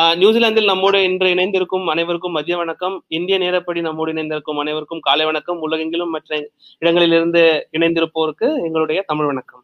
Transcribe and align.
நியூசிலாந்தில் 0.00 0.64
நம்மோடு 0.64 1.02
இன்று 1.02 1.30
இணைந்திருக்கும் 1.34 1.86
அனைவருக்கும் 1.86 2.32
மதிய 2.32 2.56
வணக்கம். 2.56 3.04
இந்திய 3.08 3.38
நேரப்படி 3.38 3.80
நம்மோடு 3.80 4.12
இணைந்திருக்கும் 4.12 4.58
அனைவருக்கும் 4.58 5.00
காலை 5.00 5.24
வணக்கம். 5.24 5.60
உலகெங்கிலும் 5.60 6.10
மற்ற 6.10 6.48
இடங்களிலிருந்து 6.78 7.68
இணைந்திருப்போருக்கு 7.72 8.48
எங்களுடைய 8.64 9.02
தமிழ் 9.06 9.26
வணக்கம். 9.26 9.62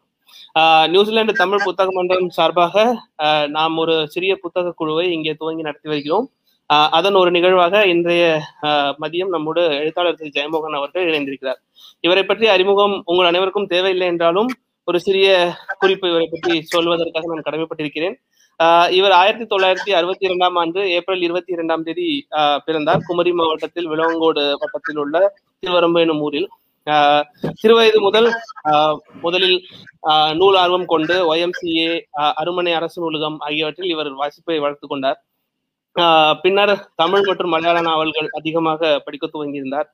ஆஹ் 0.59 0.89
நியூசிலாந்து 0.89 1.33
தமிழ் 1.33 1.63
புத்தக 1.65 1.93
மன்றம் 1.93 2.29
சார்பாக 2.29 2.99
நாம் 3.49 3.77
ஒரு 3.77 4.09
சிறிய 4.09 4.37
புத்தக 4.37 4.71
குழுவை 4.71 5.13
இங்கே 5.13 5.35
துவங்கி 5.35 5.63
நடத்தி 5.63 5.89
வருகிறோம். 5.89 6.31
ஆஹ் 6.75 6.89
அதன் 6.89 7.15
ஒரு 7.15 7.31
நிகழ்வாக 7.31 7.87
இன்றைய 7.87 8.41
மதியம் 9.01 9.29
நம்மோடு 9.29 9.63
எழுத்தாளர் 9.67 10.15
திரு. 10.15 10.31
ஜெயமோகன் 10.35 10.77
அவர்கள் 10.77 11.07
இணைந்திருக்கிறார். 11.07 11.61
இவரை 12.01 12.25
பற்றி 12.25 12.47
அறிமுகம் 12.47 13.03
உங்கள் 13.05 13.27
அனைவருக்கும் 13.27 13.67
தேவையில்லை 13.67 14.07
என்றாலும் 14.07 14.49
ஒரு 14.85 15.01
சிறிய 15.01 15.53
குறிப்பு 15.79 16.09
இவரை 16.09 16.29
பற்றி 16.31 16.67
சொல்வதற்காக 16.77 17.25
நான் 17.25 17.47
கடமைப்பட்டிருக்கிறேன். 17.51 18.15
இவர் 18.99 19.15
ஆயிரத்தி 19.21 19.47
தொள்ளாயிரத்தி 19.53 19.91
அறுபத்தி 19.99 20.25
இரண்டாம் 20.29 20.57
ஆண்டு 20.57 20.81
ஏப்ரல் 20.91 21.23
இருபத்தி 21.23 21.53
இரண்டாம் 21.53 21.83
தேதி 21.83 22.09
பிறந்தார். 22.65 23.05
குமரி 23.07 23.33
மாவட்டத்தில் 23.33 23.89
விளவங்கோடு 23.89 24.45
வட்டத்தில் 24.59 25.01
உள்ள 25.05 25.17
திருவரம்பு 25.61 26.01
எனும் 26.01 26.21
ஊரில் 26.21 26.49
சிறுவயது 27.63 27.99
முதல் 28.05 28.29
ஆஹ் 28.71 28.97
முதலில் 29.23 29.59
நூல் 30.35 30.57
ஆர்வம் 30.57 30.87
கொண்டு 30.93 31.17
ஒய்எம்சிஏ 31.35 31.89
அருமனை 32.41 32.73
அரசு 32.75 32.99
நூலகம் 33.03 33.39
ஆகியவற்றில் 33.39 33.93
இவர் 33.95 34.11
வாசிப்பை 34.13 34.57
வளர்த்து 34.59 34.87
கொண்டார். 34.89 35.19
ஆஹ் 35.97 36.35
பின்னர் 36.43 36.75
தமிழ் 36.95 37.27
மற்றும் 37.27 37.53
மலையாள 37.55 37.81
நாவல்கள் 37.81 38.29
அதிகமாக 38.41 39.01
படிக்க 39.05 39.31
துவங்கியிருந்தார். 39.35 39.89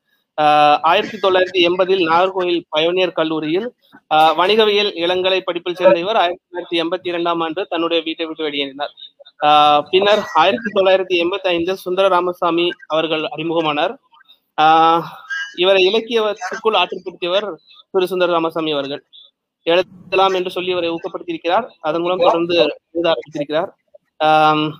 ஆயிரத்தி 0.82 1.18
தொள்ளாயிரத்தி 1.22 1.70
எண்பதில் 1.70 2.06
நாகர்கோயில் 2.08 2.62
பயோனியர் 2.76 3.12
கல்லூரியில் 3.12 3.72
ஆஹ் 4.14 4.34
வணிகவியல் 4.34 4.92
இளங்கலை 4.92 5.40
படிப்பில் 5.40 5.74
சேர்ந்த 5.74 5.98
இவர் 5.98 6.16
ஆயிரத்தி 6.16 6.44
தொள்ளாயிரத்தி 6.50 6.84
எண்பத்தி 6.84 6.98
இரண்டாம் 7.02 7.40
ஆண்டு 7.40 7.66
தன்னுடைய 7.66 8.02
வீட்டை 8.02 8.26
விட்டு 8.26 8.48
வெளியேறினார். 8.48 8.88
ஆஹ் 9.42 9.82
பின்னர் 9.90 10.22
ஆயிரத்தி 10.34 10.80
தொள்ளாயிரத்தி 10.80 11.26
எண்பத்தி 11.26 11.46
ஐந்தில் 11.46 11.74
சுந்தர 11.74 12.08
ராமசாமி 12.08 12.70
அவர்கள் 12.86 13.22
அறிமுகமானார். 13.22 13.96
ஆஹ் 14.62 15.02
இவரை 15.56 15.84
இலக்கியத்துக்குள் 15.84 16.74
ஆற்றுப்படுத்தியவர் 16.74 17.54
திரு. 17.90 18.06
சுந்தர 18.06 18.32
ராமசாமி 18.32 18.72
அவர்கள். 18.72 19.04
எழுதலாம் 19.62 20.34
என்று 20.34 20.50
சொல்லி 20.50 20.70
இவரை 20.70 20.90
ஊக்கப்படுத்தியிருக்கிறார். 20.90 21.68
அதன் 21.80 22.00
மூலம் 22.00 22.18
தொடர்ந்து 22.18 22.76
எழுத 22.90 23.14
ஆரம்பித்திருக்கிறார். 23.14 23.68
ஆஹ் 24.24 24.70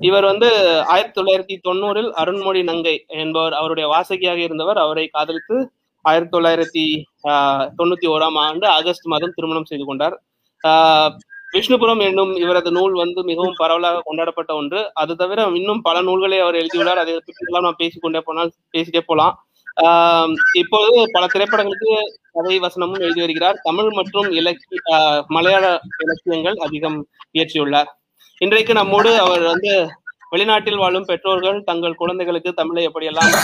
இவர் 0.00 0.24
வந்து 0.24 0.48
ஆயிரத்தி 0.82 1.22
தொள்ளாயிரத்தி 1.22 1.70
தொண்ணூறில் 1.70 2.10
அருண்மொழி 2.16 2.62
நங்கை 2.62 3.04
என்பவர் 3.06 3.52
அவருடைய 3.52 3.88
வாசகியாக 3.88 4.36
இருந்தவர். 4.36 4.76
அவரை 4.76 5.06
காதலித்து 5.06 5.70
ஆயிரத்தி 6.02 6.38
தொள்ளாயிரத்தி 6.38 7.02
ஆஹ் 7.28 7.68
தொண்ணூத்தி 7.78 8.06
ஓராம் 8.06 8.36
ஆண்டு 8.36 8.66
ஆகஸ்ட் 8.66 9.06
மாதம் 9.06 9.32
திருமணம் 9.34 9.64
செய்து 9.64 9.84
கொண்டார். 9.84 10.22
ஆஹ் 10.68 11.16
விஷ்ணுபுரம் 11.52 12.00
என்னும் 12.00 12.36
இவரது 12.36 12.70
நூல் 12.70 12.92
வந்து 12.92 13.24
மிகவும் 13.24 13.54
பரவலாக 13.56 14.00
கொண்டாடப்பட்ட 14.04 14.54
ஒன்று. 14.54 14.90
அது 14.94 15.16
தவிர 15.16 15.50
இன்னும் 15.54 15.80
பல 15.80 16.00
நூல்களை 16.00 16.38
அவர் 16.38 16.54
எழுதியுள்ளார். 16.54 16.98
அதை 16.98 17.14
பற்றியெல்லாம் 17.14 17.62
நாம் 17.62 17.74
பேசிக்கொண்டே 17.76 18.20
போனால் 18.20 18.52
பேசிட்டே 18.72 19.00
போலாம். 19.06 19.46
ஆஹ் 19.82 20.32
இப்போது 20.54 21.04
பல 21.12 21.26
திரைப்படங்களுக்கு 21.26 21.90
கதை 22.32 22.60
வசனமும் 22.60 23.00
எழுதி 23.00 23.20
வருகிறார். 23.20 23.60
தமிழ் 23.62 23.90
மற்றும் 23.90 24.30
இலக்கிய 24.30 24.80
மலையாள 25.28 25.80
இலக்கியங்கள் 25.98 26.54
அதிகம் 26.54 27.06
இயற்றியுள்ளார். 27.32 27.90
இன்றைக்கு 28.38 28.72
நம்மோடு 28.72 29.18
அவர் 29.18 29.40
வந்து 29.40 29.88
வெளிநாட்டில் 30.30 30.76
வாழும் 30.76 31.04
பெற்றோர்கள் 31.04 31.62
தங்கள் 31.62 31.94
குழந்தைகளுக்கு 31.94 32.52
தமிழை 32.52 32.88
எப்படியெல்லாம் 32.88 33.34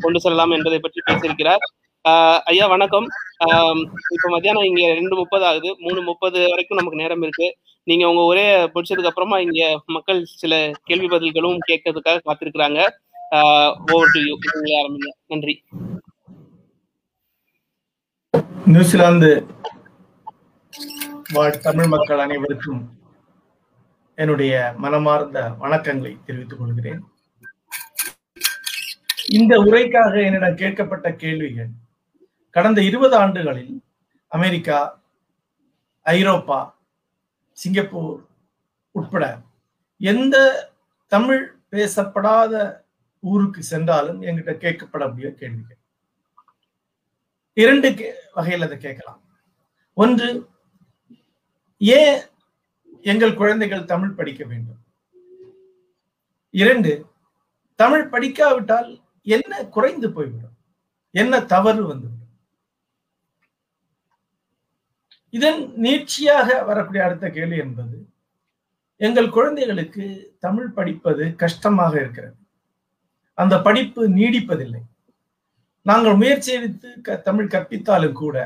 கொண்டு 0.00 0.20
செல்லலாம் 0.20 0.50
என்பதை 0.50 0.78
பற்றி 0.78 1.00
பேசியிருக்கிறார். 1.06 1.62
ஆஹ் 2.08 2.38
ஐயா 2.38 2.66
வணக்கம். 2.66 3.06
ஆஹ் 3.44 3.80
இப்ப 4.10 4.28
மத்தியானம் 4.28 4.62
இங்க 4.62 4.92
ரெண்டு 4.92 5.16
முப்பது 5.16 5.44
ஆகுது. 5.44 5.76
மூணு 5.78 6.00
முப்பது 6.02 6.48
வரைக்கும் 6.48 6.78
நமக்கு 6.78 6.98
நேரம் 6.98 7.22
இருக்கு. 7.22 7.56
நீங்க 7.82 8.08
உங்க 8.08 8.22
ஒரே 8.22 8.70
பிடிச்சதுக்கு 8.74 9.06
அப்புறமா 9.06 9.38
இங்க 9.38 9.82
மக்கள் 9.86 10.24
சில 10.24 10.70
கேள்வி 10.84 11.06
பதில்களும் 11.06 11.58
கேட்கறதுக்காக 11.66 12.18
காத்திருக்கிறாங்க. 12.24 12.88
ஓவர் 13.92 14.10
டு 14.12 14.20
யூ 14.20 14.38
ஆரம்பிங்க. 14.82 15.08
நன்றி. 15.26 15.62
நியூசிலாந்து 18.66 19.46
வாழ் 21.32 21.60
தமிழ் 21.60 21.86
மக்கள் 21.86 22.18
அனைவருக்கும் 22.18 23.02
என்னுடைய 24.16 24.74
மனமார்ந்த 24.76 25.48
வணக்கங்களை 25.60 26.18
தெரிவித்துக் 26.26 26.58
கொள்கிறேன். 26.58 27.00
இந்த 29.28 29.58
உரைக்காக 29.58 30.22
என்னிடம் 30.22 30.56
கேட்கப்பட்ட 30.56 31.16
கேள்விகள் 31.16 31.70
கடந்த 32.50 32.82
இருபது 32.82 33.16
ஆண்டுகளில் 33.16 33.82
அமெரிக்கா 34.28 35.00
ஐரோப்பா 36.02 36.78
சிங்கப்பூர் 37.52 38.26
உட்பட 38.90 39.40
எந்த 39.98 40.36
தமிழ் 41.06 41.56
பேசப்படாத 41.70 42.84
ஊருக்கு 43.20 43.62
சென்றாலும் 43.62 44.22
என்கிட்ட 44.22 44.52
கேட்கப்படக்கூடிய 44.64 45.30
கேள்விகள். 45.30 45.80
இரண்டு 47.52 47.88
வகையில் 48.34 48.62
அதை 48.62 48.78
கேட்கலாம். 48.78 49.20
ஒன்று 49.94 50.48
ஏன் 51.78 52.20
எங்கள் 53.10 53.38
குழந்தைகள் 53.40 53.88
தமிழ் 53.92 54.16
படிக்க 54.18 54.42
வேண்டும். 54.44 54.80
இரண்டு 56.50 56.92
தமிழ் 57.74 58.06
படிக்காவிட்டால் 58.12 58.90
என்ன 59.22 59.52
குறைந்து 59.66 60.08
போய்விடும்? 60.12 60.56
என்ன 61.10 61.40
தவறு 61.52 61.82
வந்துவிடும்? 61.86 62.22
இதன் 65.30 65.62
நீட்சியாக 65.84 66.48
வரக்கூடிய 66.66 67.04
அடுத்த 67.04 67.30
கேள்வி 67.30 67.56
என்பது 67.56 67.96
எங்கள் 68.96 69.34
குழந்தைகளுக்கு 69.36 70.06
தமிழ் 70.38 70.74
படிப்பது 70.76 71.24
கஷ்டமாக 71.36 71.92
இருக்கிறது. 72.00 72.36
அந்த 73.38 73.54
படிப்பு 73.62 74.02
நீடிப்பதில்லை. 74.08 74.82
நாங்கள் 75.82 76.14
முயற்சி 76.14 76.52
எடுத்து 76.52 77.00
க 77.00 77.16
தமிழ் 77.16 77.52
கற்பித்தாலும் 77.54 78.18
கூட 78.20 78.36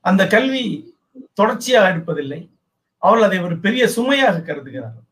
அந்த 0.00 0.22
கல்வி 0.26 0.64
தொடர்ச்சியாக 1.32 1.88
இருப்பதில்லை 1.92 2.40
அவர்கள் 3.02 3.28
அதை 3.28 3.38
ஒரு 3.40 3.56
பெரிய 3.58 3.88
சுமையாக 3.88 4.38
கருதுகிறார்கள் 4.38 5.04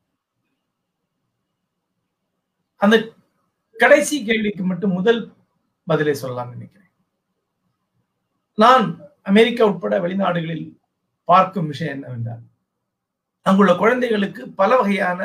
அந்த 2.80 2.96
கடைசி 3.76 4.16
கேள்விக்கு 4.24 4.64
மட்டும் 4.64 4.92
முதல் 4.92 5.20
பதிலை 5.86 6.14
சொல்லலாம் 6.14 6.50
நினைக்கிறேன். 6.50 6.90
நான் 8.58 8.84
அமெரிக்கா 9.22 9.64
உட்பட 9.66 9.94
வெளிநாடுகளில் 10.00 10.66
பார்க்கும் 11.28 11.66
விஷயம் 11.66 11.94
என்னவென்றால் 11.94 12.42
அங்குள்ள 13.46 13.72
குழந்தைகளுக்கு 13.74 14.42
பல 14.48 14.76
வகையான 14.76 15.20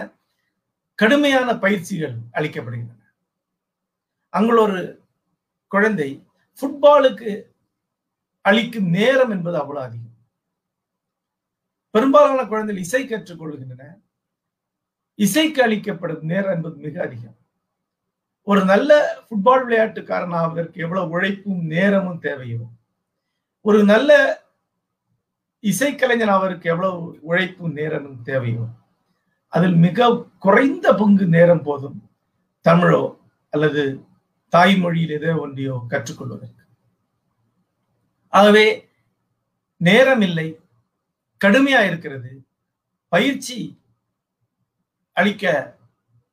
கடுமையான 0.99 1.49
பயிற்சிகள் 1.57 2.15
அளிக்கப்படுகின்றன. 2.33 3.03
அங்குள்ள 4.33 4.61
ஒரு 4.61 4.81
குழந்தை 5.67 6.09
ஃபுட்பாலுக்கு 6.59 7.31
அளிக்கும் 8.41 8.89
நேரம் 8.89 9.29
என்பது 9.29 9.57
அவ்வளவு 9.57 9.85
அதிகம். 9.85 10.08
பெரும்பாலான 11.91 12.45
குழந்தைகள் 12.45 12.83
இசை 12.83 13.07
கற்றுக்கொள்கின்றன. 13.07 13.83
இசைக்கு 15.15 15.63
அளிக்கப்படும் 15.63 16.21
நேரம் 16.21 16.55
என்பது 16.55 16.75
மிக 16.75 17.01
அதிகம். 17.01 17.37
ஒரு 18.43 18.65
நல்ல 18.65 19.17
ஃபுட்பால் 19.23 19.63
விளையாட்டுக்காரன் 19.63 20.31
ஆவதற்கு 20.31 20.81
எவ்வளவு 20.81 21.09
உழைப்பும் 21.09 21.65
நேரமும் 21.65 22.19
தேவையோ. 22.19 22.57
ஒரு 23.61 23.83
நல்ல 23.83 24.41
இசைக்கலைஞன் 25.61 26.35
அவருக்கு 26.37 26.69
எவ்வளவு 26.69 27.17
உழைப்பும் 27.21 27.73
நேரமும் 27.73 28.21
தேவையோ. 28.21 28.65
அதில் 29.47 29.75
மிக 29.75 30.27
குறைந்த 30.39 30.95
பங்கு 30.95 31.25
நேரம் 31.25 31.63
போதும் 31.63 32.09
தமிழோ 32.63 33.17
அல்லது 33.49 34.05
தாய்மொழியில் 34.51 35.09
எதோ 35.09 35.33
ஒன்றையோ 35.33 35.85
கற்றுக்கொள்வதற்கு. 35.89 36.63
ஆகவே 38.27 38.89
நேரம் 39.77 40.21
இல்லை. 40.21 40.59
கடுமையா 41.45 41.81
இருக்கிறது. 41.87 42.45
பயிற்சி 43.07 43.81
அளிக்க 45.13 45.77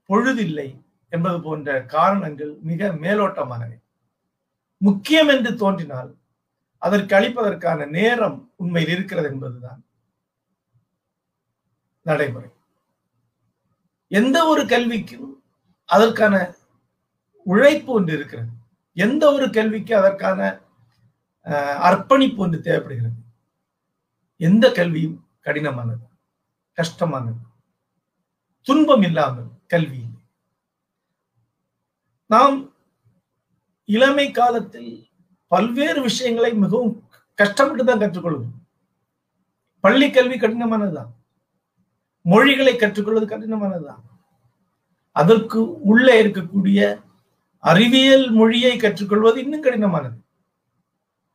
பொழுதில்லை 0.08 0.68
என்பது 1.08 1.40
போன்ற 1.40 1.84
காரணங்கள் 1.84 2.52
மிக 2.60 2.88
மேலோட்டமானவை. 3.04 3.78
முக்கியம் 4.76 5.28
என்று 5.28 5.56
தோன்றினால் 5.56 6.10
அதற்கு 6.78 7.16
அளிப்பதற்கான 7.16 7.88
நேரம் 7.88 8.52
உண்மையில் 8.56 8.92
இருக்கிறது 8.94 9.28
என்பதுதான் 9.28 9.80
நடைமுறை. 12.02 12.50
எந்த 14.08 14.46
ஒரு 14.46 14.62
கல்விக்கும் 14.62 15.30
அதற்கான 15.84 16.54
உழைப்பு 17.42 17.92
ஒன்று 17.92 18.12
இருக்கிறது. 18.16 18.52
எந்த 18.92 19.32
ஒரு 19.32 19.50
கல்விக்கு 19.50 19.96
அதற்கான 19.96 20.40
அர்ப்பணிப்பு 21.88 22.42
ஒன்று 22.42 22.60
தேவைப்படுகிறது. 22.60 23.18
எந்த 24.36 24.72
கல்வியும் 24.72 25.24
கடினமானது. 25.44 26.06
கஷ்டமானது. 26.72 27.36
துன்பம் 28.62 29.02
இல்லாமல் 29.02 29.48
கல்வி 29.66 30.04
நாம் 32.26 32.72
இளமை 33.84 34.30
காலத்தில் 34.30 35.08
பல்வேறு 35.46 36.02
விஷயங்களை 36.02 36.54
மிகவும் 36.54 37.08
கஷ்டப்பட்டு 37.34 37.84
தான் 37.84 37.98
கற்றுக்கொள்வோம். 37.98 38.54
பள்ளி 39.80 40.10
கல்வி 40.10 40.36
கடினமானதுதான். 40.36 41.12
மொழிகளை 42.22 42.76
கற்றுக்கொள்வது 42.76 43.26
கடினமானதுதான். 43.26 44.02
அதற்கு 45.12 45.82
உள்ளே 45.82 46.24
இருக்கக்கூடிய 46.24 47.02
அறிவியல் 47.58 48.30
மொழியை 48.30 48.76
கற்றுக்கொள்வது 48.76 49.42
இன்னும் 49.42 49.62
கடினமானது. 49.62 50.25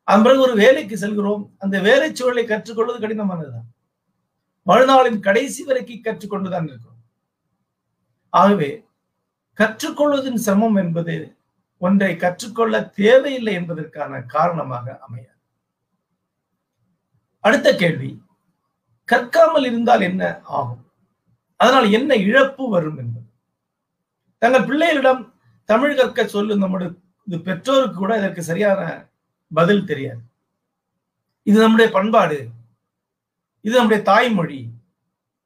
அதன் 0.03 0.23
பிறகு 0.23 0.41
ஒரு 0.41 0.55
வேலைக்கு 0.55 0.97
செல்கிறோம். 0.97 1.55
அந்த 1.57 1.79
வேலை 1.79 2.15
சூழலை 2.15 2.45
கற்றுக்கொள்வது 2.45 2.99
கடினமானதுதான். 2.99 3.67
வாழ்நாளின் 4.67 5.19
கடைசி 5.19 5.63
வரைக்கும் 5.63 6.05
கற்றுக்கொண்டுதான் 6.05 6.67
இருக்கிறோம். 6.67 6.99
ஆகவே 8.29 8.85
கற்றுக்கொள்வதின் 9.57 10.41
சிரமம் 10.45 10.75
என்பது 10.75 11.15
ஒன்றை 11.77 12.15
கற்றுக்கொள்ள 12.15 12.83
தேவையில்லை 12.83 13.53
என்பதற்கான 13.53 14.21
காரணமாக 14.21 14.97
அமையாது. 14.99 15.39
அடுத்த 17.39 17.75
கேள்வி 17.75 18.11
கற்காமல் 19.11 19.65
இருந்தால் 19.65 20.01
என்ன 20.01 20.23
ஆகும்? 20.43 20.83
அதனால் 21.55 21.87
என்ன 21.91 22.15
இழப்பு 22.15 22.69
வரும் 22.69 22.97
என்பது. 22.97 23.27
தங்கள் 24.37 24.67
பிள்ளைகளிடம் 24.67 25.33
தமிழ் 25.65 25.95
கற்க 25.95 26.27
சொல்லும் 26.27 26.59
நம்முடைய 26.59 26.91
பெற்றோருக்கு 27.47 27.97
கூட 27.97 28.17
இதற்கு 28.17 28.43
சரியான 28.43 29.09
பதில் 29.53 29.85
தெரியாது. 29.85 30.21
இது 31.43 31.59
நம்முடைய 31.59 31.91
பண்பாடு. 31.91 32.49
இது 33.61 33.75
நம்முடைய 33.75 34.03
தாய்மொழி. 34.03 34.69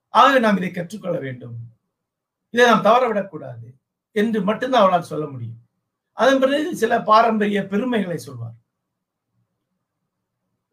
ஆகவே 0.09 0.39
நாம் 0.39 0.57
இதை 0.57 0.71
கற்றுக்கொள்ள 0.71 1.19
வேண்டும். 1.19 1.55
இதை 2.49 2.65
நாம் 2.65 2.83
தவறவிடக்கூடாது 2.83 3.75
என்று 4.11 4.41
மட்டும்தான் 4.41 4.81
அவளால் 4.81 5.01
சொல்ல 5.01 5.25
முடியும். 5.27 5.57
அதன் 6.11 6.39
பிறகு 6.39 6.75
சில 6.75 7.01
பாரம்பரிய 7.01 7.67
பெருமைகளை 7.67 8.17
சொல்வார். 8.17 8.55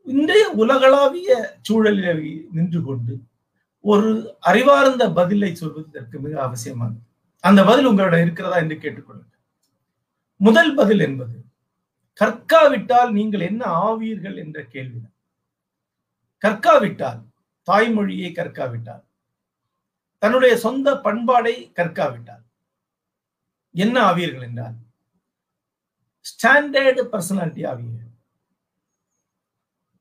இன்றைய 0.04 0.48
உலகளாவிய 0.48 1.58
சூழலில் 1.62 2.48
நின்று 2.52 2.82
கொண்டு 2.82 3.22
ஒரு 3.80 4.36
அறிவார்ந்த 4.40 5.12
பதிலை 5.12 5.54
சொல்வது 5.54 5.86
இதற்கு 5.88 6.20
மிக 6.20 6.42
அவசியமானது. 6.42 7.00
அந்த 7.40 7.64
பதில் 7.64 7.84
உங்களிடம் 7.84 8.20
இருக்கிறதா 8.20 8.56
என்று 8.56 8.76
கேட்டுக்கொள்ளுங்கள் 8.76 9.40
முதல் 10.36 10.74
பதில் 10.74 11.00
என்பது 11.00 11.41
கற்காவிட்டால் 12.20 13.10
நீங்கள் 13.12 13.40
என்ன 13.40 13.62
ஆவீர்கள் 13.86 14.36
என்ற 14.36 14.58
கேள்வி 14.64 15.00
கற்காவிட்டால் 16.44 17.20
தாய்மொழியை 17.68 18.30
கற்காவிட்டால் 18.32 19.04
தன்னுடைய 20.22 20.56
சொந்த 20.56 20.88
பண்பாடை 21.04 21.54
கற்காவிட்டால் 21.78 22.44
என்ன 23.74 23.96
ஆவீர்கள் 24.10 24.46
என்றால் 24.48 24.76
ஸ்டாண்டர்டு 26.26 27.02
பர்சனாலிட்டி 27.12 27.62
ஆவீர்கள். 27.70 28.10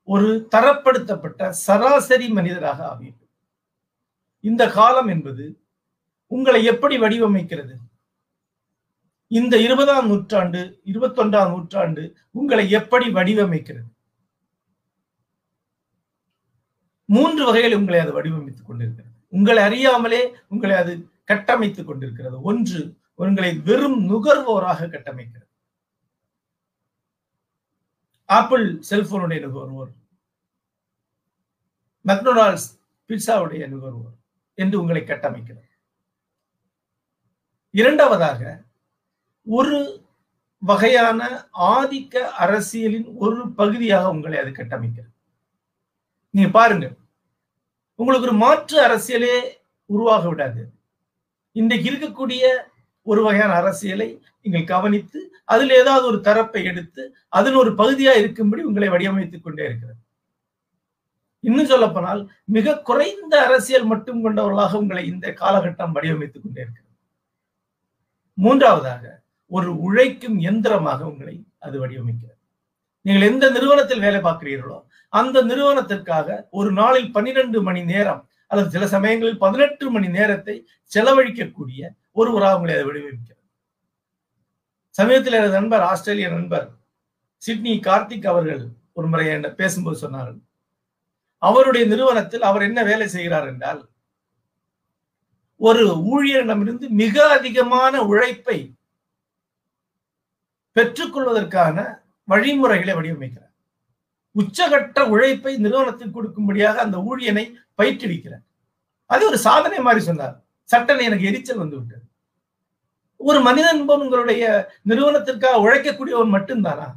ஒரு 0.07 0.29
தரப்படுத்தப்பட்ட 0.53 1.49
சராசரி 1.49 2.27
மனிதராக 2.29 2.79
ஆவீர்கள். 2.87 3.29
இந்த 4.43 4.63
காலம் 4.69 5.07
என்பது 5.07 5.45
உங்களை 6.31 6.61
எப்படி 6.65 6.95
வடிவமைக்கிறது? 6.97 7.75
இந்த 9.31 9.61
இருபதாம் 9.61 10.07
நூற்றாண்டு 10.07 10.81
இருபத்தொன்றாம் 10.85 11.49
நூற்றாண்டு 11.49 12.17
உங்களை 12.31 12.69
எப்படி 12.69 13.07
வடிவமைக்கிறது? 13.07 13.89
மூன்று 17.05 17.45
வகையில் 17.45 17.73
உங்களை 17.73 17.99
அது 17.99 18.11
வடிவமைத்துக் 18.13 18.65
கொண்டிருக்கிறது. 18.65 19.15
உங்களை 19.27 19.63
அறியாமலே 19.63 20.35
உங்களை 20.47 20.75
அது 20.75 21.09
கட்டமைத்துக் 21.27 21.83
கொண்டிருக்கிறது. 21.83 22.41
ஒன்று 22.41 22.97
உங்களை 23.15 23.59
வெறும் 23.59 24.09
நுகர்வோராக 24.09 24.89
கட்டமைக்கிறது. 24.89 25.49
ஆப்பிள் 28.25 28.81
செல்போனுடைய 28.89 29.39
நுகர்வோர். 29.39 29.91
மெக்டொனால்ட்ஸ் 32.05 32.69
பிட்சாவுடைய 33.07 33.67
நுகர்வோர் 33.67 34.15
என்று 34.53 34.81
உங்களை 34.81 35.01
கட்டமைக்கிறது. 35.01 35.69
இரண்டாவதாக 37.69 38.69
ஒரு 39.43 40.05
வகையான 40.57 41.49
ஆதிக்க 41.59 42.17
அரசியலின் 42.17 43.15
ஒரு 43.15 43.51
பகுதியாக 43.51 44.09
உங்களை 44.09 44.39
அது 44.39 44.49
கட்டமைக்கிறது. 44.49 45.13
நீங்க 46.29 46.49
பாருங்க. 46.49 46.93
உங்களுக்கு 47.95 48.27
ஒரு 48.27 48.37
மாற்று 48.37 48.87
அரசியலே 48.87 49.57
உருவாக 49.85 50.27
விடாது. 50.27 50.71
இன்றைக்கு 51.51 51.91
இருக்கக்கூடிய 51.91 52.69
ஒரு 53.01 53.23
வகையான 53.23 53.53
அரசியலை 53.53 54.21
நீங்கள் 54.41 54.63
கவனித்து 54.63 55.33
அதில் 55.45 55.69
ஏதாவது 55.69 56.05
ஒரு 56.05 56.21
தரப்பை 56.21 56.63
எடுத்து 56.63 57.15
அதன் 57.29 57.53
ஒரு 57.53 57.71
பகுதியா 57.71 58.17
இருக்கும்படி 58.17 58.63
உங்களை 58.63 58.89
வடிவமைத்துக் 58.89 59.41
கொண்டே 59.41 59.65
இருக்கிறது. 59.65 59.97
இன்னும் 61.39 61.65
சொல்ல 61.65 61.89
போனால் 61.89 62.31
மிக 62.43 62.81
குறைந்த 62.81 63.45
அரசியல் 63.45 63.85
மட்டும் 63.85 64.21
கொண்டவர்களாக 64.21 64.77
உங்களை 64.77 65.07
இந்த 65.07 65.27
காலகட்டம் 65.27 65.95
வடிவமைத்துக் 65.95 66.43
கொண்டே 66.43 66.61
இருக்கிறது. 66.61 66.89
மூன்றாவதாக 68.33 69.19
ஒரு 69.51 69.69
உழைக்கும் 69.85 70.37
எந்திரமாக 70.49 71.01
உங்களை 71.11 71.35
அது 71.65 71.75
வடிவமைக்கிறது. 71.81 72.37
நீங்கள் 73.05 73.27
எந்த 73.31 73.45
நிறுவனத்தில் 73.55 74.03
வேலை 74.05 74.19
பார்க்கிறீர்களோ 74.21 74.77
அந்த 75.13 75.37
நிறுவனத்திற்காக 75.41 76.27
ஒரு 76.49 76.69
நாளில் 76.71 77.09
பன்னிரண்டு 77.11 77.59
மணி 77.61 77.81
நேரம் 77.83 78.21
அல்லது 78.51 78.69
சில 78.69 78.85
சமயங்களில் 78.87 79.41
பதினெட்டு 79.43 79.85
மணி 79.91 80.07
நேரத்தை 80.17 80.55
செலவழிக்கக்கூடிய 80.91 81.81
ஒருவராக 82.11 82.57
உங்களை 82.57 82.73
அதை 82.75 82.85
வடிவமைக்கிறது. 82.87 83.41
சமீபத்தில் 84.95 85.37
எனது 85.39 85.55
நண்பர் 85.59 85.83
ஆஸ்திரேலிய 85.89 86.29
நண்பர் 86.29 86.67
சிட்னி 87.41 87.73
கார்த்திக் 87.79 88.29
அவர்கள் 88.31 88.63
ஒரு 88.93 89.07
முறை 89.07 89.27
என்ன 89.35 89.49
பேசும்போது 89.61 89.97
சொன்னார்கள் 90.01 90.39
அவருடைய 91.43 91.83
நிறுவனத்தில் 91.85 92.41
அவர் 92.41 92.61
என்ன 92.61 92.79
வேலை 92.83 93.07
செய்கிறார் 93.07 93.47
என்றால் 93.51 93.81
ஒரு 95.61 95.83
ஊழியரிடமிருந்து 96.11 96.85
மிக 97.01 97.15
அதிகமான 97.29 97.93
உழைப்பை 98.03 98.57
பெற்றுக்கொள்வதற்கான 100.75 101.77
வழிமுறைகளை 102.23 102.93
வடிவமைக்கிறார். 102.93 103.53
உச்சகட்ட 104.35 104.99
உழைப்பை 105.07 105.57
நிறுவனத்துக்கு 105.57 106.13
கொடுக்கும்படியாக 106.17 106.75
அந்த 106.75 106.97
ஊழியனை 106.97 107.53
பயிற்றுவிக்கிறார். 107.77 108.45
அது 109.05 109.27
ஒரு 109.27 109.37
சாதனை 109.37 109.79
மாதிரி 109.79 110.05
சொன்னார். 110.05 110.35
சட்டனை 110.71 111.01
எனக்கு 111.01 111.25
எரிச்சல் 111.25 111.57
வந்து 111.57 111.77
விட்டது. 111.77 112.05
ஒரு 113.17 113.39
மனிதன் 113.39 113.89
உங்களுடைய 113.89 114.43
நிறுவனத்திற்காக 114.89 115.61
உழைக்கக்கூடியவன் 115.65 116.33
மட்டும்தானா? 116.35 116.87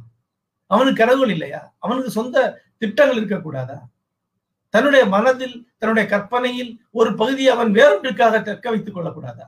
அவனுக்கு 0.67 1.05
கடவுள் 1.05 1.29
இல்லையா? 1.29 1.73
அவனுக்கு 1.79 2.09
சொந்த 2.09 2.63
திட்டங்கள் 2.77 3.17
இருக்கக்கூடாதா? 3.17 3.77
தன்னுடைய 4.69 5.05
மனதில் 5.05 5.67
தன்னுடைய 5.77 6.09
கற்பனையில் 6.09 6.71
ஒரு 6.91 7.15
பகுதியை 7.15 7.53
அவன் 7.53 7.71
வேறொன்றுக்காக 7.71 8.41
தக்க 8.41 8.69
வைத்துக் 8.69 8.97
கொள்ளக்கூடாதா? 8.97 9.45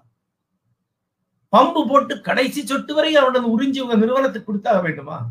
பம்பு 1.51 1.81
போட்டு 1.87 2.21
கடைசி 2.21 2.65
சொட்டு 2.65 2.93
வரை 2.93 3.15
அவனது 3.15 3.47
உறிஞ்சி 3.47 3.79
உங்க 3.79 3.95
நிறுவனத்துக்கு 3.95 4.43
கொடுத்தாக 4.43 4.81
வேண்டுமா? 4.81 5.29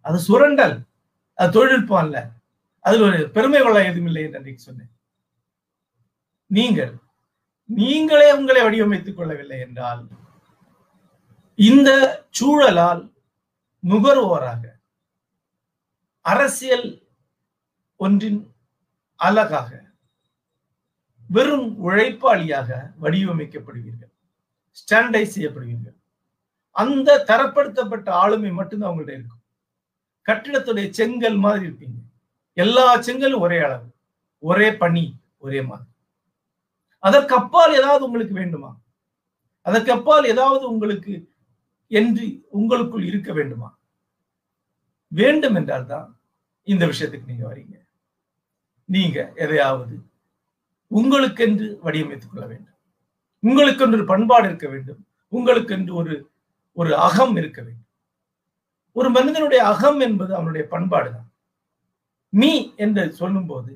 அது 0.00 0.18
சுரண்டல். 0.18 0.76
அது 1.34 1.50
தொழில்நுட்பம் 1.52 2.02
அல்ல. 2.04 2.30
அதில் 2.80 3.00
ஒரு 3.00 3.30
பெருமை 3.30 3.62
கொள்ள 3.62 3.84
எதுவும் 3.84 4.06
இல்லை 4.06 4.22
என்று 4.22 4.36
அன்றைக்கு 4.36 4.62
சொன்னேன். 4.62 4.92
நீங்கள் 6.46 6.92
நீங்களே 7.64 8.32
உங்களை 8.32 8.62
வடிவமைத்துக் 8.62 9.14
கொள்ளவில்லை 9.14 9.58
என்றால் 9.60 10.08
இந்த 11.54 11.90
சூழலால் 12.40 13.02
நுகர்வோராக 13.88 14.62
அரசியல் 16.20 17.02
ஒன்றின் 17.96 18.54
அழகாக 19.16 19.70
வெறும் 21.28 21.88
உழைப்பாளியாக 21.88 22.92
வடிவமைக்கப்படுவீர்கள். 23.02 24.12
ஸ்டாண்டர்டைஸ் 24.78 25.34
செய்யப்படுவீங்க 25.36 25.94
அந்த 26.70 27.24
தரப்படுத்தப்பட்ட 27.26 28.08
ஆளுமை 28.08 28.50
மட்டும்தான் 28.50 28.90
அவங்கள்ட்ட 28.90 29.10
இருக்கும். 29.10 29.42
கட்டிடத்துடைய 30.26 30.90
செங்கல் 30.90 31.36
மாதிரி 31.36 31.66
இருப்பீங்க. 31.66 31.98
எல்லா 32.52 33.00
செங்கலும் 33.00 33.40
ஒரே 33.40 33.58
அளவு. 33.58 33.88
ஒரே 34.38 34.74
பனி 34.74 35.20
ஒரே 35.38 35.62
மாதிரி. 35.62 35.88
அதற்கு 36.98 37.34
அப்பால் 37.34 37.74
ஏதாவது 37.74 38.04
உங்களுக்கு 38.04 38.34
வேண்டுமா? 38.34 38.80
அதற்கு 39.60 39.92
அப்பால் 39.92 40.24
ஏதாவது 40.24 40.70
உங்களுக்கு 40.70 41.32
என்று 41.86 42.46
உங்களுக்குள் 42.50 43.04
இருக்க 43.04 43.32
வேண்டுமா? 43.32 43.78
வேண்டும் 45.08 45.54
என்றால் 45.54 45.86
தான் 45.86 46.20
இந்த 46.62 46.86
விஷயத்துக்கு 46.86 47.26
நீங்க 47.26 47.54
வரீங்க. 47.54 47.76
நீங்க 48.84 49.32
எதையாவது 49.34 49.98
உங்களுக்கென்று 50.86 51.78
வடிவமைத்துக் 51.84 52.30
கொள்ள 52.30 52.46
வேண்டும். 52.46 52.75
உங்களுக்கு 53.48 53.84
என்று 53.86 54.04
பண்பாடு 54.12 54.46
இருக்க 54.48 54.66
வேண்டும். 54.68 55.00
உங்களுக்கென்று 55.32 55.92
ஒரு 56.00 56.14
ஒரு 56.76 56.90
அகம் 57.06 57.34
இருக்க 57.40 57.60
வேண்டும். 57.62 57.90
ஒரு 58.96 59.08
மனிதனுடைய 59.16 59.60
அகம் 59.72 60.00
என்பது 60.06 60.32
அவனுடைய 60.34 60.64
பண்பாடு 60.74 61.08
தான். 61.12 61.28
மீ 62.32 62.52
என்று 62.84 63.02
சொல்லும்போது 63.20 63.72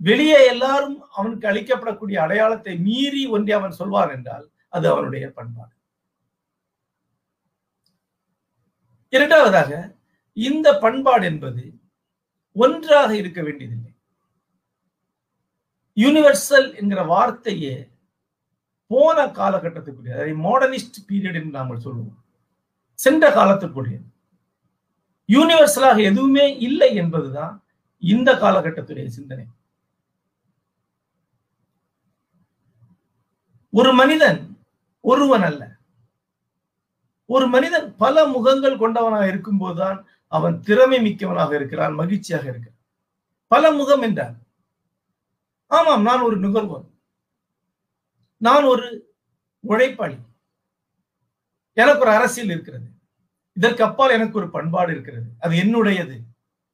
வெளியே 0.00 0.38
எல்லாரும் 0.52 0.98
அவனுக்கு 1.18 1.46
அளிக்கப்படக்கூடிய 1.50 2.16
அடையாளத்தை 2.24 2.74
மீறி 2.86 3.22
ஒன்றை 3.34 3.54
அவன் 3.56 3.78
சொல்வான் 3.80 4.12
என்றால் 4.16 4.46
அது 4.68 4.86
அவனுடைய 4.92 5.24
பண்பாடு. 5.38 5.74
இரண்டாவதாக 9.12 9.70
இந்த 10.36 10.68
பண்பாடு 10.78 11.24
என்பது 11.26 11.62
ஒன்றாக 12.56 13.10
இருக்க 13.16 13.40
வேண்டியதில்லை. 13.42 13.92
யூனிவர்சல் 15.96 16.68
என்கிற 16.80 17.00
வார்த்தையே 17.12 17.76
போன 18.88 19.26
காலகட்டத்துக்குரிய 19.26 20.14
அதை 20.20 20.32
மாடர்னிஸ்ட் 20.32 21.00
பீரியட் 21.08 21.38
என்று 21.40 21.56
நாங்கள் 21.58 21.84
சொல்லுவோம். 21.86 22.18
சென்ற 22.94 23.24
காலத்துக்குரிய 23.34 23.98
யூனிவர்சலாக 25.28 25.98
எதுவுமே 26.10 26.58
இல்லை 26.58 26.94
என்பதுதான் 26.94 27.54
இந்த 28.02 28.34
காலகட்டத்துடைய 28.34 29.06
சிந்தனை. 29.06 29.46
ஒரு 33.70 33.92
மனிதன் 33.92 34.40
ஒருவன் 35.00 35.42
அல்ல. 35.42 35.62
ஒரு 37.26 37.46
மனிதன் 37.46 37.96
பல 37.96 38.24
முகங்கள் 38.26 38.78
கொண்டவனாக 38.78 39.28
இருக்கும் 39.28 39.58
போதுதான் 39.58 39.98
அவன் 40.32 40.60
திறமை 40.60 40.98
மிக்கவனாக 41.00 41.54
இருக்கிறான் 41.54 41.94
மகிழ்ச்சியாக 41.94 42.46
இருக்கிறான். 42.48 42.80
பல 43.52 43.70
முகம் 43.72 44.02
என்றான் 44.02 44.36
ஆமாம் 45.70 46.02
நான் 46.02 46.20
ஒரு 46.20 46.36
நுகர்வோன் 46.40 46.86
நான் 48.38 48.64
ஒரு 48.64 49.14
உழைப்பாளி. 49.68 50.18
எனக்கு 51.72 52.00
ஒரு 52.00 52.10
அரசியல் 52.10 52.48
இருக்கிறது. 52.48 52.88
இதற்கு 53.52 53.84
அப்பால் 53.84 54.10
எனக்கு 54.10 54.38
ஒரு 54.38 54.50
பண்பாடு 54.50 54.92
இருக்கிறது. 54.92 55.26
அது 55.40 55.56
என்னுடையது. 55.56 56.20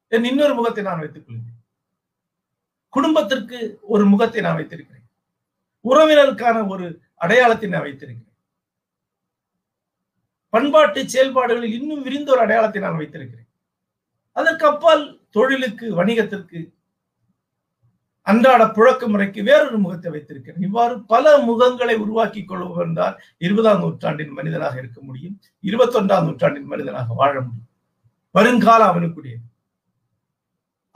என் 0.07 0.23
இன்னொரு 0.23 0.53
முகத்தை 0.53 0.83
நான் 0.83 0.99
வைத்துக் 0.99 1.27
கொள்கிறேன். 1.27 1.63
குடும்பத்திற்கு 2.89 3.79
ஒரு 3.81 4.05
முகத்தை 4.05 4.41
நான் 4.41 4.55
வைத்திருக்கிறேன். 4.55 5.09
உறவினருக்கான 5.83 6.67
ஒரு 6.67 7.01
அடையாளத்தை 7.15 7.69
நான் 7.69 7.81
வைத்திருக்கிறேன். 7.81 8.37
பண்பாட்டு 10.49 11.09
செயல்பாடுகளில் 11.09 11.81
இன்னும் 11.81 12.01
விரிந்த 12.01 12.31
ஒரு 12.31 12.41
அடையாளத்தை 12.41 12.81
நான் 12.81 12.95
வைத்திருக்கிறேன். 12.95 13.47
அதற்கு 14.31 14.65
அப்பால் 14.65 15.27
தொழிலுக்கு 15.29 16.03
வணிகத்திற்கு 16.03 16.74
அன்றாட 18.27 18.63
புழக்க 18.77 19.07
முறைக்கு 19.13 19.41
வேறொரு 19.49 19.77
முகத்தை 19.83 20.09
வைத்திருக்கிறேன். 20.13 20.63
இவ்வாறு 20.67 20.95
பல 21.13 21.33
முகங்களை 21.49 21.95
உருவாக்கி 22.03 22.41
கொள்பவன் 22.51 22.95
தான் 22.99 23.15
இருபதாம் 23.45 23.81
நூற்றாண்டின் 23.83 24.37
மனிதனாக 24.37 24.75
இருக்க 24.81 24.99
முடியும். 25.07 25.35
இருபத்தொன்றாம் 25.69 26.25
நூற்றாண்டின் 26.27 26.71
மனிதனாக 26.73 27.13
வாழ 27.21 27.33
முடியும். 27.47 27.69
வருங்காலம் 28.35 28.91
அவனுக்குரிய 28.93 29.35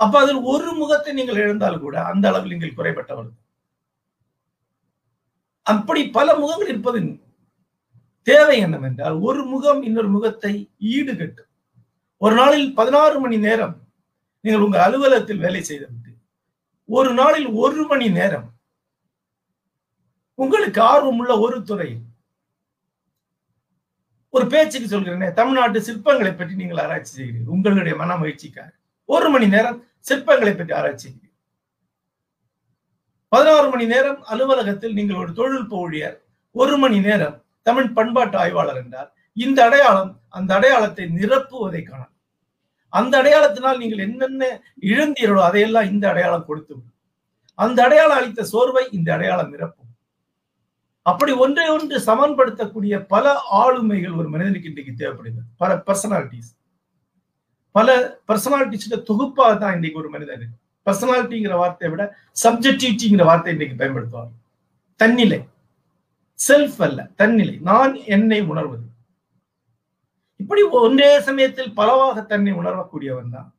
அப்ப 0.03 0.15
அதில் 0.23 0.41
ஒரு 0.51 0.69
முகத்தை 0.79 1.11
நீங்கள் 1.15 1.39
இழந்தால் 1.43 1.81
கூட 1.85 1.95
அந்த 2.09 2.25
அளவில் 2.29 2.53
நீங்கள் 2.53 2.77
குறைபட்டவர்கள். 2.77 3.37
அப்படி 5.71 6.01
பல 6.17 6.27
முகங்கள் 6.41 6.71
இருப்பதின் 6.73 7.09
தேவை 8.27 8.55
என்னவென்றால் 8.65 9.17
ஒரு 9.27 9.41
முகம் 9.53 9.81
இன்னொரு 9.87 10.09
முகத்தை 10.15 10.53
ஈடுகட்டும். 10.95 11.49
ஒரு 12.21 12.33
நாளில் 12.39 12.67
பதினாறு 12.79 13.17
மணி 13.23 13.37
நேரம் 13.47 13.75
நீங்கள் 14.45 14.63
உங்கள் 14.65 14.83
அலுவலகத்தில் 14.85 15.43
வேலை 15.45 15.61
செய்துவிட்டு 15.69 16.08
ஒரு 16.97 17.11
நாளில் 17.19 17.47
ஒரு 17.63 17.81
மணி 17.89 18.07
நேரம். 18.19 18.47
உங்களுக்கு 20.39 20.79
ஆர்வம் 20.91 21.19
உள்ள 21.21 21.33
ஒரு 21.45 21.57
துறை. 21.69 21.89
ஒரு 24.33 24.45
பேச்சுக்கு 24.53 24.87
சொல்கிறேனே 24.91 25.27
தமிழ்நாட்டு 25.39 25.79
சிற்பங்களை 25.87 26.31
பற்றி 26.33 26.55
நீங்கள் 26.61 26.81
ஆராய்ச்சி 26.83 27.11
செய்கிறீர்கள். 27.13 27.53
உங்களுடைய 27.55 27.93
மன 28.01 28.17
மகிழ்ச்சிக்காக 28.21 28.71
ஒரு 29.15 29.27
மணி 29.33 29.47
நேரம் 29.55 29.79
சிற்பங்களை 30.09 30.53
பற்றி 30.55 30.73
ஆராய்ச்சி 30.79 31.05
செய்கிறீர்கள். 31.05 31.35
பதினாறு 33.33 33.67
மணி 33.73 33.85
நேரம் 33.93 34.19
அலுவலகத்தில் 34.33 34.97
நீங்கள் 34.99 35.21
ஒரு 35.23 35.31
தொழில்நுட்ப 35.39 35.75
ஊழியர். 35.85 36.17
ஒரு 36.55 36.75
மணி 36.83 36.99
நேரம் 37.07 37.35
தமிழ் 37.67 37.95
பண்பாட்டு 37.97 38.37
ஆய்வாளர் 38.43 38.79
என்றார் 38.83 39.09
இந்த 39.37 39.59
அடையாளம் 39.67 40.13
அந்த 40.37 40.51
அடையாளத்தை 40.57 41.05
நிரப்புவதை 41.19 41.81
காணலாம். 41.83 42.15
அந்த 42.89 43.21
அடையாளத்தினால் 43.21 43.81
நீங்கள் 43.81 44.05
என்னென்ன 44.07 44.61
இழந்தீர்களோ 44.81 45.41
அதையெல்லாம் 45.49 45.89
இந்த 45.93 46.09
அடையாளம் 46.09 46.45
கொடுத்து 46.45 46.75
அந்த 47.55 47.83
அடையாளம் 47.83 48.17
அளித்த 48.17 48.43
சோர்வை 48.43 48.83
இந்த 48.91 49.13
அடையாளம் 49.13 49.53
நிரப்பும். 49.53 49.89
அப்படி 51.01 51.31
ஒன்றை 51.31 51.67
ஒன்று 51.69 51.99
சமன்படுத்தக்கூடிய 51.99 53.05
பல 53.07 53.33
ஆளுமைகள் 53.51 54.17
ஒரு 54.19 54.29
மனிதனுக்கு 54.29 54.69
இன்றைக்கு 54.69 54.93
தேவைப்படுகிறது. 54.93 55.47
பல 55.57 55.75
பர்சனாலிட்டிஸ் 55.87 56.51
பல 57.71 58.19
பர்சனாலிட்டிஸோட 58.27 58.97
தொகுப்பாக 59.03 59.57
தான் 59.57 59.75
இன்றைக்கு 59.75 59.99
ஒரு 59.99 60.09
மனிதன் 60.09 60.37
இருக்கு. 60.37 60.57
பர்சனாலிட்டிங்கிற 60.87 61.55
வார்த்தையை 61.63 61.89
விட 61.93 62.03
சப்ஜெக்டிவிட்டிங்கிற 62.43 63.25
வார்த்தை 63.25 63.53
இன்றைக்கு 63.53 63.79
பயன்படுத்துவாங்க 63.81 64.33
தன்னிலை. 64.95 65.39
செல்ஃப் 66.47 66.81
அல்ல 66.87 67.09
தன்னிலை. 67.15 67.57
நான் 67.69 67.93
என்னை 68.15 68.41
உணர்வது. 68.41 68.88
இப்படி 70.39 70.61
ஒன்றே 70.63 71.09
சமயத்தில் 71.27 71.73
பலவாக 71.73 72.21
தன்னை 72.21 72.51
உணரக்கூடியவன் 72.53 73.33
தான். 73.35 73.49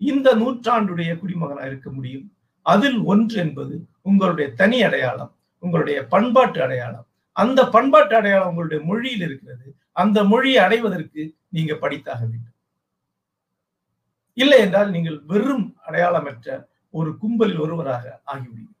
இந்த 0.00 0.28
நூற்றாண்டுடைய 0.34 1.10
குடிமகனா 1.20 1.64
இருக்க 1.66 1.90
முடியும். 1.90 2.26
அதில் 2.62 2.98
ஒன்று 3.12 3.36
என்பது 3.44 3.74
உங்களுடைய 4.02 4.46
தனி 4.60 4.78
அடையாளம் 4.82 5.32
உங்களுடைய 5.58 5.98
பண்பாட்டு 6.06 6.62
அடையாளம். 6.62 7.06
அந்த 7.32 7.60
பண்பாட்டு 7.74 8.14
அடையாளம் 8.16 8.48
உங்களுடைய 8.48 8.80
மொழியில் 8.84 9.20
இருக்கிறது. 9.20 9.66
அந்த 9.92 10.18
மொழியை 10.24 10.60
அடைவதற்கு 10.64 11.22
நீங்க 11.48 11.74
படித்தாக 11.74 12.20
வேண்டும். 12.20 12.56
இல்லை 14.34 14.58
என்றால் 14.60 14.90
நீங்கள் 14.90 15.18
வெறும் 15.30 15.66
அடையாளமற்ற 15.86 16.48
ஒரு 16.94 17.10
கும்பலில் 17.18 17.62
ஒருவராக 17.64 18.04
ஆகிவிடும் 18.24 18.74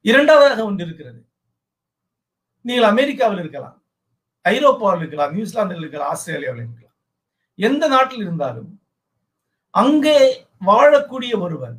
இரண்டாவதாக 0.00 0.64
ஒன்று 0.64 0.84
இருக்கிறது. 0.84 1.20
நீங்கள் 2.64 2.90
அமெரிக்காவில் 2.92 3.42
இருக்கலாம் 3.42 3.76
ஐரோப்பாவில் 4.44 5.02
இருக்கலாம் 5.02 5.34
நியூசிலாந்தில் 5.36 5.82
இருக்கலாம் 5.82 6.12
ஆஸ்திரேலியாவில் 6.12 6.62
இருக்கலாம். 6.64 6.96
எந்த 7.58 7.84
நாட்டில் 7.94 8.24
இருந்தாலும் 8.26 8.70
அங்கே 9.70 10.18
வாழக்கூடிய 10.70 11.32
ஒருவர் 11.44 11.76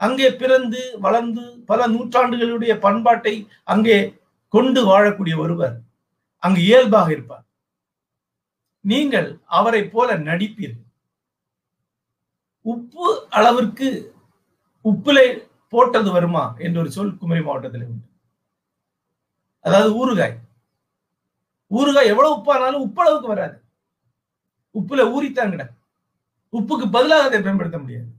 அங்கே 0.00 0.28
பிறந்து 0.40 0.80
வளர்ந்து 1.04 1.44
பல 1.70 1.86
நூற்றாண்டுகளுடைய 1.94 2.72
பண்பாட்டை 2.86 3.34
அங்கே 3.74 3.98
கொண்டு 4.54 4.80
வாழக்கூடிய 4.90 5.34
ஒருவர் 5.44 5.76
அங்கு 6.42 6.60
இயல்பாக 6.68 7.08
இருப்பார். 7.12 7.44
நீங்கள் 8.84 9.28
அவரை 9.58 9.82
போல 9.94 10.16
நடிப்பீர்கள். 10.28 10.88
உப்பு 12.66 13.06
அளவிற்கு 13.38 13.88
உப்பிலை 14.84 15.26
போட்டது 15.72 16.10
வருமா? 16.16 16.44
என்று 16.64 16.80
ஒரு 16.82 16.90
சொல் 16.96 17.16
குமரி 17.20 17.42
மாவட்டத்தில் 17.46 17.86
உண்டு. 17.90 18.06
அதாவது 19.64 19.90
ஊறுகாய். 20.00 20.34
ஊறுகாய் 21.70 22.10
எவ்வளவு 22.12 22.36
உப்பானாலும் 22.38 22.84
உப்பு 22.86 23.02
அளவுக்கு 23.02 23.28
வராது. 23.34 23.56
உப்புல 24.74 25.02
ஊறித்தாங்கட 25.14 25.64
உப்புக்கு 26.52 26.86
பதிலாக 26.96 27.26
அதை 27.28 27.38
பயன்படுத்த 27.42 27.78
முடியாது. 27.78 28.10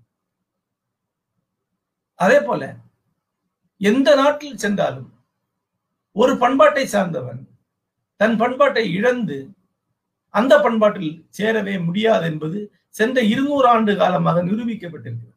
அதே 2.19 2.39
போல 2.47 2.61
எந்த 3.81 4.09
நாட்டில் 4.15 4.61
சென்றாலும் 4.63 5.09
ஒரு 6.15 6.33
பண்பாட்டை 6.43 6.85
சார்ந்தவன் 6.85 7.41
தன் 8.21 8.35
பண்பாட்டை 8.41 8.83
இழந்து 8.97 9.37
அந்த 10.33 10.53
பண்பாட்டில் 10.65 11.13
சேரவே 11.37 11.75
முடியாது 11.85 12.25
என்பது 12.31 12.59
சென்ற 12.89 13.21
இருநூறு 13.31 13.67
ஆண்டு 13.67 13.91
காலமாக 13.95 14.43
நிரூபிக்கப்பட்டிருக்கிறது. 14.43 15.33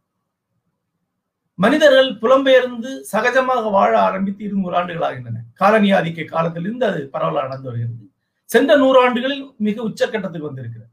மனிதர்கள் 1.58 2.10
புலம்பெயர்ந்து 2.22 2.90
சகஜமாக 3.12 3.70
வாழ 3.70 3.92
ஆரம்பித்து 4.00 4.42
இருநூறு 4.44 4.74
ஆண்டுகள் 4.76 5.06
ஆகின்றன. 5.08 5.38
காலனி 5.58 5.88
ஆதிக்க 5.92 6.24
காலத்திலிருந்து 6.24 6.86
அது 6.86 7.00
பரவலாக 7.14 7.46
நடந்து 7.46 7.68
வருகிறது. 7.68 8.04
சென்ற 8.44 8.76
நூறு 8.76 8.98
ஆண்டுகளில் 9.00 9.42
மிக 9.58 9.82
உச்சக்கட்டத்துக்கு 9.88 10.48
வந்திருக்கிறது. 10.50 10.90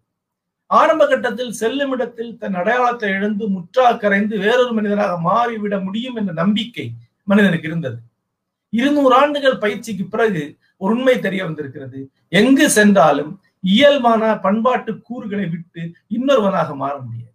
ஆரம்ப 0.69 1.07
கட்டத்தில் 1.07 1.51
செல்லும் 1.51 1.91
இடத்தில் 1.91 2.37
தன் 2.37 2.53
அடையாளத்தை 2.53 3.09
இழந்து 3.09 3.45
முற்றா 3.49 3.87
கரைந்து 3.97 4.35
வேறொரு 4.37 4.73
மனிதராக 4.73 5.13
மாறிவிட 5.29 5.83
முடியும் 5.83 6.15
என்ற 6.15 6.31
நம்பிக்கை 6.33 6.85
மனிதனுக்கு 7.23 7.67
இருந்தது. 7.67 7.99
இருநூறு 8.69 9.15
ஆண்டுகள் 9.15 9.57
பயிற்சிக்கு 9.57 10.05
பிறகு 10.05 10.43
ஒரு 10.77 10.95
உண்மை 10.95 11.19
தெரிய 11.19 11.43
வந்திருக்கிறது. 11.43 11.99
எங்கு 12.29 12.69
சென்றாலும் 12.69 13.31
இயல்பான 13.59 14.39
பண்பாட்டு 14.39 15.01
கூறுகளை 15.01 15.45
விட்டு 15.45 15.81
இன்னொருவனாக 16.09 16.75
மாற 16.75 16.95
முடியாது. 16.97 17.33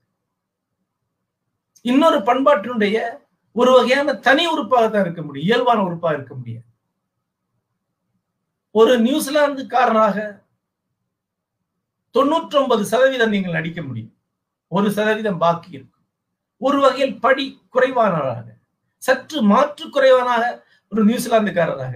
இன்னொரு 1.84 2.18
பண்பாட்டினுடைய 2.18 2.98
ஒரு 3.52 3.70
வகையான 3.72 4.14
தனி 4.14 4.44
உறுப்பாகத்தான் 4.46 5.00
இருக்க 5.00 5.22
முடியும். 5.22 5.48
இயல்பான 5.48 5.80
உறுப்பாக 5.82 6.16
இருக்க 6.18 6.34
முடியாது. 6.34 6.68
ஒரு 8.74 8.92
நியூசிலாந்துக்காரராக 8.98 10.18
தொண்ணூற்றி 12.14 12.56
ஒன்பது 12.56 12.82
சதவீதம் 12.84 13.34
நீங்கள் 13.34 13.56
நடிக்க 13.58 13.80
முடியும். 13.82 14.14
ஒரு 14.72 14.88
சதவீதம் 14.90 15.38
பாக்கி 15.38 15.70
இருக்கும். 15.70 16.06
ஒரு 16.60 16.78
வகையில் 16.80 17.14
படி 17.18 17.44
குறைவானவராக 17.68 18.46
சற்று 19.02 19.38
மாற்று 19.42 19.84
குறைவானாக 19.88 20.44
ஒரு 20.92 21.02
நியூசிலாந்துக்காரராக 21.04 21.94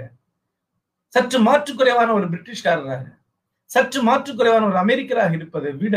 சற்று 1.13 1.39
மாற்று 1.39 1.73
குறைவான 1.75 2.09
ஒரு 2.13 2.27
பிரிட்டிஷ்காரராக 2.29 3.05
சற்று 3.71 4.01
மாற்று 4.03 4.33
குறைவான 4.35 4.67
ஒரு 4.67 4.79
அமெரிக்கராக 4.79 5.33
இருப்பதை 5.33 5.73
விட 5.73 5.97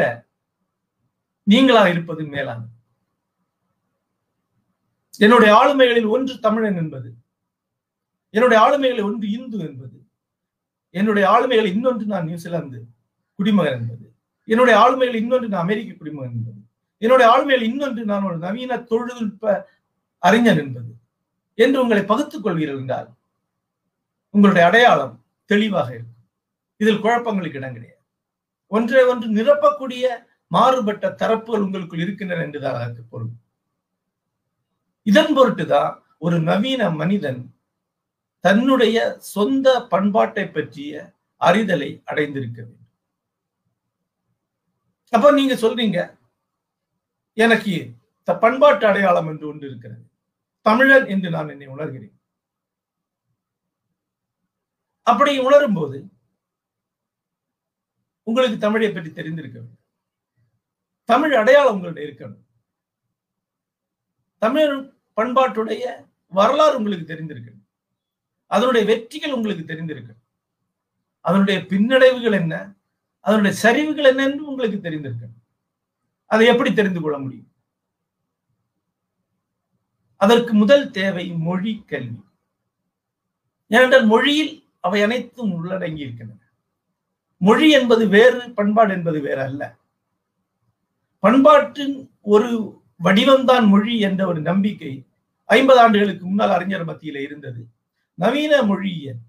நீங்களாக 1.47 1.89
இருப்பது 1.89 2.23
மேலான 2.25 2.61
என்னுடைய 5.19 5.51
ஆளுமைகளில் 5.59 6.09
ஒன்று 6.09 6.33
தமிழன் 6.39 6.77
என்பது 6.77 7.09
என்னுடைய 8.33 8.57
ஆளுமைகளில் 8.63 9.07
ஒன்று 9.09 9.27
இந்து 9.31 9.57
என்பது 9.65 9.96
என்னுடைய 10.97 11.25
ஆளுமைகள் 11.29 11.65
இன்னொன்று 11.65 12.05
நான் 12.05 12.25
நியூசிலாந்து 12.25 12.85
குடிமகன் 13.35 13.79
என்பது. 13.79 14.13
என்னுடைய 14.45 14.79
ஆளுமைகள் 14.79 15.15
இன்னொன்று 15.15 15.47
நான் 15.47 15.61
அமெரிக்க 15.61 15.93
குடிமகன் 15.93 16.31
என்பது. 16.31 16.59
என்னுடைய 16.97 17.27
ஆளுமைகள் 17.31 17.61
இன்னொன்று 17.61 18.05
நான் 18.05 18.23
ஒரு 18.23 18.37
நவீன 18.37 18.77
தொழில்நுட்ப 18.77 19.69
அறிஞர் 20.17 20.57
என்பது. 20.57 20.95
என்று 21.53 21.81
உங்களை 21.81 22.03
பகுத்துக் 22.03 22.45
கொள்வீர்கள் 22.45 22.79
என்றால் 22.79 23.09
உங்களுடைய 24.29 24.67
அடையாளம் 24.67 25.25
தெளிவாக 25.45 25.93
இருக்கும். 25.93 26.23
இதில் 26.77 27.03
குழப்பங்களுக்கு 27.03 27.55
இடம் 27.55 27.73
கிடையாது. 27.73 28.01
ஒன்றை 28.67 29.03
ஒன்று 29.03 29.27
நிரப்பக்கூடிய 29.27 30.07
மாறுபட்ட 30.47 31.15
தரப்புகள் 31.21 31.65
உங்களுக்குள் 31.65 31.99
இருக்கின்றன 31.99 32.41
என்றுதான் 32.41 32.73
அதற்கு 32.73 33.03
பொருள். 33.03 33.29
இதன் 35.03 35.37
பொருட்டுதான் 35.37 35.93
ஒரு 36.17 36.39
நவீன 36.39 36.89
மனிதன் 36.89 37.56
தன்னுடைய 38.39 39.15
சொந்த 39.19 39.87
பண்பாட்டை 39.87 40.47
பற்றிய 40.47 41.13
அறிதலை 41.39 42.01
அடைந்திருக்க 42.05 42.61
வேண்டும். 42.61 42.87
அப்ப 45.09 45.31
நீங்க 45.31 45.53
சொல்றீங்க 45.53 46.17
எனக்கு 47.33 47.95
த- 48.23 48.37
பண்பாட்டு 48.37 48.85
அடையாளம் 48.85 49.27
என்று 49.27 49.47
ஒன்று 49.47 49.67
இருக்கிறது. 49.67 50.09
தமிழன் 50.61 51.07
என்று 51.07 51.29
நான் 51.29 51.49
என்னை 51.49 51.67
உணர்கிறேன். 51.67 52.13
அப்படி 55.01 55.37
உணரும் 55.37 55.73
போது 55.73 56.09
உங்களுக்கு 58.23 58.57
தமிழை 58.57 58.91
பற்றி 58.91 59.11
தெரிந்திருக்க 59.11 59.59
வேண்டும். 59.59 59.79
தமிழ் 61.03 61.35
அடையாளம் 61.35 61.83
உங்கள்ட்ட 61.83 61.87
இருக்கணும். 61.87 62.45
தமிழ் 64.37 64.93
பண்பாட்டுடைய 65.15 66.09
வரலாறு 66.27 66.77
உங்களுக்கு 66.77 67.13
தெரிந்திருக்கணும் 67.13 67.56
அதனுடைய 68.47 68.87
வெற்றிகள் 68.87 69.31
உங்களுக்கு 69.31 69.73
தெரிந்திருக்கணும் 69.73 70.23
அதனுடைய 71.21 71.59
பின்னடைவுகள் 71.59 72.31
என்ன? 72.31 72.73
அதனுடைய 73.19 73.53
சரிவுகள் 73.63 74.09
என்ன 74.11 74.23
என்று 74.23 74.45
உங்களுக்கு 74.45 74.89
தெரிந்திருக்கணும் 74.89 75.43
அதை 76.25 76.47
எப்படி 76.47 76.73
தெரிந்து 76.73 77.01
கொள்ள 77.01 77.17
முடியும்? 77.17 77.51
அதற்கு 80.15 80.53
முதல் 80.53 80.91
தேவை 80.91 81.25
மொழி 81.47 81.83
கல்வி. 81.87 82.21
ஏனென்றால் 83.67 84.05
மொழியில் 84.05 84.53
அவை 84.79 85.01
அனைத்தும் 85.01 85.51
உள்ளடங்கி 85.51 85.97
இருக்கின்றன. 85.97 86.41
மொழி 87.37 87.69
என்பது 87.69 88.07
வேறு 88.07 88.51
பண்பாடு 88.51 88.93
என்பது 88.93 89.19
வேறு 89.21 89.41
அல்ல. 89.41 89.63
பண்பாட்டின் 91.19 92.11
ஒரு 92.21 92.81
வடிவம்தான் 93.03 93.67
மொழி 93.67 93.99
என்ற 93.99 94.27
ஒரு 94.27 94.41
நம்பிக்கை 94.41 95.05
ஐம்பது 95.45 95.79
ஆண்டுகளுக்கு 95.79 96.25
முன்னால் 96.25 96.49
அறிஞர் 96.49 96.87
மத்தியில 96.87 97.21
இருந்தது. 97.21 97.61
நவீன 98.21 98.53
மொழியியல். 98.61 99.21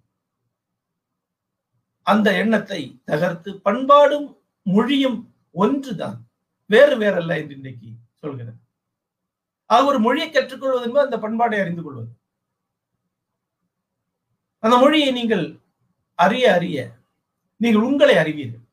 அந்த 2.06 2.28
எண்ணத்தை 2.42 2.80
தகர்த்து 3.04 3.50
பண்பாடும் 3.60 4.28
மொழியும் 4.74 5.18
ஒன்றுதான். 5.62 6.18
வேறு 6.66 6.94
வேறல்ல 6.98 7.36
என்று 7.40 7.54
இன்றைக்கு 7.54 7.90
சொல்கிறது. 8.14 8.58
ஆக 9.70 9.84
ஒரு 9.84 9.98
மொழியை 9.98 10.28
கற்றுக்கொள்வது 10.30 10.86
என்பது 10.86 11.06
அந்த 11.06 11.18
பண்பாடை 11.24 11.60
அறிந்து 11.60 11.82
கொள்வது. 11.82 12.10
அந்த 14.64 14.76
மொழியை 14.76 15.10
நீங்கள் 15.12 15.44
அறிய 16.18 16.44
அறிய 16.54 16.78
நீங்கள் 17.56 17.86
உங்களை 17.88 18.16
அறிவீர்கள். 18.16 18.64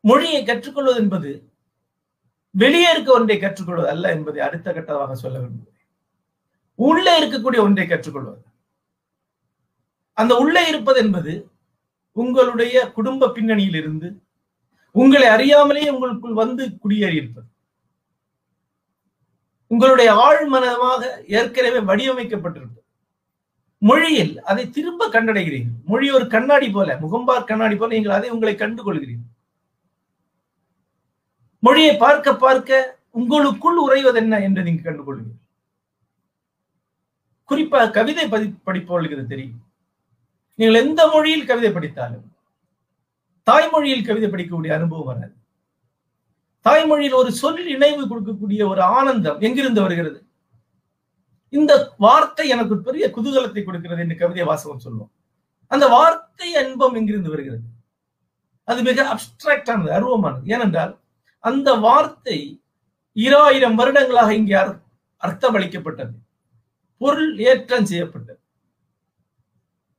மொழியை 0.00 0.40
கற்றுக்கொள்வது 0.44 1.00
என்பது 1.00 1.30
வெளியே 2.62 2.90
இருக்க 2.92 3.10
ஒன்றை 3.18 3.36
கற்றுக்கொள்வது 3.38 3.88
அல்ல 3.94 4.12
என்பதை 4.16 4.40
அடுத்த 4.46 4.68
கட்டமாக 4.72 5.16
சொல்ல 5.22 5.36
விரும்புகிறேன். 5.38 5.82
உள்ளே 6.88 7.14
இருக்கக்கூடிய 7.20 7.60
ஒன்றை 7.66 7.86
கற்றுக்கொள்வது. 7.86 8.42
அந்த 10.20 10.32
உள்ளே 10.42 10.62
இருப்பது 10.68 10.98
என்பது 11.04 11.32
உங்களுடைய 12.22 12.76
குடும்ப 12.96 13.30
பின்னணியில் 13.36 13.78
இருந்து 13.82 14.08
உங்களை 15.00 15.28
அறியாமலேயே 15.36 15.88
உங்களுக்குள் 15.94 16.40
வந்து 16.42 16.62
குடியேறி 16.82 17.16
இருப்பது. 17.16 17.48
உங்களுடைய 19.70 20.10
ஆழ்மனமாக 20.26 21.02
ஏற்கனவே 21.38 21.80
வடிவமைக்கப்பட்டிருப்பது. 21.90 22.82
மொழியில் 23.82 24.34
அதை 24.50 24.64
திரும்ப 24.76 25.08
கண்டடைகிறீர்கள். 25.08 25.78
மொழி 25.84 26.06
ஒரு 26.16 26.26
கண்ணாடி 26.34 26.68
போல 26.70 26.98
முகம்பார் 27.04 27.50
கண்ணாடி 27.50 27.76
போல 27.76 27.94
நீங்கள் 27.94 28.16
அதை 28.18 28.28
உங்களை 28.34 28.54
கண்டு 28.62 28.82
கொள்கிறீர்கள் 28.82 29.25
மொழியை 31.66 31.92
பார்க்க 32.04 32.34
பார்க்க 32.44 32.80
உங்களுக்குள் 33.18 33.78
உறைவது 33.84 34.18
என்ன 34.22 34.40
என்று 34.46 34.64
நீங்க 34.66 34.82
கண்டுகொள்வீர்கள். 34.86 35.42
குறிப்பாக 37.50 37.92
கவிதை 37.96 38.24
பதி 38.34 38.46
படிப்பவர்களுக்கு 38.68 39.16
இது 39.18 39.32
தெரியும். 39.32 39.60
நீங்கள் 40.58 40.80
எந்த 40.84 41.00
மொழியில் 41.14 41.48
கவிதை 41.50 41.70
படித்தாலும் 41.72 42.26
தாய்மொழியில் 43.48 44.06
கவிதை 44.06 44.28
படிக்கக்கூடிய 44.30 44.70
அனுபவம் 44.76 45.08
வராது. 45.10 45.34
தாய்மொழியில் 46.66 47.18
ஒரு 47.20 47.30
சொல் 47.40 47.60
இணைவு 47.74 48.02
கொடுக்கக்கூடிய 48.10 48.60
ஒரு 48.72 48.82
ஆனந்தம் 48.98 49.42
எங்கிருந்து 49.46 49.80
வருகிறது? 49.84 50.18
இந்த 51.52 51.72
வார்த்தை 52.04 52.46
எனக்கு 52.54 52.74
பெரிய 52.86 53.04
குதூகலத்தை 53.16 53.62
கொடுக்கிறது 53.64 54.02
என்று 54.04 54.16
கவிதை 54.22 54.44
வாசகம் 54.50 54.84
சொல்லுவோம் 54.86 55.12
அந்த 55.72 55.84
வார்த்தை 55.96 56.48
அன்பம் 56.62 56.96
எங்கிருந்து 57.00 57.32
வருகிறது? 57.34 57.64
அது 58.68 58.80
மிக 58.88 59.04
அப்டிராக்டானது 59.14 59.90
அருவமானது. 59.98 60.44
ஏனென்றால் 60.54 60.92
அந்த 61.48 61.68
வார்த்தை 61.86 62.38
இராயிரம் 63.16 63.78
வருடங்களாக 63.80 64.30
இங்கே 64.40 64.56
அர்த்தமளிக்கப்பட்டது. 65.22 66.14
பொருள் 67.00 67.38
ஏற்றம் 67.48 67.88
செய்யப்பட்டது. 67.90 68.40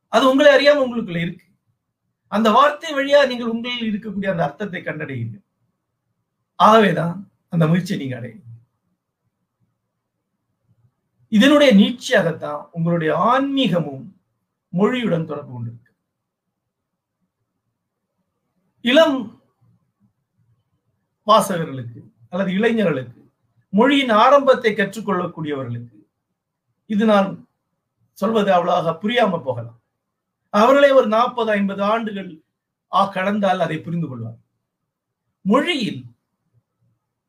அது 0.08 0.24
உங்களை 0.30 0.50
அறியாம 0.56 0.84
உங்களுக்குள்ள 0.86 1.20
இருக்கு. 1.26 1.46
அந்த 2.28 2.48
வார்த்தை 2.58 2.90
வழியா 2.98 3.20
நீங்கள் 3.30 3.52
உங்களில் 3.54 3.88
இருக்கக்கூடிய 3.90 4.32
அந்த 4.32 4.44
அர்த்தத்தை 4.48 4.82
கண்டடைகிறீர்கள் 4.82 5.46
ஆகவேதான் 6.56 7.16
அந்த 7.54 7.64
முயற்சியை 7.68 8.00
நீங்க 8.02 8.16
அடையுங்க 8.20 8.46
இதனுடைய 11.32 11.72
நீட்சியாகத்தான் 11.82 12.62
உங்களுடைய 12.72 13.12
ஆன்மீகமும் 13.32 14.06
மொழியுடன் 14.74 15.28
தொடர்பு 15.30 15.52
கொண்டிருக்கு. 15.54 15.92
இளம் 18.82 19.37
வாசகர்களுக்கு 21.30 22.02
அல்லது 22.32 22.52
இளைஞர்களுக்கு 22.58 23.22
மொழியின் 23.74 24.14
ஆரம்பத்தை 24.24 24.72
கற்றுக்கொள்ளக்கூடியவர்களுக்கு 24.74 25.96
இது 26.94 27.04
நான் 27.14 27.30
சொல்வது 28.18 28.50
அவ்வளவாக 28.54 28.94
புரியாம 29.02 29.40
போகலாம். 29.48 29.80
அவர்களே 30.54 30.90
ஒரு 31.00 31.08
நாற்பது 31.16 31.50
ஐம்பது 31.52 31.82
ஆண்டுகள் 31.94 32.30
ஆ 32.92 33.02
கடந்தால் 33.16 33.64
அதை 33.66 33.78
புரிந்து 33.86 34.08
கொள்வார் 34.08 34.40
மொழியில் 35.46 36.02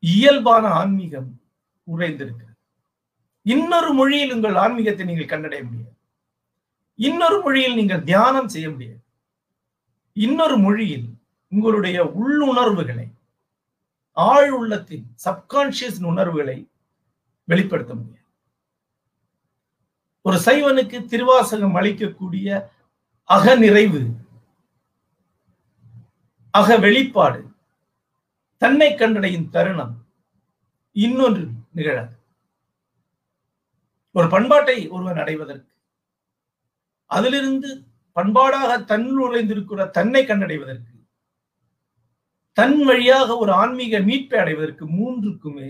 இயல்பான 0.03 0.65
ஆன்மீகம் 0.81 1.31
உறைந்திருக்கிறது. 1.87 2.55
இன்னொரு 3.47 3.91
மொழியில் 3.99 4.35
உங்கள் 4.37 4.57
ஆன்மீகத்தை 4.65 5.05
நீங்கள் 5.07 5.33
கண்டடைய 5.33 5.63
முடியாது. 5.67 5.95
இன்னொரு 6.99 7.39
மொழியில் 7.45 7.79
நீங்கள் 7.81 8.07
தியானம் 8.11 8.53
செய்ய 8.55 8.67
முடியாது. 8.71 9.03
இன்னொரு 10.17 10.57
மொழியில் 10.67 11.07
உங்களுடைய 11.53 11.99
உள்ளுணர்வுகளை 12.21 13.07
ஆழ் 14.27 14.51
உள்ளத்தின் 14.51 15.07
சப்கான்சியஸ் 15.25 16.01
உணர்வுகளை 16.05 16.71
வெளிப்படுத்த 17.45 17.95
முடியாது. 17.95 18.27
ஒரு 20.21 20.37
சைவனுக்கு 20.37 20.99
திருவாசகம் 21.05 21.77
அளிக்கக்கூடிய 21.77 22.69
அகநிறைவு 23.29 24.03
அக 26.51 26.77
வெளிப்பாடு 26.79 27.41
தன்னை 28.63 28.89
கண்டடையும் 28.93 29.51
தருணம் 29.51 29.95
இன்னொன்று 30.93 31.45
நிகழாது. 31.75 32.15
ஒரு 34.13 34.29
பண்பாட்டை 34.29 34.89
ஒருவன் 34.89 35.17
அடைவதற்கு 35.17 35.73
அதிலிருந்து 37.07 37.71
பண்பாடாக 38.17 38.71
தன்னுழைந்திருக்கிற 38.93 39.81
நுழைந்திருக்கிற 39.81 39.91
தன்னை 39.91 40.23
கண்டடைவதற்கு 40.27 40.95
தன் 42.59 42.79
வழியாக 42.85 43.37
ஒரு 43.37 43.53
ஆன்மீக 43.53 43.99
மீட்பை 43.99 44.37
அடைவதற்கு 44.39 44.85
மூன்றுக்குமே 44.99 45.69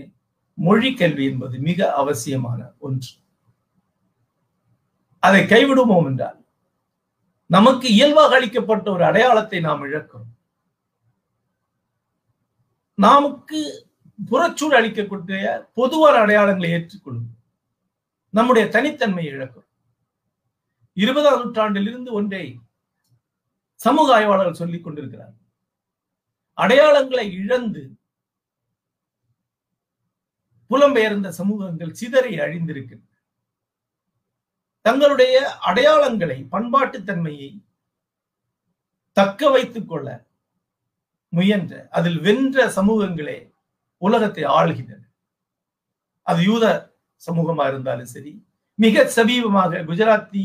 மொழி 0.53 0.89
கல்வி 0.93 1.25
என்பது 1.25 1.55
மிக 1.59 1.79
அவசியமான 1.93 2.59
ஒன்று. 2.77 3.11
அதை 5.23 5.41
கைவிடுவோம் 5.43 6.05
என்றால் 6.05 6.39
நமக்கு 7.49 7.87
இயல்பாக 7.97 8.35
அளிக்கப்பட்ட 8.35 8.91
ஒரு 8.91 9.03
அடையாளத்தை 9.03 9.59
நாம் 9.59 9.83
இழக்கிறோம். 9.83 10.31
நமக்கு 12.97 13.59
புறச்சூழ் 14.31 14.77
அளிக்கக்கூடிய 14.79 15.43
பொதுவான 15.73 16.15
அடையாளங்களை 16.25 16.69
ஏற்றுக்கொள்ளும் 16.77 17.29
நம்முடைய 18.33 18.65
தனித்தன்மையை 18.75 19.31
இழக்கிறோம். 19.35 19.69
இருபதாம் 20.93 21.41
நூற்றாண்டில் 21.43 21.87
இருந்து 21.87 22.11
ஒன்றை 22.13 22.43
சமூக 23.79 24.07
ஆய்வாளர்கள் 24.13 24.61
சொல்லிக் 24.61 24.83
கொண்டிருக்கிறார் 24.83 25.35
அடையாளங்களை 26.61 27.25
இழந்து 27.41 27.83
புலம்பெயர்ந்த 30.71 31.29
சமூகங்கள் 31.39 31.97
சிதறி 31.99 32.33
அழிந்திருக்கின்றன. 32.39 33.05
தங்களுடைய 34.85 35.35
அடையாளங்களை 35.69 36.37
பண்பாட்டு 36.53 36.97
தன்மையை 37.03 37.49
தக்க 39.17 39.49
வைத்துக் 39.49 39.89
கொள்ள 39.89 40.07
முயன்ற 41.33 41.73
அதில் 41.97 42.19
வென்ற 42.27 42.57
சமூகங்களே 42.77 43.39
உலகத்தை 43.97 44.43
ஆள்கின்றன. 44.57 45.03
அது 46.21 46.41
யூத 46.49 46.65
சமூகமா 47.27 47.63
இருந்தாலும் 47.67 48.11
சரி 48.15 48.31
மிக 48.79 49.03
சமீபமாக 49.17 49.81
குஜராத்தி 49.89 50.43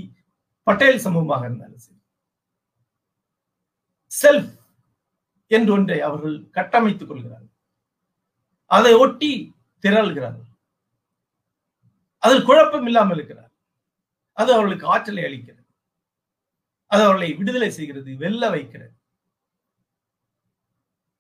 பட்டேல் 0.66 1.04
சமூகமாக 1.06 1.42
இருந்தாலும் 1.48 1.82
சரி. 1.86 2.00
செல்ஃப் 4.12 4.52
என்று 5.54 5.72
ஒன்றை 5.72 6.00
அவர்கள் 6.00 6.36
கட்டமைத்துக் 6.40 7.06
கொள்கிறார்கள். 7.06 7.52
அதை 8.66 8.92
ஒட்டி 8.94 9.54
திரள்கிறார்கள். 9.82 10.52
அதில் 12.18 12.44
குழப்பம் 12.44 12.86
இல்லாமல் 12.86 13.16
இருக்கிறார். 13.16 13.52
அது 14.32 14.52
அவர்களுக்கு 14.52 14.86
ஆற்றலை 14.86 15.22
அளிக்கிறது. 15.24 15.62
அது 16.86 17.02
அவர்களை 17.02 17.34
விடுதலை 17.34 17.70
செய்கிறது 17.70 18.16
வெல்ல 18.16 18.50
வைக்கிறது. 18.50 18.92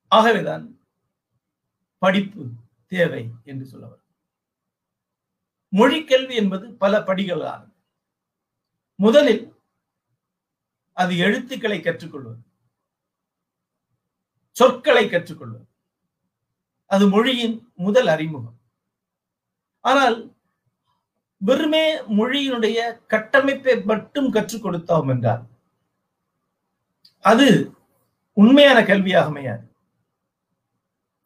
ஆகவேதான் 0.08 0.64
படிப்பு 1.98 2.50
தேவை 2.86 3.30
என்று 3.44 3.66
சொல்லவர். 3.66 4.02
மொழி 5.68 6.04
கல்வி 6.04 6.34
என்பது 6.34 6.72
பல 6.74 6.98
படிகளாகும் 6.98 7.72
முதலில் 8.94 9.44
அது 10.92 11.18
எழுத்துக்களை 11.18 11.80
கற்றுக்கொள்வது. 11.80 12.42
சொற்களை 14.58 15.04
கற்றுக்கொள்வது. 15.08 15.66
அது 16.90 17.04
மொழியின் 17.14 17.56
முதல் 17.86 18.08
அறிமுகம். 18.14 18.58
ஆனால் 19.80 20.16
வெறுமே 21.40 21.86
மொழியினுடைய 22.18 22.78
கட்டமைப்பை 23.12 23.74
மட்டும் 23.90 24.28
கற்றுக் 24.36 24.64
கொடுத்தோம் 24.66 25.10
என்றால் 25.14 25.44
அது 27.30 27.46
உண்மையான 28.32 28.78
கல்வியாக 28.80 29.30
அமையாது. 29.32 29.64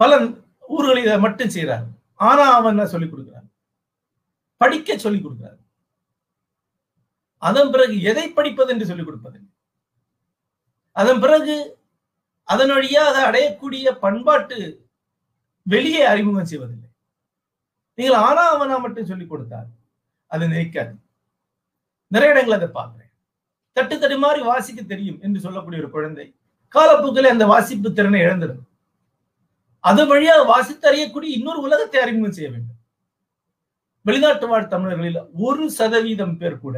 பல 0.00 0.18
ஊர்களில் 0.74 1.04
இதை 1.04 1.18
மட்டும் 1.26 1.54
செய்கிறார் 1.54 1.86
ஆனா 2.28 2.44
அவன் 2.58 2.74
என்ன 2.74 2.86
சொல்லிக் 2.92 3.12
கொடுக்கிறான்? 3.12 3.48
படிக்க 4.60 4.98
சொல்லிக் 4.98 5.24
கொடுக்கிறார் 5.24 5.58
அதன் 7.42 7.70
பிறகு 7.70 7.96
எதை 8.10 8.26
படிப்பது 8.28 8.72
என்று 8.72 8.88
சொல்லிக் 8.90 9.08
கொடுப்பதில்லை. 9.08 9.52
அதன் 10.96 11.20
பிறகு 11.24 11.56
அதன் 12.52 12.72
வழியாக 12.76 13.16
அடையக்கூடிய 13.28 13.88
பண்பாட்டு 14.04 14.58
வெளியே 15.66 16.02
அறிமுகம் 16.12 16.50
செய்வதில்லை. 16.50 16.88
நீங்கள் 17.98 18.20
ஆனா 18.26 18.42
அவனா 18.54 18.76
மட்டும் 18.84 19.10
சொல்லிக் 19.10 19.32
கொடுத்தார் 19.32 19.68
அது 20.32 20.46
நினைக்காது. 20.48 20.94
நிறைய 22.12 22.32
இடங்கள் 22.34 22.56
அதை 22.58 22.68
பார்க்கிறேன். 22.68 23.12
தட்டு 23.76 23.94
தட்டு 23.98 24.18
மாதிரி 24.18 24.40
வாசிக்க 24.50 24.80
தெரியும் 24.82 25.20
என்று 25.24 25.38
சொல்லக்கூடிய 25.40 25.82
ஒரு 25.82 25.90
குழந்தை 25.96 26.26
காலப்போக்கில் 26.74 27.32
அந்த 27.34 27.44
வாசிப்பு 27.46 27.88
திறனை 27.92 28.20
இழந்துடும். 28.20 28.64
அது 29.84 30.02
வழியாக 30.06 30.42
வாசித்து 30.52 30.86
அறியக்கூடிய 30.90 31.30
இன்னொரு 31.38 31.60
உலகத்தை 31.66 32.00
அறிமுகம் 32.00 32.36
செய்ய 32.38 32.48
வேண்டும். 32.50 32.78
வெளிநாட்டு 34.06 34.46
வாழ் 34.48 34.72
தமிழர்களில் 34.72 35.20
ஒரு 35.46 35.64
சதவீதம் 35.78 36.36
பேர் 36.40 36.62
கூட 36.64 36.76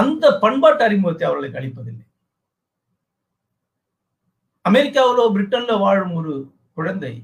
அந்த 0.00 0.24
பண்பாட்டு 0.42 0.82
அறிமுகத்தை 0.84 1.24
அவர்களுக்கு 1.28 1.60
அளிப்பதில்லை. 1.60 2.03
அமெரிக்காவிலோ 4.68 5.24
பிரிட்டன்ல 5.34 5.78
வாழும் 5.78 6.14
ஒரு 6.14 6.54
குழந்தை 6.74 7.14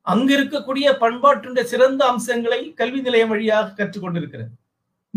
அங்கு 0.00 0.32
இருக்கக்கூடிய 0.38 0.86
பண்பாட்டுடைய 1.02 1.62
சிறந்த 1.62 2.06
அம்சங்களை 2.06 2.72
கல்வி 2.72 3.00
நிலையம் 3.00 3.28
வழியாக 3.28 3.84
கற்றுக்கொண்டிருக்கிறது 3.84 4.52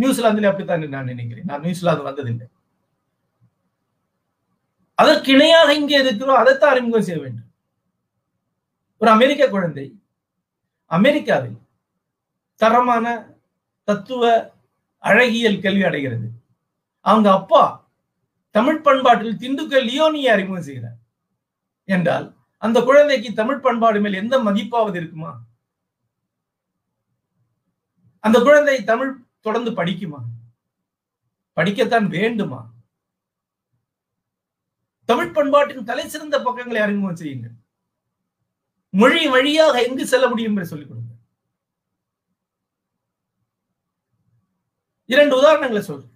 நியூசிலாந்துல 0.01 0.49
அப்படித்தான் 0.49 0.89
நான் 0.89 1.05
நினைக்கிறேன். 1.05 1.45
நான் 1.45 1.61
நியூசிலாந்து 1.61 2.07
வந்ததில்லை. 2.09 2.47
அதற்கு 4.93 5.31
இணையாக 5.31 5.73
இங்கே 5.73 5.99
இருக்கிறோம். 5.99 6.37
அதைத்தான் 6.37 6.71
அறிமுகம் 6.71 7.01
செய்ய 7.01 7.21
வேண்டும். 7.21 7.49
ஒரு 8.97 9.11
அமெரிக்க 9.11 9.47
குழந்தை 9.47 9.99
அமெரிக்காவில் 10.85 11.57
தரமான 12.55 13.05
தத்துவ 13.83 14.53
அழகியல் 15.03 15.61
கல்வி 15.61 15.83
அடைகிறது. 15.83 16.27
அவங்க 17.01 17.31
அப்பா 17.31 17.63
தமிழ் 18.51 18.81
பண்பாட்டில் 18.81 19.37
திண்டுக்கல் 19.37 19.87
லியோனியை 19.89 20.29
அறிமுகம் 20.35 20.61
செய்கிறார். 20.61 20.99
என்றால் 21.85 22.35
அந்த 22.57 22.81
குழந்தைக்கு 22.81 23.33
தமிழ் 23.33 23.59
பண்பாடு 23.59 23.99
மேல் 23.99 24.13
எந்த 24.13 24.37
மதிப்பாவது 24.37 24.95
இருக்குமா? 24.95 25.41
அந்த 28.19 28.39
குழந்தை 28.39 28.83
தமிழ் 28.83 29.17
தொடர்ந்து 29.39 29.71
படிக்குமா? 29.71 30.23
படிக்கத்தான் 31.55 32.07
வேண்டுமா? 32.07 32.73
தமிழ் 35.05 35.31
பண்பாட்டின் 35.31 35.83
தலை 35.83 36.07
சிறந்த 36.07 36.41
பக்கங்களை 36.41 36.81
அறிமுகம் 36.81 37.15
செய்யுங்கள். 37.15 37.55
மொழி 38.89 39.27
வழியாக 39.27 39.83
எங்கு 39.83 40.07
செல்ல 40.07 40.27
முடியும் 40.27 40.55
என்று 40.55 40.65
சொல்லிக் 40.65 40.87
கொடுங்க 40.87 41.13
இரண்டு 45.05 45.33
உதாரணங்களை 45.41 45.79
சொல் 45.79 46.09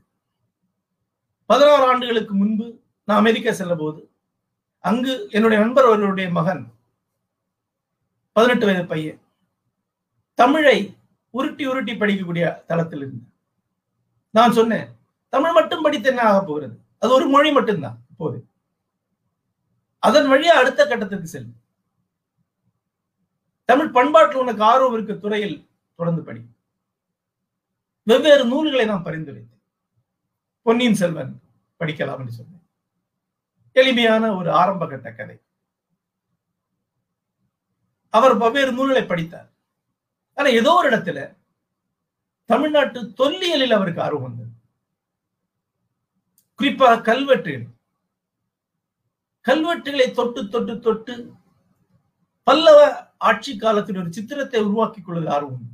பதினாறு 1.46 1.84
ஆண்டுகளுக்கு 1.84 2.34
முன்பு 2.36 2.84
நான் 3.04 3.18
அமெரிக்கா 3.18 3.52
செல்ல 3.52 3.76
போது 3.76 4.09
அங்கு 4.80 5.28
என்னுடைய 5.32 5.63
நண்பர் 5.63 5.86
அவர்களுடைய 5.86 6.30
மகன் 6.30 6.74
பதினெட்டு 8.32 8.65
வயது 8.65 8.86
பையன் 8.86 9.22
தமிழை 10.34 10.98
உருட்டி 11.30 11.65
உருட்டி 11.65 11.94
படிக்கக்கூடிய 11.94 12.65
தளத்தில் 12.65 13.00
இருந்தார். 13.00 13.30
நான் 14.30 14.52
சொன்னேன் 14.52 14.88
தமிழ் 15.30 15.52
மட்டும் 15.52 15.82
படித்து 15.82 16.10
என்ன 16.10 16.22
ஆக 16.22 16.46
போகிறது? 16.46 16.80
அது 17.00 17.13
ஒரு 17.13 17.28
மொழி 17.28 17.52
மட்டும்தான் 17.52 18.06
இப்போது. 18.10 18.48
அதன் 20.00 20.28
வழியா 20.28 20.58
அடுத்த 20.62 20.86
கட்டத்திற்கு 20.86 21.28
செல்லும். 21.28 21.62
தமிழ் 23.65 23.92
பண்பாட்டில் 23.92 24.42
உனக்கு 24.42 24.63
ஆர்வம் 24.63 24.94
இருக்க 24.94 25.13
துறையில் 25.13 25.70
தொடர்ந்து 25.96 26.24
படி. 26.24 26.42
வெவ்வேறு 28.04 28.46
நூல்களை 28.46 28.86
நான் 28.86 29.04
பரிந்துரைத்தேன். 29.04 29.62
பொன்னியின் 30.62 30.94
செல்வன் 30.94 31.42
படிக்கலாம் 31.80 32.20
என்று 32.20 32.32
சொன்னேன். 32.32 32.59
எளிமையான 33.82 34.24
ஒரு 34.39 34.50
ஆரம்ப 34.62 34.84
கட்ட 34.88 35.10
கதை. 35.12 35.38
அவர் 38.13 38.42
பல்வேறு 38.42 38.72
நூல்களை 38.72 39.04
படித்தார். 39.06 39.50
ஆனா 40.38 40.50
ஏதோ 40.60 40.72
ஒரு 40.80 40.88
இடத்துல 40.89 41.20
தமிழ்நாட்டு 42.52 43.00
தொல்லியலில் 43.20 43.76
அவருக்கு 43.78 44.02
ஆர்வம் 44.02 44.26
வந்தது. 44.28 44.54
குறிப்பாக 46.56 47.02
கல்வெட்டுகள் 47.02 47.68
கல்வெட்டுகளை 49.48 50.08
தொட்டு 50.12 50.42
தொட்டு 50.54 50.74
தொட்டு 50.80 51.13
பல்லவ 52.48 52.80
ஆட்சி 53.28 53.52
காலத்தில் 53.58 54.00
ஒரு 54.02 54.10
சித்திரத்தை 54.13 54.60
உருவாக்கிக் 54.62 55.06
கொள்வது 55.06 55.30
ஆர்வம் 55.36 55.68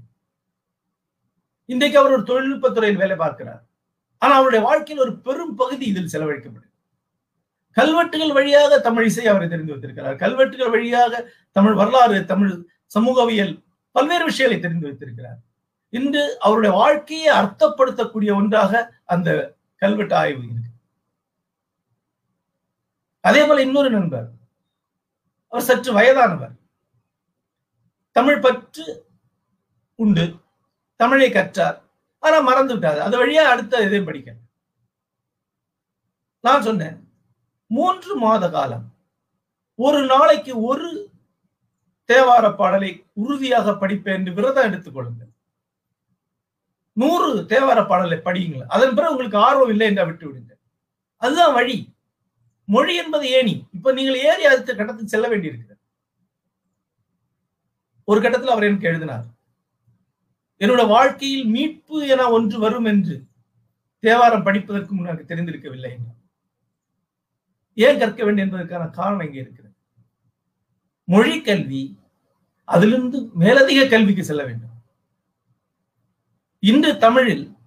இன்றைக்கு 1.69 1.97
அவர் 1.99 2.15
ஒரு 2.15 2.23
தொழில்நுட்பத்துறையில் 2.29 3.01
வேலை 3.03 3.15
பார்க்கிறார். 3.17 3.63
ஆனா 4.21 4.33
அவருடைய 4.35 4.61
வாழ்க்கையில் 4.65 5.03
ஒரு 5.05 5.13
பெரும் 5.27 5.55
பகுதி 5.61 5.85
இதில் 5.85 6.13
செலவழிக்கப்படும் 6.13 6.74
கல்வெட்டுகள் 7.75 8.31
வழியாக 8.31 8.79
தமிழ் 8.79 9.05
இசை 9.05 9.27
அவரை 9.27 9.47
தெரிந்து 9.47 9.71
வைத்திருக்கிறார். 9.71 10.15
கல்வெட்டுகள் 10.15 10.69
வழியாக 10.69 11.31
தமிழ் 11.51 11.73
வரலாறு 11.73 12.25
தமிழ் 12.25 12.67
சமூகவியல் 12.85 13.63
பல்வேறு 13.91 14.25
விஷயங்களை 14.25 14.61
தெரிந்து 14.61 14.87
வைத்திருக்கிறார். 14.87 15.37
இன்று 15.89 16.39
அவருடைய 16.39 16.75
வாழ்க்கையை 16.75 17.35
அர்த்தப்படுத்தக்கூடிய 17.35 18.35
ஒன்றாக 18.35 19.01
அந்த 19.05 19.55
கல்வெட்டு 19.75 20.15
ஆய்வு 20.15 20.43
இருக்கு. 20.43 20.71
அதே 23.21 23.47
போல 23.47 23.61
இன்னொரு 23.61 23.89
நண்பர் 23.89 24.27
அவர் 25.47 25.65
சற்று 25.65 25.93
வயதானவர். 25.93 26.55
தமிழ் 28.11 28.39
பற்று 28.39 29.05
உண்டு 29.95 30.35
தமிழை 30.95 31.31
கற்றார். 31.31 31.81
ஆனா 32.19 32.39
மறந்து 32.39 32.73
விட்டார். 32.73 32.99
அது 32.99 33.15
வழியா 33.25 33.45
அடுத்த 33.53 33.83
இதையும் 33.83 34.05
படிக்க. 34.05 34.33
நான் 36.39 36.61
சொன்னேன் 36.61 37.04
மூன்று 37.67 38.15
மாத 38.15 38.49
காலம். 38.49 38.85
ஒரு 39.79 40.05
நாளைக்கு 40.05 40.61
ஒரு 40.61 40.89
தேவார 42.09 42.55
பாடலை 42.55 43.05
உறுதியாக 43.13 43.71
படிப்பேன் 43.71 44.17
என்று 44.17 44.33
விரதம் 44.33 44.67
எடுத்துக் 44.69 44.93
கொள்ளுங்கள். 44.93 45.31
நூறு 46.93 47.29
தேவார 47.41 47.87
பாடலை 47.87 48.17
படியுங்கள். 48.17 48.67
அதன் 48.75 48.95
பிறகு 48.95 49.11
உங்களுக்கு 49.11 49.37
ஆர்வம் 49.37 49.69
இல்லை 49.69 49.87
என்று 49.87 50.05
விட்டு 50.05 50.25
விடுங்க 50.27 50.53
அதுதான் 51.15 51.53
வழி. 51.53 51.77
மொழி 52.65 52.93
என்பது 52.95 53.25
ஏணி. 53.29 53.55
இப்ப 53.73 53.93
நீங்கள் 53.93 54.21
ஏறி 54.29 54.45
அடுத்த 54.45 54.75
கட்டத்துக்கு 54.75 55.13
செல்ல 55.13 55.27
வேண்டியிருக்கிறது. 55.27 55.81
ஒரு 58.03 58.21
கட்டத்தில் 58.21 58.53
அவர் 58.53 58.63
எனக்கு 58.63 58.87
எழுதினார். 58.87 59.25
என்னோட 60.59 60.87
வாழ்க்கையில் 60.87 61.45
மீட்பு 61.45 62.07
என 62.07 62.29
ஒன்று 62.29 62.59
வரும் 62.59 62.85
என்று 62.85 63.15
தேவாரம் 63.99 64.43
படிப்பதற்கு 64.43 64.93
முன் 64.93 65.05
எனக்கு 65.05 65.35
தெரிந்திருக்கவில்லை 65.35 65.91
என்றார். 65.95 66.21
ஏன் 67.75 67.99
கற்க 67.99 68.23
வேண்டும் 68.23 68.45
என்பதற்கான 68.45 68.87
காரணம் 68.87 69.25
இங்கே 69.25 69.39
இருக்கிறது. 69.39 69.73
மொழி 71.03 71.41
கல்வி 71.41 71.99
அதிலிருந்து 72.63 73.29
மேலதிக 73.33 73.87
கல்விக்கு 73.87 74.23
செல்ல 74.23 74.43
வேண்டும். 74.43 74.73
இன்று 76.59 76.97
தமிழில் 76.97 77.57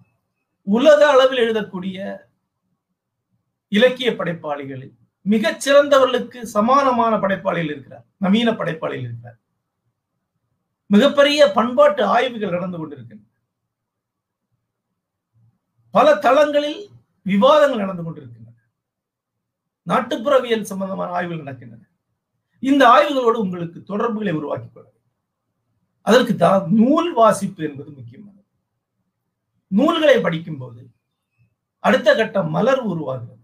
உலக 0.63 1.09
அளவில் 1.09 1.37
எழுதக்கூடிய 1.37 2.17
இலக்கிய 3.67 4.11
படைப்பாளிகளில் 4.11 4.97
மிகச் 5.21 5.69
சிறந்தவர்களுக்கு 5.69 6.41
சமானமான 6.41 7.19
படைப்பாளிகள் 7.19 7.71
இருக்கிறார். 7.71 8.05
நவீன 8.17 8.51
படைப்பாளிகள் 8.51 9.03
இருக்கிறார். 9.03 9.39
மிகப்பெரிய 10.85 11.51
பண்பாட்டு 11.51 12.03
ஆய்வுகள் 12.03 12.49
நடந்து 12.49 12.77
கொண்டிருக்கின்றன. 12.77 13.27
பல 15.91 16.15
தளங்களில் 16.15 16.89
விவாதங்கள் 17.23 17.79
நடந்து 17.79 18.03
கொண்டிருக்கு. 18.03 18.38
நாட்டுப்புறவியல் 19.89 20.69
சம்பந்தமான 20.71 21.11
ஆய்வுகள் 21.11 21.47
நடக்கின்றன. 21.47 21.83
இந்த 22.63 22.83
ஆய்வுகளோடு 22.95 23.39
உங்களுக்கு 23.45 23.79
தொடர்புகளை 23.83 24.33
உருவாக்கிக் 24.39 24.73
கொள்ள 24.73 24.87
அதற்கு 26.09 26.33
தான் 26.35 26.71
நூல் 26.79 27.09
வாசிப்பு 27.13 27.61
என்பது 27.63 27.89
முக்கியமானது. 27.91 28.45
நூல்களை 29.67 30.15
படிக்கும் 30.21 30.57
போது 30.57 30.81
அடுத்த 31.83 32.15
கட்டம் 32.15 32.49
மலர் 32.49 32.81
உருவாகிறது. 32.91 33.43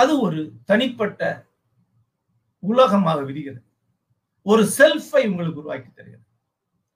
அது 0.00 0.12
ஒரு 0.20 0.40
தனிப்பட்ட 0.64 1.20
உலகமாக 2.58 3.20
விரிகிறது. 3.22 3.64
ஒரு 4.46 4.62
செல்ஃபை 4.78 5.22
உங்களுக்கு 5.30 5.60
உருவாக்கி 5.62 5.90
தருகிறது. 5.90 6.26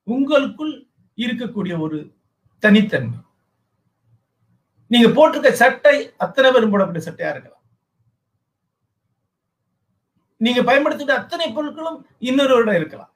உங்களுக்குள் 0.03 0.75
இருக்கக்கூடிய 1.17 1.75
ஒரு 1.87 1.99
தனித்தன்மை. 2.63 3.19
நீங்க 4.91 5.09
போட்டிருக்க 5.17 5.51
சட்டை 5.63 5.97
அத்தனை 6.25 6.49
பேரும் 6.53 6.73
போடக்கூடிய 6.73 7.03
சட்டையா 7.09 7.31
இருக்கலாம். 7.35 7.64
நீங்க 10.37 10.61
பயன்படுத்திட்ட 10.63 11.11
அத்தனை 11.11 11.57
பொருட்களும் 11.57 11.99
இன்னொருவரிடம் 12.21 12.75
இருக்கலாம். 12.75 13.15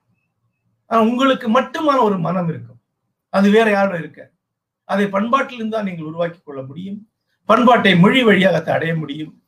ஆனா 0.87 1.03
உங்களுக்கு 1.03 1.61
மட்டுமான 1.61 1.99
ஒரு 2.01 2.19
மனம் 2.19 2.49
இருக்கும். 2.49 2.81
அது 3.29 3.51
வேற 3.51 3.71
யாரும் 3.71 3.99
இருக்க? 3.99 4.31
அதை 4.85 5.09
பண்பாட்டில் 5.09 5.57
இருந்தால் 5.57 5.85
நீங்கள் 5.85 6.07
உருவாக்கி 6.07 6.41
கொள்ள 6.45 6.63
முடியும். 6.63 7.11
பண்பாட்டை 7.45 7.99
மொழி 7.99 8.25
வழியாக 8.25 8.73
அடைய 8.73 8.95
முடியும். 8.95 9.43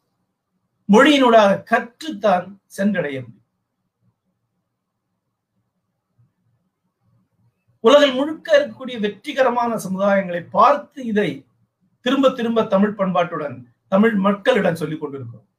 மொழியினூடாக 0.92 1.62
கற்றுத்தான் 1.62 2.60
சென்றடைய 2.66 3.20
முடியும். 3.20 3.38
உலகில் 7.80 8.12
முழுக்க 8.12 8.48
இருக்கக்கூடிய 8.58 9.00
வெற்றிகரமான 9.00 9.76
சமுதாயங்களை 9.76 10.46
பார்த்து 10.50 11.04
இதை 11.04 11.46
திரும்ப 12.00 12.30
திரும்ப 12.30 12.64
தமிழ் 12.64 12.94
பண்பாட்டுடன் 12.98 13.62
தமிழ் 13.88 14.14
மக்களிடம் 14.14 14.74
சொல்லிக் 14.74 15.00
கொண்டிருக்கிறோம். 15.00 15.49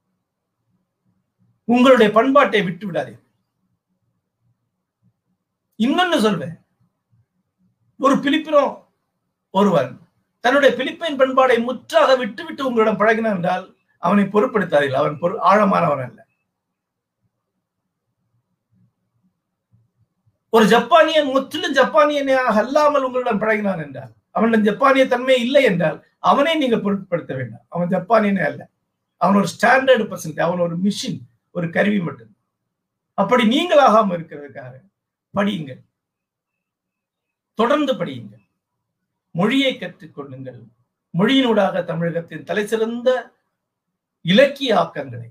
உங்களுடைய 1.64 2.12
பண்பாட்டை 2.12 2.62
விட்டு 2.62 2.86
விடாதே. 2.86 3.14
இன்னொன்னு 5.78 6.18
சொல்வேன். 6.20 6.56
ஒரு 7.98 8.14
பிலிப்பினோ 8.16 8.84
ஒருவன் 9.50 10.00
தன்னுடைய 10.40 10.76
பிலிப்பைன் 10.76 11.20
பண்பாடை 11.20 11.62
முற்றாக 11.62 12.16
விட்டுவிட்டு 12.16 12.66
உங்களிடம் 12.66 13.00
பழகினான் 13.00 13.34
என்றால் 13.34 13.76
அவனை 13.98 14.24
பொருட்படுத்தாதீர்கள். 14.24 15.02
அவன் 15.02 15.18
பொரு 15.20 15.34
ஆழமானவன் 15.38 16.04
அல்ல. 16.08 16.20
ஒரு 20.48 20.66
ஜப்பானியன் 20.66 21.26
முற்றிலும் 21.26 21.74
ஜப்பானியனாக 21.74 22.56
அல்லாமல் 22.62 23.02
உங்களிடம் 23.02 23.40
பழகினான் 23.40 23.82
என்றால் 23.84 24.12
அவனிடம் 24.30 24.62
ஜப்பானிய 24.62 25.06
தன்மை 25.06 25.40
இல்லை 25.40 25.62
என்றால் 25.62 26.06
அவனை 26.18 26.54
நீங்க 26.56 26.76
பொருட்படுத்த 26.78 27.34
வேண்டாம். 27.34 27.66
அவன் 27.68 27.88
ஜப்பானியனே 27.88 28.44
அல்ல. 28.44 28.68
அவன் 29.16 29.36
ஒரு 29.36 29.48
ஸ்டாண்டர்டு 29.54 30.04
பர்சன்ட் 30.10 30.40
அவன் 30.40 30.58
ஒரு 30.58 30.76
மிஷின் 30.78 31.20
ஒரு 31.52 31.70
கருவி 31.70 31.98
மட்டும் 31.98 32.36
அப்படி 33.14 33.44
நீங்களாகாம 33.44 34.12
இருக்கிறதுக்காக 34.18 34.74
படியுங்கள். 35.34 35.82
தொடர்ந்து 37.54 37.94
படியுங்கள். 37.94 38.44
மொழியை 39.30 39.74
கற்றுக்கொள்ளுங்கள் 39.74 40.60
மொழியினூடாக 41.18 41.84
தமிழகத்தின் 41.84 42.44
தலைசிறந்த 42.44 43.08
இலக்கிய 44.20 44.76
ஆக்கங்களை 44.76 45.30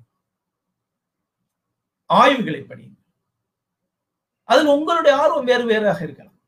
ஆய்வுகளை 2.06 2.62
படியுங்கள். 2.62 3.06
அதில் 4.44 4.66
உங்களுடைய 4.66 5.18
ஆர்வம் 5.18 5.46
வேறு 5.46 5.66
வேறாக 5.66 6.04
இருக்கலாம். 6.04 6.40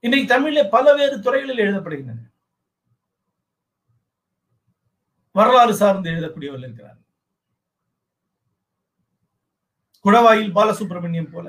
இன்றைக்கு 0.00 0.34
தமிழில் 0.34 0.70
பல்வேறு 0.70 1.20
துறைகளில் 1.20 1.64
எழுதப்படுகின்றன. 1.66 2.33
வரலாறு 5.34 5.74
சார்ந்து 5.80 6.10
எழுதக்கூடியவர்கள் 6.10 6.66
இருக்கிறார் 6.68 7.00
குடவாயில் 10.04 10.54
பாலசுப்ரமணியம் 10.56 11.30
போல. 11.34 11.46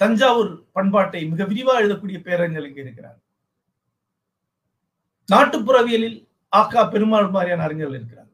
தஞ்சாவூர் 0.00 0.50
பண்பாட்டை 0.76 1.20
மிக 1.30 1.44
விரிவாக 1.44 1.82
எழுதக்கூடிய 1.82 2.18
பேரறிஞர் 2.26 2.66
இங்கே 2.68 2.82
இருக்கிறார். 2.84 3.18
நாட்டுப்புறவியலில் 5.32 6.18
ஆக்கா 6.52 6.82
பெருமாள் 6.92 7.30
மாதிரியான 7.34 7.64
அறிஞர்கள் 7.66 7.98
இருக்கிறார். 7.98 8.30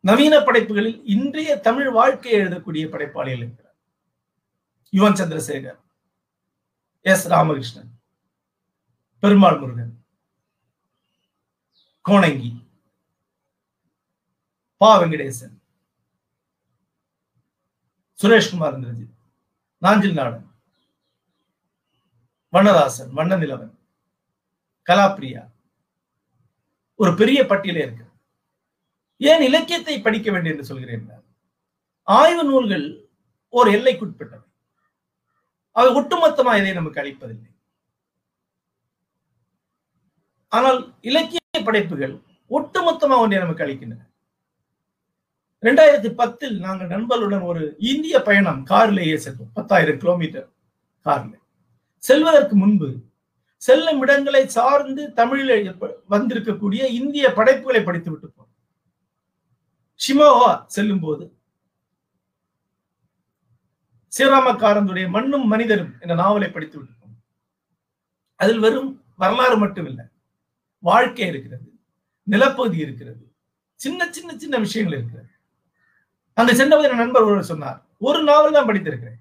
நவீன 0.00 0.34
படைப்புகளில் 0.46 1.00
இன்றைய 1.14 1.50
தமிழ் 1.66 1.90
வாழ்க்கையை 1.98 2.36
எழுதக்கூடிய 2.42 2.84
படைப்பாளிகள் 2.92 3.42
இருக்கிறார். 3.44 3.76
யுவன் 4.92 5.18
சந்திரசேகர் 5.20 5.80
எஸ். 7.12 7.26
ராமகிருஷ்ணன். 7.34 7.91
பெருமாள் 9.22 9.58
முருகன். 9.58 10.04
கோணங்கி. 12.08 12.66
பா 14.76 15.02
வெங்கடேசன். 15.02 15.58
சுரேஷ்குமார் 18.22 18.74
இந்திரஜித். 18.74 19.14
நாஞ்சில் 19.78 20.12
நாடன். 20.12 20.50
வண்ணதாசன் 22.48 23.12
வண்ண 23.12 23.36
நிலவன் 23.36 23.78
கலாப்பிரியா. 24.86 25.50
ஒரு 26.94 27.14
பெரிய 27.14 27.42
பட்டியலே 27.42 27.82
இருக்கு. 27.82 28.04
ஏன் 29.16 29.42
இலக்கியத்தை 29.42 30.00
படிக்க 30.00 30.30
வேண்டும் 30.30 30.52
என்று 30.52 30.64
சொல்கிறேன் 30.64 31.10
ஆய்வு 32.02 32.44
நூல்கள் 32.44 33.08
ஒரு 33.48 33.70
எல்லைக்குட்பட்டவை. 33.70 34.44
அவை 35.72 35.94
ஒட்டுமொத்தமா 35.94 36.58
இதை 36.58 36.72
நமக்கு 36.72 37.00
அளிப்பதில்லை. 37.00 37.51
ஆனால் 40.52 40.80
இலக்கிய 41.10 41.60
படைப்புகள் 41.68 42.14
ஒட்டுமொத்தமா 42.50 43.16
ஒன்றை 43.22 43.38
நமக்கு 43.42 43.64
அளிக்கின்றன. 43.64 44.02
ரெண்டாயிரத்தி 45.62 46.10
பத்தில் 46.20 46.56
நாங்கள் 46.66 46.92
நண்பர்களுடன் 46.94 47.44
ஒரு 47.50 47.62
இந்திய 47.90 48.16
பயணம் 48.28 48.60
காரிலேயே 48.70 49.16
செல்வோம் 49.24 49.52
பத்தாயிரம் 49.58 50.00
கிலோமீட்டர் 50.02 50.48
கார்ல. 51.06 51.34
செல்வதற்கு 52.02 52.54
முன்பு 52.62 52.88
செல்லும் 53.62 54.00
இடங்களை 54.04 54.42
சார்ந்து 54.56 55.02
தமிழில் 55.18 55.52
வந்திருக்கக்கூடிய 56.14 56.82
இந்திய 57.00 57.26
படைப்புகளை 57.38 57.82
படித்து 57.88 58.10
விட்டு 58.10 58.28
போனோம். 58.28 58.48
செல்லும் 60.76 61.02
போது 61.04 61.24
ஸ்ரீராமக்காரனுடைய 64.12 65.06
மண்ணும் 65.16 65.46
மனிதரும் 65.52 65.92
என்ற 66.02 66.14
நாவலை 66.22 66.48
படித்து 66.50 66.76
விட்டு 66.78 66.94
அதில் 68.40 68.62
வெறும் 68.64 68.90
வரலாறு 69.22 69.56
மட்டும் 69.62 69.86
இல்லை 69.90 70.04
வாழ்க்கை 70.88 71.26
இருக்கிறது 71.32 71.68
நிலப்பகுதி 72.26 72.78
இருக்கிறது 72.86 73.22
சின்ன 73.80 74.00
சின்ன 74.16 74.30
சின்ன 74.42 74.56
விஷயங்கள் 74.64 74.96
இருக்கிறது. 74.98 75.30
அங்க 76.38 76.50
சென்றபோது 76.58 77.00
நண்பர் 77.02 77.26
ஒருவர் 77.28 77.50
சொன்னார் 77.52 77.78
ஒரு 78.08 78.20
நாவல் 78.28 78.56
தான் 78.56 78.68
படித்திருக்கிறேன். 78.68 79.18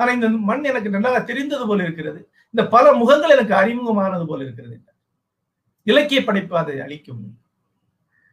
ஆனா 0.00 0.10
இந்த 0.16 0.28
மண் 0.48 0.68
எனக்கு 0.70 0.90
நல்லா 0.94 1.20
தெரிந்தது 1.30 1.64
போல 1.66 1.82
இருக்கிறது. 1.86 2.20
இந்த 2.54 2.62
பல 2.74 2.92
முகங்கள் 3.00 3.34
எனக்கு 3.36 3.54
அறிமுகமானது 3.60 4.26
போல 4.26 4.40
இருக்கிறது 4.46 4.76
இலக்கிய 5.90 6.20
படைப்பு 6.24 6.54
அதை 6.62 6.74
அளிக்கும். 6.86 7.22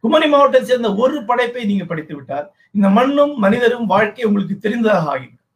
குமரி 0.04 0.26
மாவட்டத்தை 0.32 0.66
சேர்ந்த 0.68 0.88
ஒரு 1.04 1.18
படைப்பை 1.28 1.62
நீங்க 1.70 1.84
படித்து 1.84 2.14
விட்டால் 2.16 2.46
இந்த 2.76 2.88
மண்ணும் 2.96 3.32
மனிதரும் 3.44 3.86
வாழ்க்கை 3.94 4.24
உங்களுக்கு 4.28 4.56
தெரிந்ததாக 4.58 5.10
ஆகிவிடும். 5.12 5.46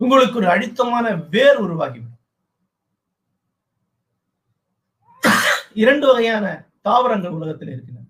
உங்களுக்கு 0.00 0.36
ஒரு 0.40 0.48
அழுத்தமான 0.54 1.14
வேர் 1.34 1.60
உருவாகிவிடும். 1.64 2.15
இரண்டு 5.82 6.06
வகையான 6.06 6.46
தாவரங்கள் 6.82 7.30
உலகத்தில் 7.30 7.68
இருக்கின்றன. 7.68 8.06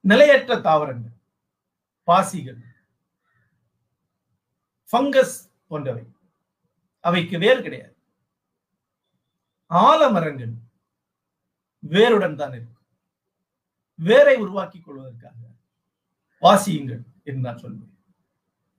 நிலையற்ற 0.00 0.60
தாவரங்கள் 0.60 1.14
பாசிகள் 2.06 2.60
பங்கஸ் 4.92 5.36
போன்றவை. 5.66 6.04
அவைக்கு 7.00 7.38
வேர் 7.38 7.62
கிடையாது. 7.62 7.96
ஆலமரங்கள் 9.70 10.54
வேருடன் 11.78 12.36
தான் 12.36 12.52
இருக்கும். 12.52 12.86
வேரை 13.94 14.36
உருவாக்கி 14.36 14.80
கொள்வதற்காக 14.80 15.36
வாசியுங்கள் 16.42 17.02
என்று 17.22 17.40
நான் 17.40 17.58
சொல்வேன். 17.58 17.94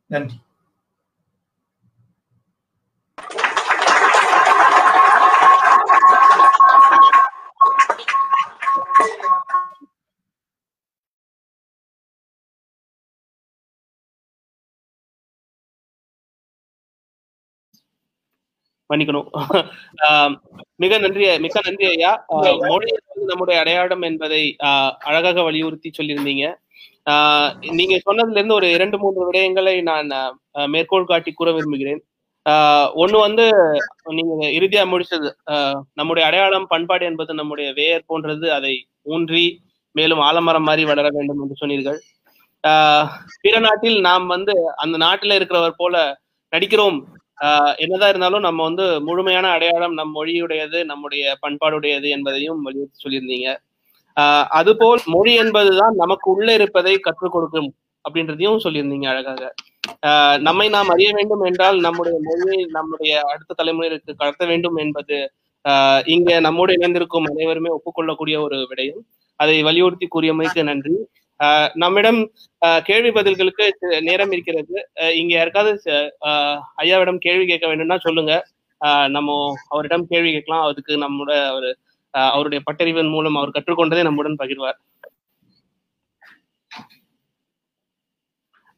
நன்றி. 0.05 0.37
மன்னிக்கணும் 18.93 19.29
மிக 20.83 20.97
நன்றி 21.03 21.25
மிக 21.45 21.61
நன்றி. 21.65 21.85
ஐயா 21.93 22.11
மொழி 22.69 22.89
நம்முடைய 23.31 23.57
அடையாளம் 23.61 24.03
என்பதை 24.09 24.41
அழகாக 25.09 25.43
வலியுறுத்தி 25.47 25.89
சொல்லியிருந்தீங்க. 25.97 26.45
நீங்க 27.79 27.95
சொன்னதுல 28.07 28.39
இருந்து 28.39 28.57
ஒரு 28.59 28.67
இரண்டு 28.77 28.97
மூன்று 29.03 29.21
விடயங்களை 29.27 29.75
நான் 29.89 30.09
மேற்கோள் 30.73 31.11
காட்டி 31.11 31.31
கூற 31.33 31.51
விரும்புகிறேன். 31.51 32.01
ஆஹ் 32.45 32.87
ஒண்ணு 33.03 33.17
வந்து 33.25 33.45
நீங்க 34.17 34.47
இறுதியா 34.57 34.83
முடிச்சது 34.91 35.29
நம்முடைய 35.93 36.23
அடையாளம் 36.29 36.67
பண்பாடு 36.67 37.03
என்பது 37.05 37.33
நம்முடைய 37.39 37.67
வேர் 37.73 38.07
போன்றது 38.09 38.47
அதை 38.53 38.73
ஊன்றி 39.13 39.45
மேலும் 39.95 40.23
ஆலமரம் 40.29 40.67
மாதிரி 40.69 40.83
வளர 40.89 41.07
வேண்டும் 41.13 41.41
என்று 41.43 41.55
சொன்னீர்கள். 41.61 41.99
ஆஹ் 42.63 43.07
பிற 43.43 43.55
நாட்டில் 43.59 43.97
நாம் 44.01 44.25
வந்து 44.27 44.55
அந்த 44.75 44.97
நாட்டில 45.05 45.37
இருக்கிறவர் 45.39 45.81
போல 45.81 45.95
நடிக்கிறோம் 46.53 46.99
என்னதான் 47.77 48.09
இருந்தாலும் 48.09 48.39
நம்ம 48.39 48.63
வந்து 48.63 49.01
முழுமையான 49.01 49.49
அடையாளம் 49.49 49.93
நம் 49.93 50.15
மொழியுடையது 50.15 50.83
நம்முடைய 50.83 51.37
பண்பாடுடையது 51.41 52.09
என்பதையும் 52.09 52.61
வலியுறுத்தி 52.61 53.09
சொல்லியிருந்தீங்க. 53.09 53.57
ஆஹ் 54.19 54.43
அதுபோல் 54.43 54.99
மொழி 55.05 55.33
என்பதுதான் 55.35 55.93
நமக்கு 55.95 56.31
உள்ள 56.31 56.53
இருப்பதை 56.53 56.97
கற்றுக் 56.97 57.31
கொடுக்கும் 57.31 57.73
அப்படின்றதையும் 58.09 58.59
சொல்லியிருந்தீங்க 58.63 59.07
அழகாக. 59.07 59.53
ஆஹ் 60.07 60.39
நம்மை 60.39 60.69
நாம் 60.69 60.87
அறிய 60.87 61.09
வேண்டும் 61.13 61.43
என்றால் 61.43 61.79
நம்முடைய 61.79 62.19
மொழியை 62.21 62.65
நம்முடைய 62.65 63.21
அடுத்த 63.21 63.63
தலைமுறைக்கு 63.63 64.15
கடத்த 64.17 64.45
வேண்டும் 64.45 64.75
என்பது 64.75 65.31
ஆஹ் 65.69 66.09
இங்க 66.09 66.39
நம்மோடு 66.39 66.73
இணைந்திருக்கும் 66.73 67.23
அனைவருமே 67.23 67.69
ஒப்புக்கொள்ளக்கூடிய 67.69 68.41
ஒரு 68.41 68.67
விடயம். 68.69 68.99
அதை 69.35 69.63
வலியுறுத்தி 69.63 70.07
கூறியமைக்கு 70.07 70.63
நன்றி. 70.63 71.07
நம்மிடம் 71.83 72.19
கேள்வி 72.89 73.11
பதில்களுக்கு 73.17 73.65
நேரம் 74.07 74.31
இருக்கிறது. 74.35 74.75
இங்க 75.19 75.31
யாருக்காவது 75.35 75.71
ஐயாவிடம் 76.83 77.23
கேள்வி 77.25 77.45
கேட்க 77.51 77.65
வேண்டும்னா 77.71 77.97
சொல்லுங்க. 78.07 78.33
நம்ம 79.15 79.37
அவரிடம் 79.73 80.05
கேள்வி 80.11 80.31
கேட்கலாம். 80.35 80.65
அதுக்கு 80.69 80.93
நம்மளோட 81.03 81.33
ஒரு 81.57 81.69
அவருடைய 82.13 82.61
பட்டறிவின் 82.67 83.13
மூலம் 83.13 83.37
அவர் 83.39 83.55
கற்றுக்கொண்டதை 83.55 84.03
நம்முடன் 84.07 84.41
பகிர்வார். 84.41 84.79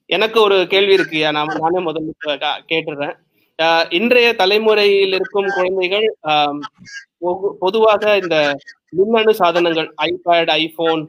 எனக்கு 0.10 0.38
ஒரு 0.45 0.58
கேள்வி 0.73 0.93
இருக்கு 0.97 1.19
நான் 1.38 1.51
நானே 1.62 1.80
முதல்ல 1.86 2.49
கேட்டுறேன். 2.71 3.15
இன்றைய 3.97 4.30
தலைமுறையில் 4.41 5.15
இருக்கும் 5.17 5.49
குழந்தைகள் 5.58 6.08
பொதுவாக 7.63 8.04
இந்த 8.23 8.38
மின்னணு 8.97 9.34
சாதனங்கள் 9.41 9.89
ஐபேட் 10.10 10.51
ஐபோன் 10.62 11.04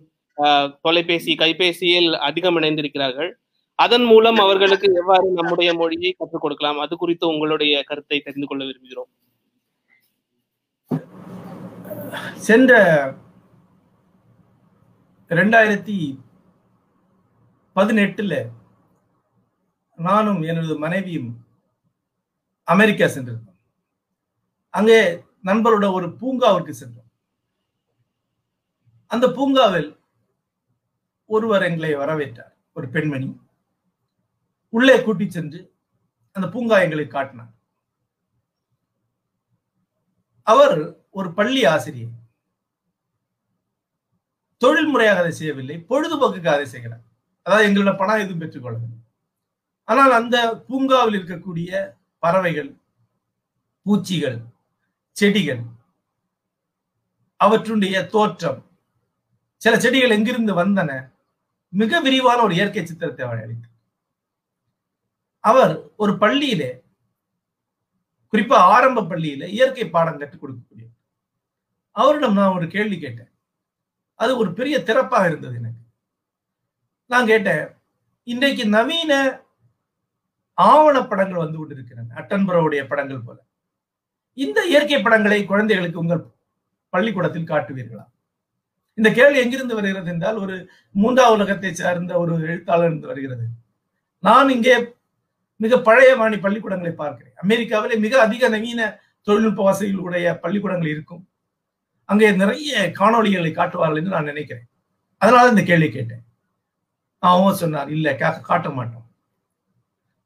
தொலைபேசி 0.82 1.34
கைபேசியில் 1.34 2.12
அதிகம் 2.12 2.56
இணைந்திருக்கிறார்கள் 2.56 3.38
அதன் 3.74 4.04
மூலம் 4.04 4.38
அவர்களுக்கு 4.38 4.88
எவ்வாறு 4.94 5.32
நம்முடைய 5.32 5.74
மொழியை 5.74 6.12
கற்றுக் 6.12 6.40
கொடுக்கலாம்? 6.40 6.78
அது 6.78 6.96
குறித்து 6.96 7.28
உங்களுடைய 7.28 7.82
கருத்தை 7.82 8.20
தெரிந்து 8.20 8.46
கொள்ள 8.46 8.64
விரும்புகிறோம். 8.64 9.10
சென்ற 12.36 12.72
ரெண்டாயிரத்தி 15.28 16.20
பதினெட்டுல 17.76 18.34
நானும் 19.94 20.42
எனது 20.42 20.78
மனைவியும் 20.78 21.44
அமெரிக்கா 22.64 23.06
சென்றிருந்தோம். 23.06 23.58
அங்கே 24.70 25.24
நண்பரோட 25.44 25.92
ஒரு 25.92 26.06
பூங்காவிற்கு 26.20 26.70
சென்றோம். 26.70 27.10
அந்த 29.06 29.26
பூங்காவில் 29.30 29.95
ஒருவர் 31.26 31.62
எங்களை 31.62 31.96
வரவேற்றார். 31.96 32.52
ஒரு 32.72 32.88
பெண்மணி. 32.88 33.40
உள்ளே 34.68 35.02
கூட்டி 35.02 35.30
சென்று 35.30 35.74
அந்த 36.32 36.48
பூங்கா 36.48 36.78
எங்களுக்கு 36.78 37.12
காட்டினார். 37.12 37.52
அவர் 40.42 41.06
ஒரு 41.10 41.32
பள்ளி 41.32 41.64
ஆசிரியர். 41.64 42.14
தொழில் 44.58 44.86
முறையாக 44.86 45.20
அதை 45.20 45.32
செய்யவில்லை. 45.32 45.84
பொழுதுபோக்குக்கு 45.88 46.46
அதை 46.46 46.66
செய்கிறார். 46.66 47.04
அதாவது 47.42 47.66
எங்களோட 47.68 47.96
பணம் 47.96 48.18
எதுவும் 48.18 48.40
பெற்றுக்கொள்ளவில்லை. 48.40 49.00
ஆனால் 49.84 50.12
அந்த 50.12 50.36
பூங்காவில் 50.68 51.20
இருக்கக்கூடிய 51.20 51.92
பறவைகள் 52.18 52.76
பூச்சிகள் 53.82 54.38
செடிகள் 55.12 55.62
அவற்றுடைய 57.44 58.06
தோற்றம் 58.06 58.64
சில 59.56 59.80
செடிகள் 59.80 60.10
எங்கிருந்து 60.10 60.52
வந்தன? 60.54 61.14
மிக 61.80 62.00
விரிவான 62.06 62.38
ஒரு 62.46 62.54
இயற்கை 62.58 62.82
சித்திரத்தை 62.86 63.22
அவர் 63.26 63.42
அளித்தார் 63.44 63.74
அவர் 65.50 65.74
ஒரு 66.02 66.12
பள்ளியிலே 66.22 66.70
குறிப்பா 68.32 68.58
ஆரம்ப 68.74 69.04
பள்ளியில 69.10 69.46
இயற்கை 69.56 69.84
பாடம் 69.88 70.20
கற்றுக் 70.20 70.42
கொடுக்கக்கூடிய 70.42 70.86
அவரிடம் 71.96 72.38
நான் 72.38 72.54
ஒரு 72.56 72.66
கேள்வி 72.74 72.96
கேட்டேன். 72.98 73.30
அது 74.20 74.32
ஒரு 74.40 74.50
பெரிய 74.58 74.76
திறப்பாக 74.88 75.28
இருந்தது 75.30 75.54
எனக்கு. 75.60 75.82
நான் 77.10 77.30
கேட்டேன் 77.32 77.64
இன்றைக்கு 78.32 78.64
நவீன 78.76 79.12
ஆவண 80.58 80.96
படங்கள் 81.10 81.42
வந்து 81.44 81.58
கொண்டிருக்கின்றன 81.58 82.14
அட்டன்பரோடைய 82.20 82.82
படங்கள் 82.90 83.24
போல. 83.26 83.38
இந்த 84.44 84.58
இயற்கை 84.72 84.98
படங்களை 85.02 85.40
குழந்தைகளுக்கு 85.44 86.02
உங்கள் 86.04 86.22
பள்ளிக்கூடத்தில் 86.94 87.50
காட்டுவீர்களா? 87.52 88.04
இந்த 88.98 89.08
கேள்வி 89.16 89.38
எங்கிருந்து 89.44 89.78
வருகிறது 89.78 90.10
என்றால் 90.14 90.38
ஒரு 90.44 90.54
மூன்றாம் 90.94 91.34
உலகத்தை 91.36 91.70
சார்ந்த 91.80 92.12
ஒரு 92.22 92.34
எழுத்தாளர் 92.50 92.90
இருந்து 92.90 93.10
வருகிறது. 93.10 93.46
நான் 94.24 94.52
இங்கே 94.56 94.76
மிக 95.64 95.78
பழைய 95.88 96.10
வாணி 96.20 96.36
பள்ளிக்கூடங்களை 96.44 96.92
பார்க்கிறேன். 96.94 97.36
அமெரிக்காவிலே 97.44 97.96
மிக 98.04 98.14
அதிக 98.26 98.48
நவீன 98.54 98.80
தொழில்நுட்ப 99.26 99.62
வசதிகளுடைய 99.68 100.26
பள்ளிக்கூடங்கள் 100.44 100.92
இருக்கும். 100.94 101.22
அங்கே 102.08 102.28
நிறைய 102.42 102.72
காணொலிகளை 103.00 103.50
காட்டுவார்கள் 103.54 104.00
என்று 104.00 104.14
நான் 104.16 104.30
நினைக்கிறேன். 104.32 104.68
அதனால 105.22 105.52
இந்த 105.52 105.62
கேள்வி 105.70 105.88
கேட்டேன். 105.90 106.24
அவன் 107.22 107.60
சொன்னார் 107.62 107.90
இல்லை 107.96 108.12
காட்ட 108.20 108.68
மாட்டோம். 108.78 109.06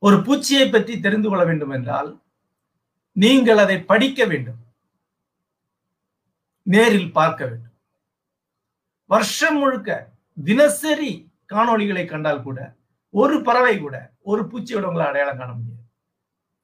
ஒரு 0.07 0.17
பூச்சியை 0.27 0.67
பற்றி 0.71 0.95
தெரிந்து 1.07 1.29
கொள்ள 1.29 1.43
வேண்டும் 1.51 1.75
என்றால் 1.77 2.11
நீங்கள் 3.17 3.63
அதை 3.65 3.77
படிக்க 3.91 4.21
வேண்டும். 4.33 4.61
நேரில் 6.67 7.11
பார்க்க 7.19 7.41
வேண்டும். 7.51 7.70
வருஷம் 9.11 9.59
முழுக்க 9.59 9.91
தினசரி 10.45 11.13
காணொளிகளை 11.49 12.03
கண்டால் 12.07 12.43
கூட 12.43 12.59
ஒரு 13.11 13.43
பறவை 13.43 13.79
கூட 13.79 13.97
ஒரு 14.21 14.43
பூச்சியோட 14.43 14.83
உங்களை 14.83 15.07
அடையாளம் 15.07 15.39
காண 15.39 15.53
முடியாது. 15.53 15.85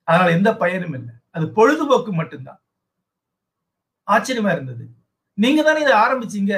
அதனால 0.02 0.30
எந்த 0.30 0.56
பயனும் 0.56 0.92
இல்லை. 0.92 1.14
அது 1.30 1.46
பொழுதுபோக்கு 1.52 2.12
மட்டும்தான். 2.12 2.61
ஆச்சரியமா 4.06 4.52
இருந்தது. 4.52 4.85
நீங்க 5.38 5.62
தானே 5.62 5.80
இதை 5.80 5.94
ஆரம்பிச்சீங்க? 6.04 6.54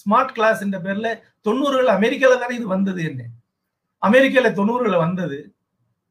ஸ்மார்ட் 0.00 0.32
கிளாஸ் 0.32 0.60
என்ற 0.60 0.78
பேர்ல 0.78 1.08
தொண்ணூறுகள் 1.44 1.94
அமெரிக்கால 1.96 2.38
தானே 2.38 2.54
இது 2.56 2.66
வந்தது 2.66 3.04
என்ன? 3.04 3.22
அமெரிக்கால 4.02 4.50
தொண்ணூறுல 4.58 4.96
வந்தது. 4.96 5.38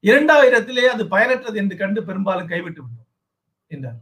இரண்டாயிரத்திலே 0.02 0.86
அது 0.94 1.04
பயனற்றது 1.06 1.56
என்று 1.56 1.78
கண்டு 1.78 2.04
பெரும்பாலும் 2.04 2.48
கைவிட்டு 2.48 2.82
விட்டோம் 2.82 3.10
என்றார். 3.68 4.00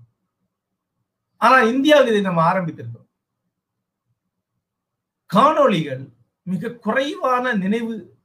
ஆனா 1.41 1.57
இந்தியாவில் 1.61 2.07
இதை 2.07 2.21
நம்ம 2.21 2.41
ஆரம்பித்திருக்கோம் 2.53 3.06
காணொளிகள் 5.35 6.09
மிக 6.43 6.73
குறைவான 6.73 7.53
நினைவு 7.53 8.17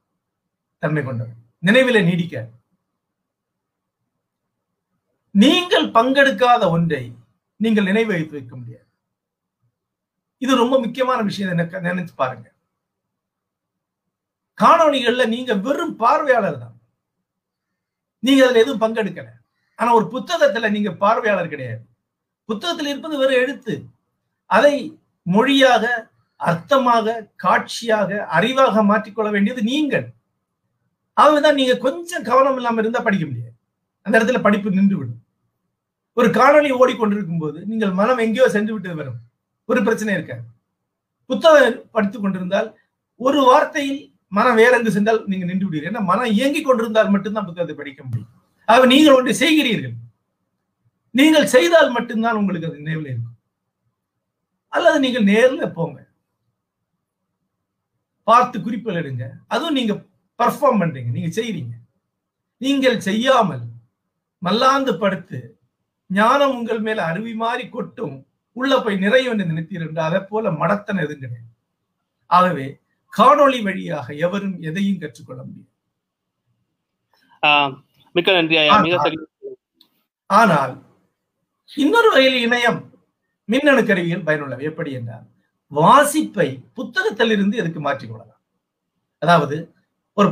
தன்மை 0.79 1.03
கொண்டவை. 1.03 1.33
நினைவில 1.61 2.03
நீடிக்க. 2.03 2.49
நீங்கள் 5.31 5.85
பங்கெடுக்காத 5.85 6.69
ஒன்றை 6.69 7.15
நீங்கள் 7.55 7.83
நினைவு 7.83 8.07
வைத்து 8.07 8.31
வைக்க 8.31 8.55
முடியாது. 8.55 8.87
இது 10.37 10.55
ரொம்ப 10.55 10.79
முக்கியமான 10.79 11.21
விஷயம் 11.21 11.51
எனக்கு 11.51 11.77
நினைச்சு 11.77 12.13
பாருங்க. 12.15 12.53
காணொளிகள்ல 14.61 15.27
நீங்க 15.27 15.55
வெறும் 15.55 15.95
பார்வையாளர் 15.95 16.59
தான். 16.59 16.81
நீங்க 18.19 18.43
அதுல 18.43 18.59
எதுவும் 18.59 18.81
பங்கெடுக்கல. 18.81 19.29
ஆனா 19.75 19.93
ஒரு 19.93 20.05
புத்தகத்துல 20.05 20.71
நீங்க 20.71 20.91
பார்வையாளர் 20.91 21.47
கிடையாது. 21.47 21.85
புத்தகத்தில் 22.45 22.87
இருப்பது 22.87 23.17
வெறும் 23.17 23.41
எழுத்து. 23.41 23.85
அதை 24.45 25.01
மொழியாக 25.21 26.11
அர்த்தமாக 26.49 27.15
காட்சியாக 27.43 28.19
அறிவாக 28.37 28.83
மாற்றிக்கொள்ள 28.89 29.29
வேண்டியது 29.35 29.61
நீங்கள். 29.71 30.07
ஆகவேதான் 31.13 31.59
நீங்க 31.59 31.73
கொஞ்சம் 31.85 32.27
கவனம் 32.29 32.57
இல்லாம 32.59 32.81
இருந்தா 32.81 33.01
படிக்க 33.07 33.25
முடியாது. 33.25 33.55
அந்த 34.05 34.13
இடத்துல 34.19 34.39
படிப்பு 34.45 34.77
நின்று 34.77 34.97
விடும் 34.99 35.19
ஒரு 36.17 36.27
காணொலி 36.39 36.71
ஓடிக்கொண்டிருக்கும் 36.79 37.43
போது 37.43 37.59
நீங்கள் 37.69 37.93
மனம் 37.99 38.17
எங்கேயோ 38.17 38.47
சென்று 38.55 38.73
விட்டு 38.73 38.97
வரும். 39.01 39.19
ஒரு 39.65 39.79
பிரச்சனை 39.83 40.13
இருக்காது. 40.17 40.43
புத்தகம் 41.29 41.77
படித்துக் 41.91 42.23
கொண்டிருந்தால் 42.23 42.67
ஒரு 43.19 43.39
வார்த்தையில் 43.49 44.01
மனம் 44.27 44.59
வேறங்கு 44.61 44.91
சென்றால் 44.95 45.21
நீங்க 45.31 45.45
நின்று 45.45 45.65
விடுவீர்கள். 45.65 45.91
ஏன்னா 45.91 46.03
மனம் 46.11 46.33
இயங்கி 46.37 46.61
கொண்டிருந்தால் 46.61 47.11
மட்டும்தான் 47.13 47.47
புத்தகத்தை 47.47 47.75
படிக்க 47.75 48.01
முடியும். 48.03 48.31
ஆக 48.67 48.85
நீங்கள் 48.93 49.15
ஒன்று 49.17 49.33
செய்கிறீர்கள். 49.43 49.95
நீங்கள் 51.11 51.51
செய்தால் 51.55 51.91
மட்டும்தான் 51.97 52.37
உங்களுக்கு 52.41 52.69
அது 52.69 52.81
நினைவில் 52.83 53.09
இருக்கும். 53.11 53.37
அல்லது 54.73 54.99
நீங்கள் 54.99 55.27
நேர்ல 55.31 55.65
போங்க. 55.77 55.97
பார்த்து 58.27 58.57
குறிப்புகள் 58.65 58.99
எடுங்க. 59.01 59.25
அதுவும் 59.53 59.77
நீங்க 59.79 59.93
பர்ஃபார்ம் 60.39 60.81
பண்றீங்க. 60.81 61.11
நீங்க 61.17 61.29
செய்றீங்க. 61.39 61.73
நீங்கள் 62.61 62.99
செய்யாமல் 63.07 63.65
மல்லாந்து 64.41 64.93
படுத்து 65.01 65.39
ஞானம் 66.09 66.53
உங்கள் 66.57 66.81
மேல 66.85 66.99
அருவி 67.11 67.33
மாறி 67.41 67.65
கொட்டும் 67.67 68.15
உள்ள 68.57 68.73
போய் 68.83 69.03
நிறையும் 69.03 69.31
என்று 69.33 69.49
நினைத்தீர்கள் 69.51 70.07
அதை 70.07 70.19
போல 70.31 70.51
மடத்தன் 70.61 70.99
கிடையாது 71.23 71.49
ஆகவே 72.29 72.67
காணொளி 73.13 73.59
வழியாக 73.67 74.07
எவரும் 74.25 74.55
எதையும் 74.69 75.01
கற்றுக்கொள்ள 75.03 75.41
முடியும் 75.47 75.71
மிக்க 78.15 78.29
நன்றி 78.37 78.57
ஆனால் 80.29 80.73
இன்னொரு 81.69 82.09
வகையில் 82.13 82.39
இணையம் 82.45 82.81
மின்னணு 83.49 83.81
கருவிகள் 83.89 84.27
பயனுள்ளவை. 84.27 84.63
எப்படி 84.71 84.91
என்றால் 84.99 85.25
வாசிப்பை 85.77 86.47
புத்தகத்திலிருந்து 86.77 87.55
எதுக்கு 87.61 87.79
மாற்றி 87.79 88.05
கொள்ளலாம் 88.07 88.41
அதாவது 89.23 89.57
ஒரு 90.17 90.29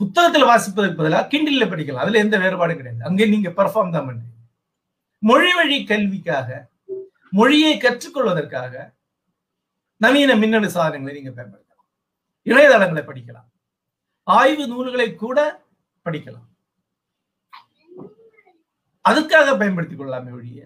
புத்தகத்தில் 0.00 0.50
வாசிப்பதற்கு 0.50 1.00
பதிலாக 1.00 1.28
கிண்டில்ல 1.32 1.64
படிக்கலாம். 1.70 2.04
அதுல 2.04 2.22
எந்த 2.24 2.36
வேறுபாடும் 2.38 2.78
கிடையாது. 2.80 3.08
அங்கே 3.08 3.24
நீங்க 3.26 3.48
பெர்ஃபார்ம் 3.48 3.94
தான் 3.96 4.06
பண்றீங்க. 4.08 4.36
மொழி 5.18 5.52
வழி 5.54 5.78
கல்விக்காக 5.84 6.48
மொழியை 7.38 7.74
கற்றுக்கொள்வதற்காக 7.76 8.74
நவீன 9.96 10.34
மின்னணு 10.34 10.68
சாதனங்களை 10.70 11.14
நீங்க 11.18 11.30
பயன்படுத்தலாம். 11.30 11.88
இணையதளங்களை 12.46 13.02
படிக்கலாம். 13.10 13.48
ஆய்வு 14.22 14.64
நூல்களை 14.68 15.08
கூட 15.14 15.38
படிக்கலாம். 16.06 16.48
அதுக்காக 19.04 19.48
பயன்படுத்திக் 19.58 19.98
கொள்ளலாமே 19.98 20.30
ஒழிய 20.30 20.60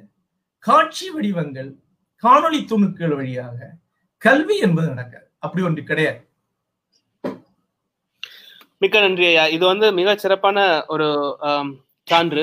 காட்சி 0.59 1.07
வடிவங்கள் 1.11 1.71
காணொளி 2.23 2.61
துணுக்குகள் 2.71 3.17
வழியாக 3.17 3.59
கல்வி 4.25 4.59
என்பது 4.59 4.89
நடக்காது. 4.91 5.27
அப்படி 5.39 5.63
ஒன்று 5.65 5.83
கிடையாது. 5.85 6.21
மிக்க 8.83 9.01
நன்றி 9.01 9.27
ஐயா. 9.27 9.47
இது 9.49 9.65
வந்து 9.67 9.87
மிக 9.93 10.17
சிறப்பான 10.17 10.59
ஒரு 10.87 11.07
சான்று. 12.09 12.43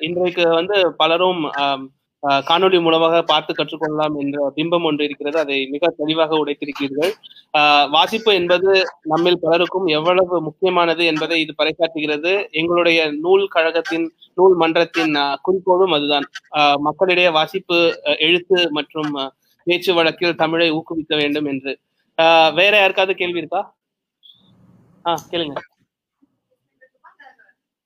இன்றைக்கு 0.00 0.44
வந்து 0.58 0.76
பலரும் 0.96 1.42
காணொலி 1.60 1.84
ஆஹ் 2.22 2.42
காணொளி 2.46 2.78
மூலமாக 2.80 3.22
பார்த்து 3.22 3.52
கற்றுக்கொள்ளலாம் 3.54 4.16
என்ற 4.20 4.38
பிம்பம் 4.56 4.84
ஒன்று 4.84 5.04
இருக்கிறது. 5.04 5.38
அதை 5.38 5.66
மிக 5.66 5.90
தெளிவாக 5.96 6.38
உடைத்திருக்கிறீர்கள். 6.40 7.12
ஆஹ் 7.54 7.86
வாசிப்பு 7.90 8.30
என்பது 8.34 8.70
நம்மில் 9.04 9.40
பலருக்கும் 9.40 9.86
எவ்வளவு 9.94 10.40
முக்கியமானது 10.40 11.04
என்பதை 11.04 11.40
இது 11.40 11.54
பறைசாற்றுகிறது 11.58 12.32
எங்களுடைய 12.52 12.98
நூல் 13.18 13.46
கழகத்தின் 13.48 14.06
நூல் 14.34 14.56
மன்றத்தின் 14.56 15.14
குறிக்கோளும் 15.42 15.92
அதுதான். 15.92 16.26
ஆஹ் 16.58 16.78
மக்களிடையே 16.80 17.30
வாசிப்பு 17.38 17.78
அஹ், 18.04 18.18
எழுத்து 18.20 18.58
மற்றும் 18.70 19.12
பேச்சு 19.64 19.94
வழக்கில் 19.94 20.34
தமிழை 20.34 20.70
ஊக்குவிக்க 20.70 21.16
வேண்டும் 21.16 21.44
என்று. 21.44 21.72
ஆஹ் 22.18 22.54
வேற 22.54 22.78
யாருக்காவது 22.78 23.14
கேள்வி 23.14 23.38
இருக்கா? 23.38 23.60
ஆ 25.06 25.14
கேளுங்க. 25.30 25.58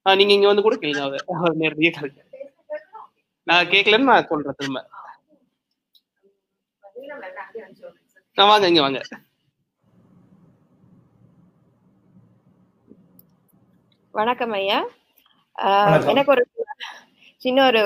ஆ 0.06 0.14
நீங்க 0.14 0.32
இங்க 0.32 0.46
வந்து 0.46 0.62
கூட 0.62 0.76
கேளுங்க. 0.76 1.02
அவர் 1.34 1.56
நேரடியே 1.56 1.92
கேளுங்க. 1.96 2.20
நான் 3.46 3.66
கேட்கலன்னு 3.66 4.10
நான் 4.10 4.26
சொல்றேன் 4.26 4.54
திரும்ப. 4.56 4.80
நான் 8.38 8.48
வாங்க 8.48 8.68
இங்க 8.68 8.80
வாங்க. 8.80 9.00
வணக்கம் 14.14 14.52
ஐயா. 14.52 14.78
எனக்கு 16.12 16.30
ஒரு 16.30 16.42
சின்ன 17.42 17.66
ஒரு 17.66 17.80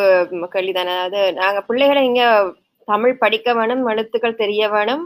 கேள்வி 0.50 0.72
தானே. 0.72 0.90
அதாவது 0.96 1.32
நாங்க 1.32 1.62
பிள்ளைகளை 1.62 2.04
இங்க 2.04 2.22
தமிழ் 2.90 3.20
படிக்க 3.22 3.48
வேணும் 3.58 3.82
எழுத்துக்கள் 3.92 4.38
தெரிய 4.40 4.62
வேணும். 4.74 5.02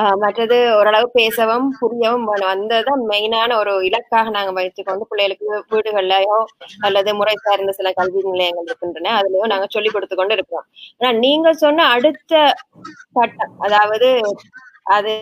ஆஹ் 0.00 0.16
மற்றது 0.22 0.56
ஓரளவு 0.78 1.06
பேசவும் 1.18 1.68
புரியவும் 1.80 2.26
வேணும். 2.30 2.50
அந்த 2.54 2.80
தான் 2.88 3.02
மெயினான 3.10 3.50
ஒரு 3.60 3.74
இலக்காக 3.88 4.30
நாங்க 4.36 4.52
வைத்துக்கொண்டு 4.58 5.06
பிள்ளைகளுக்கு 5.10 5.46
வீடுகள்லயோ 5.74 6.38
அல்லது 6.88 7.12
முறை 7.20 7.36
சார்ந்த 7.46 7.74
சில 7.80 7.92
கல்வி 8.00 8.22
நிலையங்கள் 8.30 8.68
இருக்கின்றன 8.70 9.14
அதுலயோ 9.20 9.46
நாங்க 9.54 9.68
சொல்லி 9.76 9.92
கொடுத்து 9.92 10.16
கொண்டு 10.16 10.36
இருக்கிறோம். 10.38 10.66
ஆனா 11.00 11.12
நீங்க 11.26 11.48
சொன்ன 11.64 11.86
அடுத்த 11.96 12.32
கட்டம் 13.18 13.56
அதாவது 13.66 14.10
அது 14.94 15.12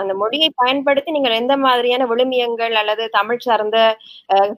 அந்த 0.00 0.12
மொழியை 0.20 0.48
பயன்படுத்தி 0.60 1.10
நீங்கள் 1.14 1.38
எந்த 1.38 1.54
மாதிரியான 1.64 2.02
விழுமியங்கள் 2.10 2.74
அல்லது 2.82 3.04
தமிழ் 3.16 3.44
சார்ந்த 3.46 3.78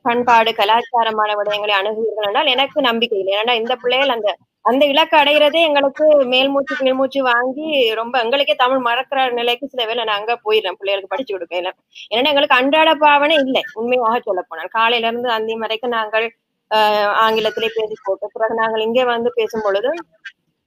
பண்பாடு 0.07 0.51
கலாச்சாரமான 0.59 1.31
விடயங்களை 1.39 1.75
அணுகுவீர்கள் 1.79 2.29
என்றால் 2.29 2.53
எனக்கு 2.55 2.79
நம்பிக்கை 2.89 3.19
இல்லை. 3.21 3.35
ஏன்னா 3.41 3.55
இந்த 3.63 3.75
பிள்ளைகள் 3.83 4.15
அந்த 4.17 4.31
அந்த 4.65 4.83
இலக்கு 4.87 5.15
அடைகிறதே 5.19 5.61
எங்களுக்கு 5.67 6.05
மேல் 6.33 6.51
மூச்சு 6.55 6.75
கீழ் 6.79 6.97
மூச்சு 6.99 7.21
வாங்கி 7.23 7.67
ரொம்ப 8.01 8.15
எங்களுக்கே 8.25 8.55
தமிழ் 8.55 8.83
மறக்கிற 8.89 9.21
நிலைக்கு 9.39 9.71
சில 9.73 9.85
வேலை 9.85 10.03
நான் 10.05 10.19
அங்க 10.21 10.35
போயிடுறேன். 10.45 10.77
பிள்ளைகளுக்கு 10.79 11.13
படிச்சு 11.13 11.33
கொடுக்கையில 11.35 11.71
ஏன்னா 12.15 12.31
எங்களுக்கு 12.33 12.59
அன்றாட 12.59 12.91
பாவனை 13.05 13.37
இல்லை. 13.45 13.63
உண்மையாக 13.75 14.19
சொல்ல 14.21 14.41
போனால். 14.43 14.73
காலையில 14.79 15.09
இருந்து 15.09 15.31
அந்த 15.39 15.57
வரைக்கும் 15.65 15.97
நாங்கள் 15.99 16.27
ஆஹ் 16.71 17.13
ஆங்கிலத்திலே 17.23 17.69
பேசி 17.77 17.95
போட்டு 18.03 18.27
பிறகு 18.35 18.55
நாங்கள் 18.55 18.85
இங்கே 18.85 19.05
வந்து 19.05 19.31
பேசும் 19.39 19.65
பொழுது 19.65 19.91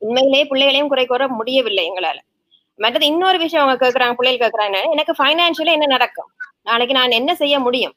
உண்மையிலேயே 0.02 0.44
பிள்ளைகளையும் 0.44 0.90
குறை 0.92 1.06
கூற 1.06 1.24
முடியவில்லை 1.38 1.84
எங்களால. 1.90 2.18
மற்றது 2.80 3.06
இன்னொரு 3.06 3.38
விஷயம் 3.38 3.64
அவங்க 3.64 3.78
கேட்கறாங்க 3.84 4.16
பிள்ளைகள் 4.16 4.44
கேட்கறாங்க 4.44 4.78
எனக்கு 4.94 5.14
ஃபைனான்சியலா 5.20 5.76
என்ன 5.78 5.88
நடக்கும்? 5.88 6.30
நாளைக்கு 6.64 6.94
நான் 6.94 7.18
என்ன 7.20 7.32
செய்ய 7.36 7.56
முடியும்? 7.60 7.94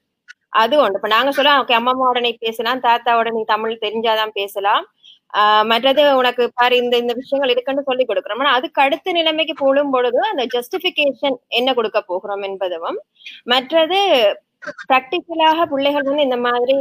அது 0.54 0.74
ஒன்று 0.78 0.98
இப்ப 0.98 1.08
நாங்க 1.08 1.30
சொல்லலாம் 1.32 1.60
ஓகே 1.62 1.76
அம்மாவோட 1.78 2.20
நீ 2.20 2.30
பேசலாம் 2.40 2.80
தாத்தாவோட 2.80 3.28
நீ 3.30 3.42
தமிழ் 3.44 3.82
தெரிஞ்சாதான் 3.84 4.32
பேசலாம். 4.32 4.84
மற்றது 5.64 6.02
உனக்கு 6.16 6.44
பாரு 6.54 6.74
இந்த 6.76 6.94
இந்த 6.96 7.12
விஷயங்கள் 7.12 7.52
இருக்குன்னு 7.54 7.82
சொல்லி 7.82 8.04
கொடுக்குறோம். 8.04 8.42
ஆனா 8.44 8.52
அதுக்கு 8.52 8.80
அடுத்த 8.82 9.12
நிலைமைக்கு 9.12 9.54
போடும் 9.54 9.90
பொழுது 9.90 10.20
அந்த 10.30 10.44
ஜஸ்டிபிகேஷன் 10.54 11.36
என்ன 11.50 11.74
கொடுக்க 11.74 12.00
போகிறோம் 12.02 12.42
என்பதும் 12.42 12.98
மற்றது 13.44 13.98
பிராக்டிக்கலாக 14.88 15.66
பிள்ளைகள் 15.66 16.02
வந்து 16.02 16.26
இந்த 16.28 16.38
மாதிரி 16.46 16.78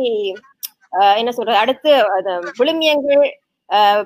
ஆஹ் 1.00 1.18
என்ன 1.18 1.32
சொல்றது 1.32 1.58
அடுத்து 1.58 1.92
அது 2.18 2.32
விழுமியங்கள் 2.60 3.26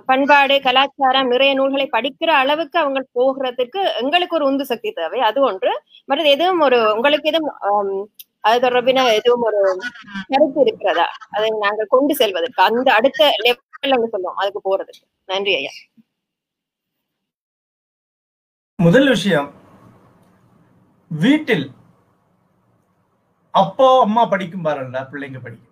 பண்பாடு 0.05 0.55
கலாச்சாரம் 0.61 1.31
நிறைய 1.31 1.51
நூல்களை 1.53 1.87
படிக்கிற 1.91 2.29
அளவுக்கு 2.41 2.77
அவங்க 2.79 2.99
போகிறதுக்கு 3.17 3.81
எங்களுக்கு 4.01 4.35
ஒரு 4.35 4.45
உந்து 4.45 4.65
சக்தி 4.65 4.91
தேவை. 4.91 5.19
அது 5.19 5.39
ஒன்று. 5.41 5.71
மற்றது 6.09 6.29
எதுவும் 6.29 6.61
ஒரு 6.67 6.77
உங்களுக்கு 6.95 7.29
எதுவும் 7.31 7.91
அது 8.43 8.57
தொடர்பின 8.65 9.03
எதுவும் 9.15 9.43
ஒரு 9.43 9.61
கருத்து 10.31 10.59
இருக்கிறதா? 10.61 11.07
அதை 11.29 11.49
நாங்கள் 11.63 11.89
கொண்டு 11.89 12.13
செல்வதற்கு. 12.15 12.61
அந்த 12.61 12.89
அடுத்த 12.93 13.21
சொல்லுவோம் 13.83 14.39
அதுக்கு 14.41 14.61
போறதுக்கு 14.69 15.03
நன்றி 15.25 15.55
ஐயா. 15.55 15.73
முதல் 18.79 19.07
விஷயம் 19.07 19.49
வீட்டில் 21.11 21.67
அப்பா 23.53 24.01
அம்மா 24.01 24.25
படிக்கும் 24.25 24.65
பாருங்களா 24.65 25.01
பிள்ளைங்க 25.11 25.39
படிக்கும் 25.41 25.65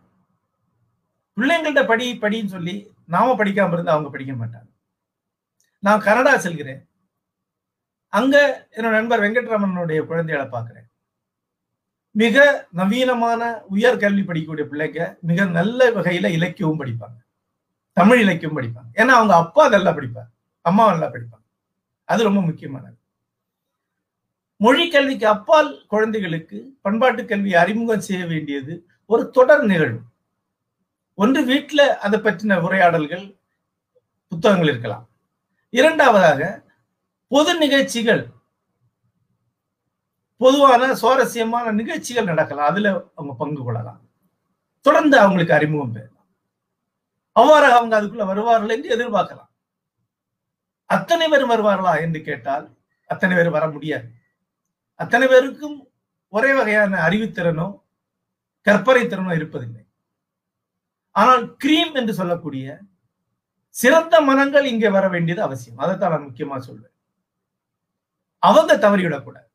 பிள்ளைங்கள்ட்ட 1.38 1.88
படி 1.88 2.20
படின்னு 2.22 2.54
சொல்லி 2.56 2.76
நாம 3.06 3.34
படிக்காம 3.34 3.74
இருந்து 3.74 3.92
அவங்க 3.92 4.10
படிக்க 4.10 4.34
மாட்டாங்க. 4.34 4.70
நான் 5.80 6.06
கனடா 6.08 6.38
செல்கிறேன். 6.38 6.82
அங்க 8.10 8.36
என்னோட 8.76 8.92
நண்பர் 8.92 9.24
வெங்கட்ராமனுடைய 9.24 10.00
குழந்தைகளை 10.06 10.48
பார்க்கிறேன். 10.50 10.88
மிக 12.12 12.38
நவீனமான 12.80 13.42
உயர் 13.76 14.02
கல்வி 14.04 14.22
படிக்கக்கூடிய 14.22 14.66
பிள்ளைங்க 14.72 15.18
மிக 15.22 15.46
நல்ல 15.46 15.92
வகையில 15.98 16.32
இலக்கியமும் 16.38 16.82
படிப்பாங்க. 16.82 17.18
தமிழ் 17.98 18.20
இலக்கியம் 18.20 18.58
படிப்பாங்க. 18.58 18.90
ஏன்னா 18.94 19.16
அவங்க 19.18 19.36
அப்பா 19.36 19.70
நல்லா 19.70 19.92
படிப்பாங்க 19.92 20.30
அம்மா 20.62 20.90
நல்லா 20.90 21.08
படிப்பாங்க. 21.08 21.46
அது 22.04 22.24
ரொம்ப 22.24 22.42
முக்கியமானது. 22.42 22.98
மொழி 24.58 24.90
கல்விக்கு 24.90 25.28
அப்பால் 25.28 25.86
குழந்தைகளுக்கு 25.88 26.78
பண்பாட்டு 26.82 27.26
கல்வியை 27.26 27.62
அறிமுகம் 27.62 28.06
செய்ய 28.08 28.26
வேண்டியது 28.26 28.74
ஒரு 29.06 29.30
தொடர் 29.30 29.64
நிகழ்வு. 29.64 30.00
ஒன்று 31.16 31.46
வீட்டில் 31.46 31.98
அதை 31.98 32.20
பற்றின 32.20 32.60
உரையாடல்கள் 32.62 33.26
புத்தகங்கள் 34.28 34.68
இருக்கலாம். 34.68 35.10
இரண்டாவதாக 35.70 36.42
பொது 37.28 37.56
நிகழ்ச்சிகள். 37.58 38.24
பொதுவான 40.38 40.96
சுவாரஸ்யமான 40.96 41.72
நிகழ்ச்சிகள் 41.72 42.32
நடக்கலாம். 42.32 42.70
அதுல 42.70 42.90
அவங்க 43.16 43.36
பங்கு 43.38 43.64
கொள்ளலாம். 43.64 44.02
தொடர்ந்து 44.82 45.18
அவங்களுக்கு 45.20 45.54
அறிமுகம் 45.54 45.92
பெறும் 45.92 46.17
அவ்வாறாக 47.40 47.78
அவங்க 47.80 47.94
அதுக்குள்ள 47.98 48.26
வருவார்கள் 48.32 48.74
என்று 48.76 48.90
எதிர்பார்க்கலாம். 48.96 49.52
அத்தனை 50.90 51.26
பேர் 51.32 51.52
வருவார்களா 51.52 51.94
என்று 52.06 52.20
கேட்டால் 52.28 52.66
அத்தனை 53.10 53.34
பேர் 53.38 53.56
வர 53.58 53.66
முடியாது. 53.76 54.08
அத்தனை 55.00 55.26
பேருக்கும் 55.28 55.78
ஒரே 56.34 56.52
வகையான 56.60 56.94
அறிவுத்திறனோ 57.08 57.68
கற்பனை 58.68 59.04
திறனோ 59.06 59.32
இருப்பதில்லை. 59.40 59.84
ஆனால் 61.16 61.44
கிரீம் 61.64 61.94
என்று 62.00 62.14
சொல்லக்கூடிய 62.20 62.66
சிறந்த 63.76 64.16
மனங்கள் 64.30 64.66
இங்கே 64.72 64.90
வர 64.96 65.06
வேண்டியது 65.14 65.42
அவசியம். 65.48 65.82
அதைத்தான் 65.84 66.14
நான் 66.14 66.28
முக்கியமா 66.28 66.58
சொல்வேன். 66.68 66.96
அவங்க 68.44 68.74
தவறிவிடக்கூடாது. 68.86 69.48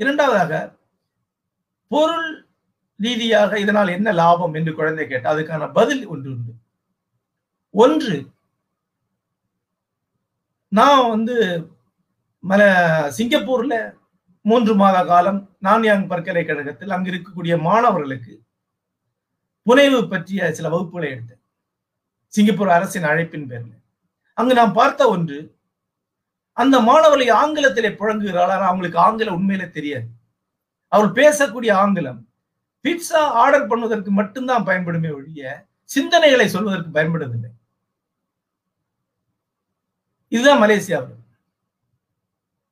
இரண்டாவதாக 0.00 0.52
பொருள் 1.90 2.28
ரீதியாக 3.00 3.58
இதனால் 3.64 3.94
என்ன 3.96 4.08
லாபம் 4.20 4.54
என்று 4.58 4.72
குழந்தை 4.78 5.04
கேட்டால் 5.06 5.34
அதுக்கான 5.34 5.68
பதில் 5.78 6.04
ஒன்று 6.12 6.28
உண்டு. 6.34 6.52
ஒன்று. 7.82 8.16
நான் 10.68 11.08
வந்து 11.12 11.36
மல 12.50 12.62
சிங்கப்பூர்ல 13.16 13.74
மூன்று 14.40 14.74
மாத 14.80 14.96
காலம் 15.04 15.40
நான்யாங் 15.62 16.06
பல்கலைக்கழகத்தில் 16.10 16.94
அங்கு 16.96 17.10
இருக்கக்கூடிய 17.10 17.54
மாணவர்களுக்கு 17.60 18.34
புனைவு 19.62 20.08
பற்றிய 20.08 20.52
சில 20.52 20.68
வகுப்புகளை 20.74 21.08
எடுத்தேன். 21.14 21.42
சிங்கப்பூர் 22.34 22.74
அரசின் 22.76 23.08
அழைப்பின் 23.10 23.48
பேரில். 23.50 23.78
அங்கு 24.38 24.54
நாம் 24.54 24.72
பார்த்த 24.72 25.08
ஒன்று 25.08 25.38
அந்த 26.52 26.76
மாணவர்களை 26.80 27.28
ஆங்கிலத்திலே 27.42 27.90
புழங்குகிறாள் 28.00 28.66
அவங்களுக்கு 28.68 28.98
ஆங்கிலம் 28.98 29.34
உண்மையிலே 29.34 29.68
தெரியாது. 29.70 30.08
அவள் 30.88 31.10
பேசக்கூடிய 31.20 31.70
ஆங்கிலம் 31.82 32.20
பிட்சா 32.84 33.20
ஆர்டர் 33.42 33.68
பண்ணுவதற்கு 33.70 34.10
மட்டும்தான் 34.20 34.64
பயன்படுமே 34.64 35.10
ஒழிய 35.10 35.66
சிந்தனைகளை 35.94 36.46
சொல்வதற்கு 36.46 36.90
பயன்படுவதில்லை. 36.98 37.50
இதுதான் 40.34 40.62
மலேசியாவில் 40.62 41.20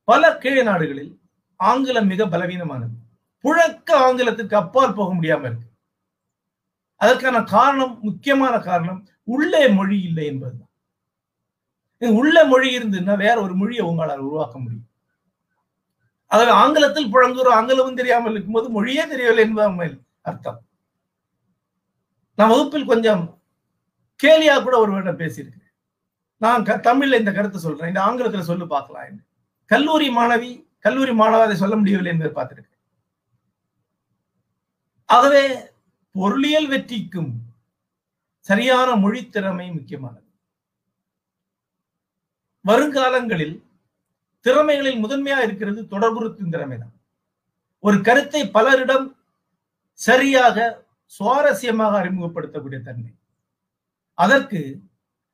பல 0.08 0.22
கீழே 0.42 0.62
நாடுகளில் 0.62 1.12
ஆங்கிலம் 1.60 2.06
மிக 2.06 2.24
பலவீனமானது. 2.26 2.96
புழக்க 3.44 3.88
ஆங்கிலத்துக்கு 4.06 4.54
அப்பால் 4.54 4.94
போக 4.94 5.10
முடியாம 5.14 5.44
இருக்கு. 5.48 5.68
அதற்கான 7.00 7.42
காரணம் 7.54 7.94
முக்கியமான 8.02 8.54
காரணம் 8.58 9.00
உள்ளே 9.24 9.62
மொழி 9.68 9.98
இல்லை 10.02 10.24
என்பதுதான். 10.26 10.70
உள்ள 12.20 12.36
மொழி 12.44 12.68
இருந்ததுன்னா 12.78 13.16
வேற 13.16 13.36
ஒரு 13.42 13.54
மொழியை 13.54 13.84
உங்களால் 13.86 14.24
உருவாக்க 14.28 14.56
முடியும். 14.58 14.88
அதாவது 16.26 16.52
ஆங்கிலத்தில் 16.62 17.10
புழங்குகிற 17.10 17.54
ஆங்கிலமும் 17.54 17.98
தெரியாமல் 18.00 18.32
இருக்கும்போது 18.32 18.68
மொழியே 18.68 19.02
தெரியவில்லை 19.06 19.44
என்பது 19.44 20.04
அர்த்தம். 20.22 20.60
நான் 22.38 22.48
வகுப்பில் 22.48 22.90
கொஞ்சம் 22.92 23.22
கேலியா 24.20 24.62
கூட 24.62 24.74
ஒருவரிடம் 24.78 25.18
பேசியிருக்கேன். 25.18 25.61
நான் 26.42 26.64
தமிழ்ல 26.88 27.18
இந்த 27.22 27.32
கருத்தை 27.34 27.58
சொல்றேன். 27.64 27.90
இந்த 27.92 28.00
ஆங்கிலத்துல 28.06 28.44
சொல்லு 28.50 28.66
பார்க்கலாம் 28.74 29.06
என்று 29.10 29.24
கல்லூரி 29.70 30.08
மாணவி 30.18 30.50
கல்லூரி 30.86 31.12
மாணவ 31.20 31.44
அதை 31.46 31.56
சொல்ல 31.62 31.74
முடியவில்லை 31.80 32.12
என்பதை 32.12 32.32
பார்த்திருக்கேன் 32.36 32.80
ஆகவே 35.16 35.44
பொருளியல் 36.14 36.68
வெற்றிக்கும் 36.72 37.30
சரியான 38.48 38.88
மொழி 39.02 39.20
திறமை 39.34 39.66
முக்கியமானது. 39.76 40.28
வருங்காலங்களில் 42.64 43.56
திறமைகளில் 44.46 45.02
முதன்மையா 45.04 45.38
இருக்கிறது 45.46 45.80
தொடர்புறுத்தும் 45.92 46.52
திறமை 46.54 46.76
தான். 46.78 46.94
ஒரு 47.84 47.96
கருத்தை 48.08 48.42
பலரிடம் 48.56 49.06
சரியாக 50.00 50.56
சுவாரஸ்யமாக 51.18 51.98
அறிமுகப்படுத்தக்கூடிய 52.02 52.80
தன்மை. 52.88 53.12
அதற்கு 54.18 54.60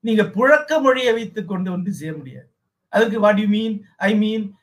நீங்க 0.01 0.25
புழக்க 0.25 0.81
மொழியை 0.81 1.13
வைத்து 1.13 1.45
கொண்டு 1.45 1.71
வந்து 1.71 1.93
செய்ய 1.93 2.13
முடியாது. 2.17 2.51
அதுக்கு 2.89 3.21
what 3.21 3.39
you 3.39 3.47
mean 3.47 3.87
I 3.97 4.15
mean 4.15 4.55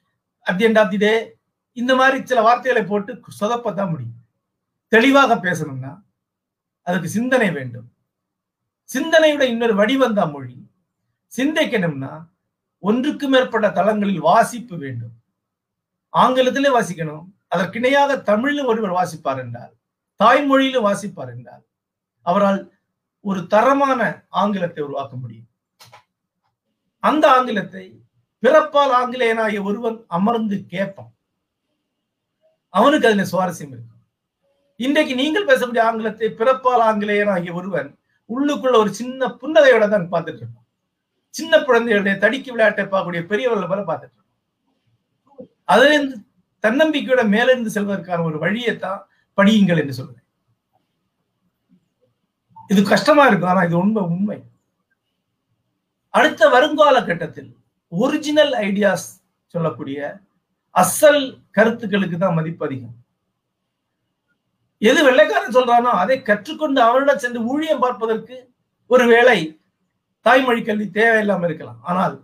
at 0.41 0.57
the 0.57 0.65
end 0.65 0.79
of 0.79 0.89
the 0.89 0.97
day 0.97 1.37
இந்த 1.73 1.95
மாதிரி 1.95 2.25
சில 2.25 2.41
வார்த்தைகளை 2.41 2.87
போட்டு 2.87 3.19
சொதப்பத்தான் 3.39 3.89
முடியும். 3.89 4.19
தெளிவாக 4.87 5.35
பேசணும்னா 5.35 6.01
அதுக்கு 6.81 7.09
சிந்தனை 7.09 7.51
வேண்டும். 7.51 7.87
சிந்தனையோட 8.93 9.41
இன்னொரு 9.41 9.75
வடிவந்தா 9.75 10.31
மொழி. 10.31 10.57
சிந்திக்கணும்னா 11.37 12.27
ஒன்றுக்கு 12.79 13.27
மேற்பட்ட 13.27 13.71
தளங்களில் 13.71 14.19
வாசிப்பு 14.19 14.77
வேண்டும். 14.77 15.15
ஆங்கிலத்திலே 16.13 16.69
வாசிக்கணும் 16.79 17.25
அதற்கிணையாக 17.47 18.17
தமிழிலும் 18.17 18.23
தமிழில் 18.29 18.69
ஒருவர் 18.71 18.97
வாசிப்பார் 18.99 19.37
என்றால் 19.37 19.73
தாய்மொழியிலும் 20.23 20.85
வாசிப்பார் 20.87 21.31
என்றால் 21.35 21.63
அவரால் 22.21 22.59
ஒரு 23.25 23.39
தரமான 23.53 24.01
ஆங்கிலத்தை 24.41 24.81
உருவாக்க 24.83 25.13
முடியும். 25.15 25.49
அந்த 27.03 27.25
ஆங்கிலத்தை 27.37 27.85
பிறப்பால் 28.43 28.93
ஆங்கிலேயனாகிய 28.99 29.61
ஒருவன் 29.69 29.97
அமர்ந்து 30.17 30.57
கேட்பான். 30.73 31.11
அவனுக்கு 32.73 33.07
அதுல 33.09 33.25
சுவாரஸ்யம் 33.31 33.73
இருக்கும். 33.75 34.01
இன்றைக்கு 34.79 35.13
நீங்கள் 35.21 35.49
பேசக்கூடிய 35.49 35.83
ஆங்கிலத்தை 35.89 36.27
பிறப்பால் 36.39 36.83
ஆங்கிலேயனாகிய 36.89 37.53
ஒருவன் 37.59 37.89
உள்ளுக்குள்ள 38.29 38.75
ஒரு 38.83 38.91
சின்ன 38.99 39.27
புன்னகையோட 39.41 39.85
தான் 39.87 40.11
பார்த்துட்டு 40.13 40.41
இருப்பான். 40.43 40.67
சின்ன 41.33 41.53
குழந்தைகளுடைய 41.67 42.15
தடிக்கு 42.23 42.49
விளையாட்டை 42.53 42.85
பார்க்கக்கூடிய 42.85 43.21
பெரியவர்கள் 43.31 43.71
போல 43.71 43.83
பார்த்துட்டு 43.89 44.15
இருப்பான். 44.15 44.31
அதிலிருந்து 45.73 46.15
தன்னம்பிக்கையோட 46.63 47.23
மேலிருந்து 47.33 47.73
செல்வதற்கான 47.75 48.25
ஒரு 48.29 48.37
வழியைத்தான் 48.43 49.01
படியுங்கள் 49.37 49.81
என்று 49.83 49.97
சொல்றேன் 49.99 50.24
இது 52.71 52.81
கஷ்டமா 52.93 53.23
இருக்கும் 53.29 53.51
ஆனா 53.53 53.63
இது 53.67 53.75
உண்மை 53.83 54.03
உண்மை. 54.13 54.37
அடுத்த 56.17 56.49
வருங்கால 56.55 56.97
கட்டத்தில் 57.07 57.51
ஒரிஜினல் 57.91 58.53
ஐடியாஸ் 58.67 59.07
சொல்லக்கூடிய 59.53 59.97
அசல் 60.75 61.23
கருத்துக்களுக்கு 61.57 62.17
தான் 62.17 62.37
மதிப்பு 62.37 62.63
அதிகம். 62.67 62.95
எது 64.89 64.99
வெள்ளைக்காரன் 65.07 65.55
சொல்றானோ 65.57 65.91
அதை 66.03 66.17
கற்றுக்கொண்டு 66.29 66.79
அவனிடம் 66.87 67.21
சென்று 67.23 67.41
ஊழியம் 67.51 67.83
பார்ப்பதற்கு 67.83 68.37
ஒருவேளை 68.91 69.37
தாய்மொழி 70.25 70.61
கல்வி 70.67 70.87
தேவையில்லாம 70.99 71.45
இருக்கலாம். 71.47 71.79
ஆனால் 71.89 72.15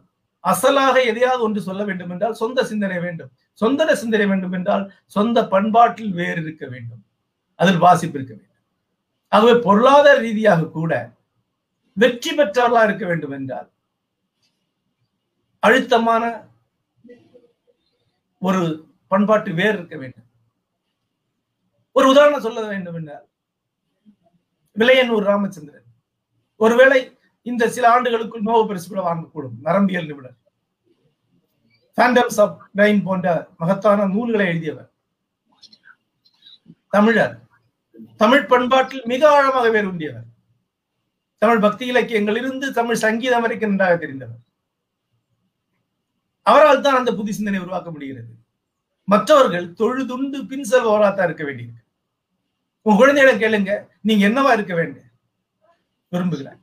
அசலாக 0.52 0.96
எதையாவது 1.12 1.42
ஒன்று 1.48 1.62
சொல்ல 1.70 1.82
வேண்டும் 1.89 2.12
என்றால் 2.14 2.39
சொந்த 2.42 2.64
சிந்தனை 2.72 2.98
வேண்டும். 3.06 3.32
சொந்த 3.62 3.96
சிந்தனை 4.02 4.26
வேண்டும் 4.32 4.56
என்றால் 4.58 4.86
சொந்த 5.16 5.38
பண்பாட்டில் 5.54 6.14
வேறு 6.20 6.39
இருக்க 6.46 6.64
வேண்டும். 6.74 7.02
அதில் 7.60 7.84
வாசிப்பு 7.86 8.18
இருக்க 8.18 8.34
வேண்டும். 8.38 8.51
ஆகவே 9.32 9.54
பொருளாதார 9.66 10.16
ரீதியாக 10.20 10.70
கூட 10.78 10.94
வெற்றி 11.98 12.32
பெற்றவர்களா 12.38 12.84
இருக்க 12.88 13.06
வேண்டும் 13.12 13.36
என்றால் 13.38 13.70
அழுத்தமான 15.60 16.24
ஒரு 18.42 18.62
பண்பாட்டு 19.08 19.52
வேர் 19.60 19.76
இருக்க 19.78 19.96
வேண்டும். 19.98 20.28
ஒரு 21.96 22.06
உதாரணம் 22.10 22.46
சொல்ல 22.46 22.62
வேண்டும் 22.68 22.98
என்றால் 23.00 23.26
விலையனூர் 24.76 25.28
ராமச்சந்திரன். 25.32 25.88
ஒருவேளை 26.58 27.00
இந்த 27.46 27.70
சில 27.76 27.86
ஆண்டுகளுக்குள் 27.92 28.48
நோவ 28.50 28.62
பரிசு 28.68 28.88
கூட 28.90 29.02
வாங்கக்கூடும் 29.08 29.58
நரம்பியல் 29.64 30.10
நிபுணர் 30.10 30.38
ஃபேண்டம்ஸ் 31.98 32.40
ஆஃப் 32.44 32.58
போன்ற 33.08 33.28
மகத்தான 33.58 34.06
நூல்களை 34.16 34.46
எழுதியவர். 34.52 34.90
தமிழர். 36.96 37.36
தமிழ் 38.18 38.45
பண்பாட்டில் 38.45 39.04
மிக 39.06 39.30
ஆழமாக 39.30 39.70
வேர் 39.70 39.89
உண்டியவர். 39.91 40.28
தமிழ் 41.38 41.60
பக்தி 41.60 41.86
இலக்கியங்கள் 41.86 42.38
இருந்து 42.38 42.74
தமிழ் 42.74 43.04
சங்கீதம் 43.06 43.41
வரைக்கும் 43.41 43.70
நன்றாக 43.70 43.95
தெரிந்தவர். 43.95 44.41
அவரால் 46.41 46.82
தான் 46.82 46.95
அந்த 46.95 47.12
புது 47.14 47.34
சிந்தனை 47.34 47.60
உருவாக்க 47.60 47.91
முடிகிறது. 47.91 48.32
மற்றவர்கள் 49.04 49.68
தொழுதுண்டு 49.80 50.39
பின் 50.47 50.68
செல்பவராத்தான் 50.72 51.28
இருக்க 51.30 51.43
வேண்டியிருக்கு. 51.43 51.84
உன் 52.86 52.99
குழந்தைகளை 52.99 53.34
கேளுங்க 53.38 53.72
நீங்க 54.02 54.24
என்னவா 54.30 54.52
இருக்க 54.54 54.74
வேண்டும்? 54.76 55.10
விரும்புகிறேன் 56.08 56.60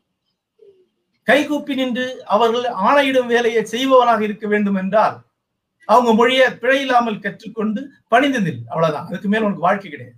கைகூப்பி 1.29 1.75
நின்று 1.75 2.25
அவர்கள் 2.25 2.67
ஆணையிடும் 2.87 3.27
வேலையை 3.27 3.65
செய்பவனாக 3.65 4.23
இருக்க 4.25 4.47
வேண்டும் 4.47 4.75
என்றால் 4.75 5.17
அவங்க 5.85 6.11
மொழியை 6.15 6.47
பிழையில்லாமல் 6.51 7.23
கற்றுக்கொண்டு 7.25 7.81
பணிந்து 8.09 8.41
நில். 8.41 8.63
அவ்வளவுதான். 8.69 9.07
அதுக்கு 9.07 9.29
மேல் 9.29 9.43
உனக்கு 9.43 9.67
வாழ்க்கை 9.67 9.91
கிடையாது. 9.91 10.18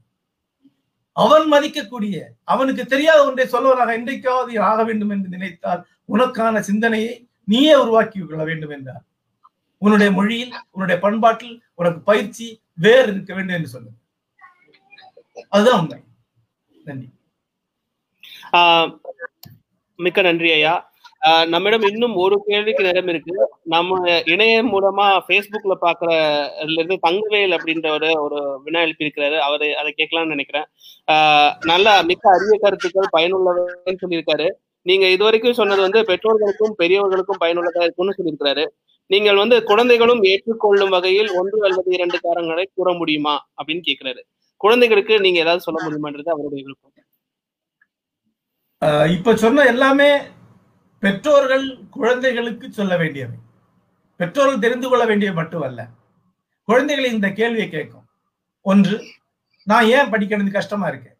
அவன் 1.23 1.53
மதிக்கக்கூடிய 1.53 2.17
அவனுக்கு 2.45 2.87
தெரியாத 2.87 3.21
ஒன்றை 3.27 3.47
சொல்வதாக 3.47 3.97
இன்றைக்காவது 4.01 4.61
ஆக 4.61 4.85
வேண்டும் 4.85 5.11
என்று 5.11 5.29
நினைத்தால் 5.29 5.83
உனக்கான 6.09 6.61
சிந்தனையை 6.61 7.29
நீயே 7.45 7.75
உருவாக்கி 7.75 8.19
கொள்ள 8.21 8.45
வேண்டும் 8.45 8.71
என்றார். 8.71 9.05
உன்னுடைய 9.79 10.13
மொழியில் 10.13 10.53
உன்னுடைய 10.71 11.01
பண்பாட்டில் 11.01 11.57
உனக்கு 11.75 12.01
பயிற்சி 12.01 12.47
வேறு 12.75 13.13
இருக்க 13.13 13.35
வேண்டும் 13.35 13.57
என்று 13.57 13.69
சொல்லு 13.69 13.91
அதுதான் 15.49 15.81
உண்மை. 15.81 16.01
நன்றி. 16.85 17.09
மிக்க 19.99 20.23
நன்றி 20.23 20.53
ஐயா. 20.53 20.75
நம்மிடம் 21.53 21.85
இன்னும் 21.89 22.15
ஒரு 22.23 22.37
கேள்விக்கு 22.47 22.83
நேரம் 22.87 23.11
இருக்கு. 23.13 23.35
நம்ம 23.73 23.99
இணையம் 24.33 24.71
மூலமா 24.75 25.07
பேஸ்புக்ல 25.29 25.75
பாக்குறதுல 25.85 26.79
இருந்து 26.81 26.97
தங்கவேல் 27.07 27.55
அப்படின்றவர் 27.57 28.07
ஒரு 28.25 28.39
வினா 28.65 28.81
எழுப்பியிருக்கிறாரு. 28.87 29.37
அவரு 29.47 29.69
அதை 29.81 29.91
கேட்கலாம்னு 29.99 30.35
நினைக்கிறேன். 30.35 30.67
நல்ல 31.73 31.87
மிக்க 32.11 32.25
அரிய 32.37 32.57
கருத்துக்கள் 32.65 33.15
பயனுள்ளவர்கள் 33.17 34.01
சொல்லியிருக்காரு. 34.05 34.49
நீங்க 34.87 35.07
இது 35.15 35.23
வரைக்கும் 35.29 35.59
சொன்னது 35.61 35.81
வந்து 35.87 36.03
பெற்றோர்களுக்கும் 36.11 36.75
பெரியவர்களுக்கும் 36.83 37.43
பயனுள்ளதா 37.45 37.85
இருக்கும்னு 37.87 38.17
சொல்லியிருக்கிறாரு. 38.19 38.65
நீங்கள் 39.11 39.41
வந்து 39.43 39.57
குழந்தைகளும் 39.71 40.23
ஏற்றுக்கொள்ளும் 40.33 40.95
வகையில் 40.97 41.31
ஒன்று 41.39 41.59
அல்லது 41.69 41.91
இரண்டு 41.97 42.19
காரணங்களை 42.27 42.65
கூற 42.75 42.89
முடியுமா 42.99 43.37
அப்படின்னு 43.59 43.83
கேட்கிறாரு. 43.89 44.23
குழந்தைகளுக்கு 44.65 45.15
நீங்க 45.25 45.39
ஏதாவது 45.45 45.67
சொல்ல 45.67 45.79
முடியுமான்றது 45.85 46.31
அவருடைய 46.35 46.61
விருப்பம். 46.65 46.97
இப்ப 49.15 49.33
சொன்ன 49.43 49.65
எல்லாமே 49.73 50.11
பெற்றோர்கள் 51.03 51.65
குழந்தைகளுக்கு 51.91 52.73
சொல்ல 52.73 52.97
வேண்டியவை. 52.97 53.37
பெற்றோர்கள் 54.17 54.65
தெரிந்து 54.65 54.89
கொள்ள 54.89 55.05
வேண்டியவை 55.05 55.43
மட்டுமல்ல. 55.43 55.81
குழந்தைகள் 56.69 57.13
இந்த 57.13 57.29
கேள்வியை 57.31 57.69
கேட்கும். 57.69 58.07
ஒன்று 58.61 58.97
நான் 59.65 59.87
ஏன் 59.97 60.11
படிக்கிறது 60.13 60.51
கஷ்டமா 60.51 60.87
இருக்கேன் 60.89 61.17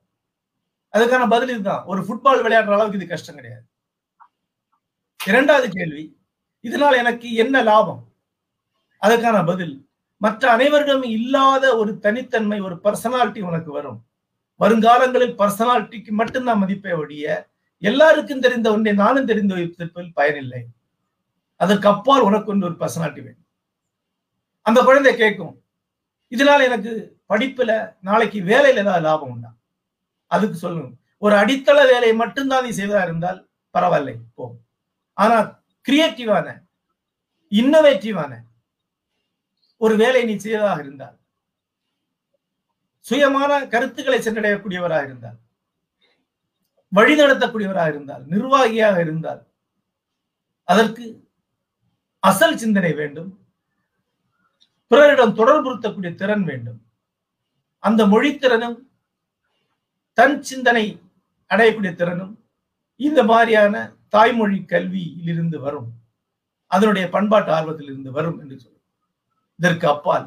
அதுக்கான 0.95 1.29
பதில் 1.29 1.49
இதுதான். 1.49 1.85
ஒரு 1.85 2.01
ஃபுட்பால் 2.03 2.43
விளையாடுற 2.45 2.73
அளவுக்கு 2.77 2.99
இது 2.99 3.07
கஷ்டம் 3.07 3.35
கிடையாது. 3.35 3.65
இரண்டாவது 5.27 5.69
கேள்வி 5.69 6.05
இதனால் 6.65 7.01
எனக்கு 7.03 7.35
என்ன 7.35 7.63
லாபம்? 7.63 8.03
அதுக்கான 9.03 9.47
பதில் 9.47 9.75
மற்ற 10.17 10.57
அனைவர்களும் 10.57 11.05
இல்லாத 11.05 11.65
ஒரு 11.77 11.99
தனித்தன்மை 11.99 12.61
ஒரு 12.61 12.77
பர்சனாலிட்டி 12.85 13.41
உனக்கு 13.41 13.73
வரும். 13.73 14.01
வருங்காலங்களில் 14.61 15.39
பர்சனாலிட்டிக்கு 15.43 16.13
மட்டும்தான் 16.21 16.59
மதிப்பை 16.59 16.93
ஒழிய 16.93 17.27
எல்லாருக்கும் 17.83 18.45
தெரிந்த 18.45 18.69
ஒன்றை 18.75 18.93
நானும் 19.03 19.29
தெரிந்து 19.31 19.57
வைத்திருப்பதில் 19.57 20.17
பயனில்லை. 20.19 20.63
அதற்கு 21.61 21.87
அப்பால் 21.93 22.27
உனக்கு 22.29 22.51
ஒன்று 22.53 22.69
ஒரு 22.69 22.77
பர்சனாலிட்டி 22.83 23.23
வேணும் 23.27 23.47
அந்த 24.67 24.79
குழந்தை 24.89 25.13
கேட்கும் 25.23 25.55
இதனால 26.33 26.65
எனக்கு 26.69 26.91
படிப்புல 27.33 27.71
நாளைக்கு 28.09 28.39
வேலையில 28.51 28.83
ஏதாவது 28.85 29.05
லாபம் 29.07 29.33
உண்டா? 29.35 29.51
அதுக்கு 30.31 30.57
சொல்லணும் 30.65 30.97
ஒரு 31.23 31.35
அடித்தள 31.43 31.79
வேலையை 31.93 32.15
மட்டும்தான் 32.23 32.65
நீ 32.67 32.71
செய்வதா 32.79 33.03
இருந்தால் 33.07 33.39
பரவாயில்லை 33.75 34.15
போ. 34.37 34.45
ஆனா 35.19 35.39
கிரியேட்டிவான 35.87 36.47
இன்னோவேட்டிவான 37.53 38.33
ஒரு 39.81 39.95
வேலை 40.03 40.23
நீ 40.29 40.35
செய்வதாக 40.45 40.83
இருந்தால் 40.85 41.17
சுயமான 43.07 43.53
கருத்துக்களை 43.75 44.19
சென்றடையக்கூடியவராக 44.21 45.07
இருந்தால் 45.09 45.39
வழிநடத்தக்கூடியவராக 46.93 47.93
இருந்தால் 47.93 48.25
நிர்வாகியாக 48.33 48.97
இருந்தால் 49.05 49.43
அதற்கு 50.69 51.05
அசல் 52.23 52.61
சிந்தனை 52.63 52.93
வேண்டும். 53.01 53.31
பிறரிடம் 54.91 55.37
தொடர்புறுத்தக்கூடிய 55.41 56.11
திறன் 56.15 56.45
வேண்டும். 56.51 56.81
அந்த 57.79 58.01
மொழித்திறனும் 58.13 58.79
தன் 60.19 60.37
சிந்தனை 60.43 60.85
அடையக்கூடிய 61.51 61.93
திறனும் 61.95 62.35
இந்த 63.01 63.21
மாதிரியான 63.31 63.75
தாய்மொழி 64.15 64.59
கல்வியிலிருந்து 64.73 65.59
வரும். 65.67 65.89
அதனுடைய 66.71 67.07
பண்பாட்டு 67.15 67.51
ஆர்வத்தில் 67.53 67.89
இருந்து 67.91 68.11
வரும் 68.19 68.39
என்று 68.43 68.57
சொல்லும் 68.59 68.87
இதற்கு 69.59 69.87
அப்பால் 69.89 70.27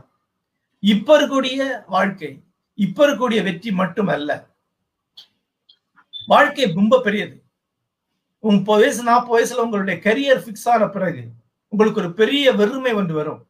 இப்ப 0.83 1.09
இருக்கக்கூடிய 1.17 1.59
வாழ்க்கை 1.95 2.31
இப்ப 2.79 2.99
இருக்கக்கூடிய 3.05 3.39
வெற்றி 3.43 3.71
மட்டுமல்ல 3.71 4.31
வாழ்க்கை 6.31 6.65
ரொம்ப 6.79 6.99
பெரியது. 7.05 7.35
முப்பது 8.43 8.81
வயசு 8.83 9.01
நாற்பது 9.09 9.33
வயசுல 9.35 9.63
உங்களுடைய 9.65 9.95
கரியர் 10.05 10.43
பிக்ஸ் 10.45 10.69
ஆன 10.73 10.87
பிறகு 10.95 11.23
உங்களுக்கு 11.73 12.01
ஒரு 12.03 12.11
பெரிய 12.19 12.45
வெறுமை 12.59 12.93
ஒன்று 12.99 13.13
வரும். 13.19 13.41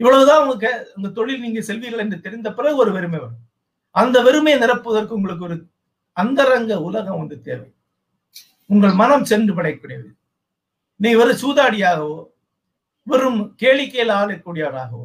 இவ்வளவுதான் 0.00 0.42
உங்க 0.44 0.66
உங்க 0.96 1.08
தொழில் 1.18 1.44
நீங்க 1.44 1.60
செல்வீர்கள் 1.68 2.04
என்று 2.04 2.18
தெரிந்த 2.26 2.48
பிறகு 2.58 2.76
ஒரு 2.84 2.92
வெறுமை 2.96 3.18
வரும். 3.24 3.40
அந்த 3.94 4.16
வெறுமையை 4.26 4.58
நிரப்புவதற்கு 4.64 5.18
உங்களுக்கு 5.18 5.46
ஒரு 5.48 5.56
அந்தரங்க 6.16 6.74
உலகம் 6.88 7.20
ஒன்று 7.22 7.36
தேவை. 7.48 7.68
உங்கள் 8.72 8.94
மனம் 9.00 9.28
சென்று 9.30 9.52
படைக்கூடியது 9.56 10.08
நீ 11.00 11.10
ஒரு 11.22 11.32
சூதாடியாகவோ 11.42 12.18
வெறும் 13.06 13.40
கேளிக்கையில் 13.62 14.12
ஆளக்கூடியவராகவோ 14.20 15.03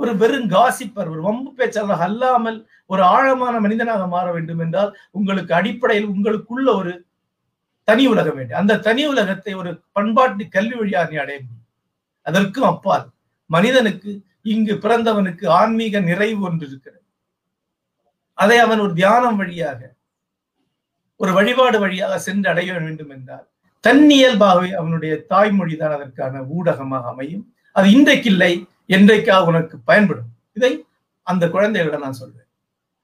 ஒரு 0.00 0.12
வெறும் 0.20 0.48
காசிப்பர் 0.54 1.10
ஒரு 1.12 1.20
வம்பு 1.26 1.50
பேச்சாளர் 1.58 2.04
அல்லாமல் 2.06 2.58
ஒரு 2.90 3.02
ஆழமான 3.14 3.54
மனிதனாக 3.64 4.02
மாற 4.14 4.26
வேண்டும் 4.36 4.62
என்றால் 4.64 4.90
உங்களுக்கு 5.18 5.52
அடிப்படையில் 5.58 6.10
உங்களுக்குள்ள 6.14 6.68
ஒரு 6.80 6.92
தனி 7.88 8.04
உலகம் 8.12 8.36
வேண்டும். 8.38 8.60
அந்த 8.62 8.78
தனி 8.86 9.02
உலகத்தை 9.12 9.52
ஒரு 9.60 9.70
பண்பாட்டு 9.96 10.44
கல்வி 10.56 10.76
வழியாக 10.80 11.10
நீ 11.12 11.18
அடைய 11.24 11.38
முடியும். 11.44 11.66
அதற்கும் 12.26 12.68
அப்பால் 12.72 13.06
மனிதனுக்கு 13.50 14.10
இங்கு 14.52 14.74
பிறந்தவனுக்கு 14.84 15.46
ஆன்மீக 15.60 16.00
நிறைவு 16.10 16.42
ஒன்று 16.48 16.64
இருக்கிறது. 16.68 17.06
அதை 18.38 18.58
அவன் 18.64 18.82
ஒரு 18.84 18.92
தியானம் 19.00 19.38
வழியாக 19.40 19.80
ஒரு 21.20 21.32
வழிபாடு 21.38 21.78
வழியாக 21.84 22.14
சென்று 22.26 22.48
அடைய 22.52 22.70
வேண்டும் 22.78 23.10
என்றால் 23.16 23.46
தன்னியல்பாகவே 23.84 24.70
அவனுடைய 24.80 25.12
தாய்மொழி 25.32 25.74
தான் 25.76 25.94
அதற்கான 25.96 26.42
ஊடகமாக 26.56 27.10
அமையும். 27.12 27.44
அது 27.76 27.86
இன்றைக்கு 27.96 28.28
இல்லை 28.32 28.52
என்றைக்காக 28.96 29.48
உனக்கு 29.50 29.76
பயன்படும்? 29.90 30.30
இதை 30.58 30.72
அந்த 31.26 31.44
குழந்தைகளிடம் 31.54 32.06
நான் 32.06 32.20
சொல்றேன் 32.20 32.48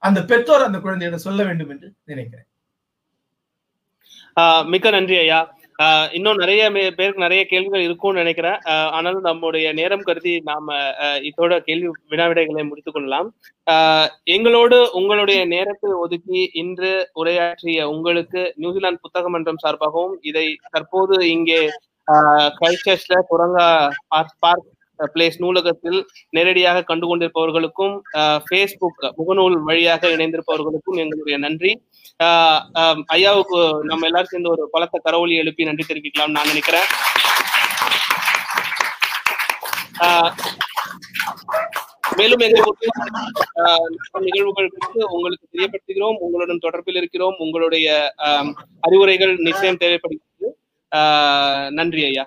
அந்த 0.02 0.20
பெற்றோர் 0.30 0.68
அந்த 0.68 0.78
குழந்தையிடம் 0.84 1.26
சொல்ல 1.26 1.40
வேண்டும் 1.48 1.70
என்று 1.74 1.88
நினைக்கிறேன். 2.10 2.48
மிக்க 4.72 4.86
நன்றி 4.94 5.16
ஐயா. 5.20 5.38
இன்னும் 6.16 6.40
நிறைய 6.42 6.62
பேருக்கு 6.98 7.24
நிறைய 7.24 7.42
கேள்விகள் 7.50 7.84
இருக்கும்னு 7.86 8.20
நினைக்கிறேன். 8.22 8.58
ஆனாலும் 8.96 9.26
நம்முடைய 9.28 9.66
நேரம் 9.78 10.04
கருதி 10.08 10.32
நாம 10.48 10.76
இதோட 11.28 11.58
கேள்வி 11.66 11.88
வினாவிடைகளை 12.12 12.62
முடித்துக் 12.68 12.96
கொள்ளலாம். 12.96 13.28
எங்களோடு 14.36 14.78
உங்களுடைய 15.00 15.40
நேரத்தை 15.54 15.90
ஒதுக்கி 16.04 16.42
இன்று 16.62 16.92
உரையாற்றிய 17.22 17.88
உங்களுக்கு 17.94 18.42
நியூசிலாந்து 18.62 19.04
புத்தக 19.04 19.28
மன்றம் 19.34 19.62
சார்பாகவும் 19.64 20.16
இதை 20.30 20.46
தற்போது 20.74 21.18
இங்கே 21.34 21.60
கிரைஸ்டர்ச்ல 22.58 23.14
குரங்கா 23.32 23.68
பார்க் 24.14 24.66
பிளேஸ் 25.14 25.38
நூலகத்தில் 25.44 25.98
நேரடியாக 26.36 26.84
கண்டு 26.90 27.06
கொண்டிருப்பவர்களுக்கும் 27.06 27.94
ஃபேஸ்புக் 28.46 29.02
முகநூல் 29.18 29.56
வழியாக 29.68 30.08
இணைந்திருப்பவர்களுக்கும் 30.16 31.00
எங்களுடைய 31.04 31.38
நன்றி. 31.46 31.72
ஐயாவுக்கு 33.16 33.60
நம்ம 33.90 34.06
எல்லாரும் 34.10 34.32
சேர்ந்து 34.34 34.50
ஒரு 34.50 34.64
பலத்த 34.72 35.00
கரவொலி 35.04 35.36
எழுப்பி 35.42 35.68
நன்றி 35.70 35.86
தெரிவிக்கலாம் 35.88 36.34
நான் 36.36 36.50
நினைக்கிறேன். 36.52 36.88
மேலும் 42.18 42.42
எங்களுக்கு 42.46 42.86
நிகழ்வுகள் 44.26 44.70
குறித்து 44.74 45.00
உங்களுக்கு 45.14 45.46
தெரியப்படுத்துகிறோம் 45.54 46.20
உங்களுடன் 46.26 46.62
தொடர்பில் 46.62 46.98
இருக்கிறோம் 47.00 47.36
உங்களுடைய 47.44 48.14
அறிவுரைகள் 48.86 49.34
நிச்சயம் 49.48 49.80
தேவைப்படுகிறது. 49.82 50.48
நன்றி 51.78 52.02
ஐயா. 52.10 52.24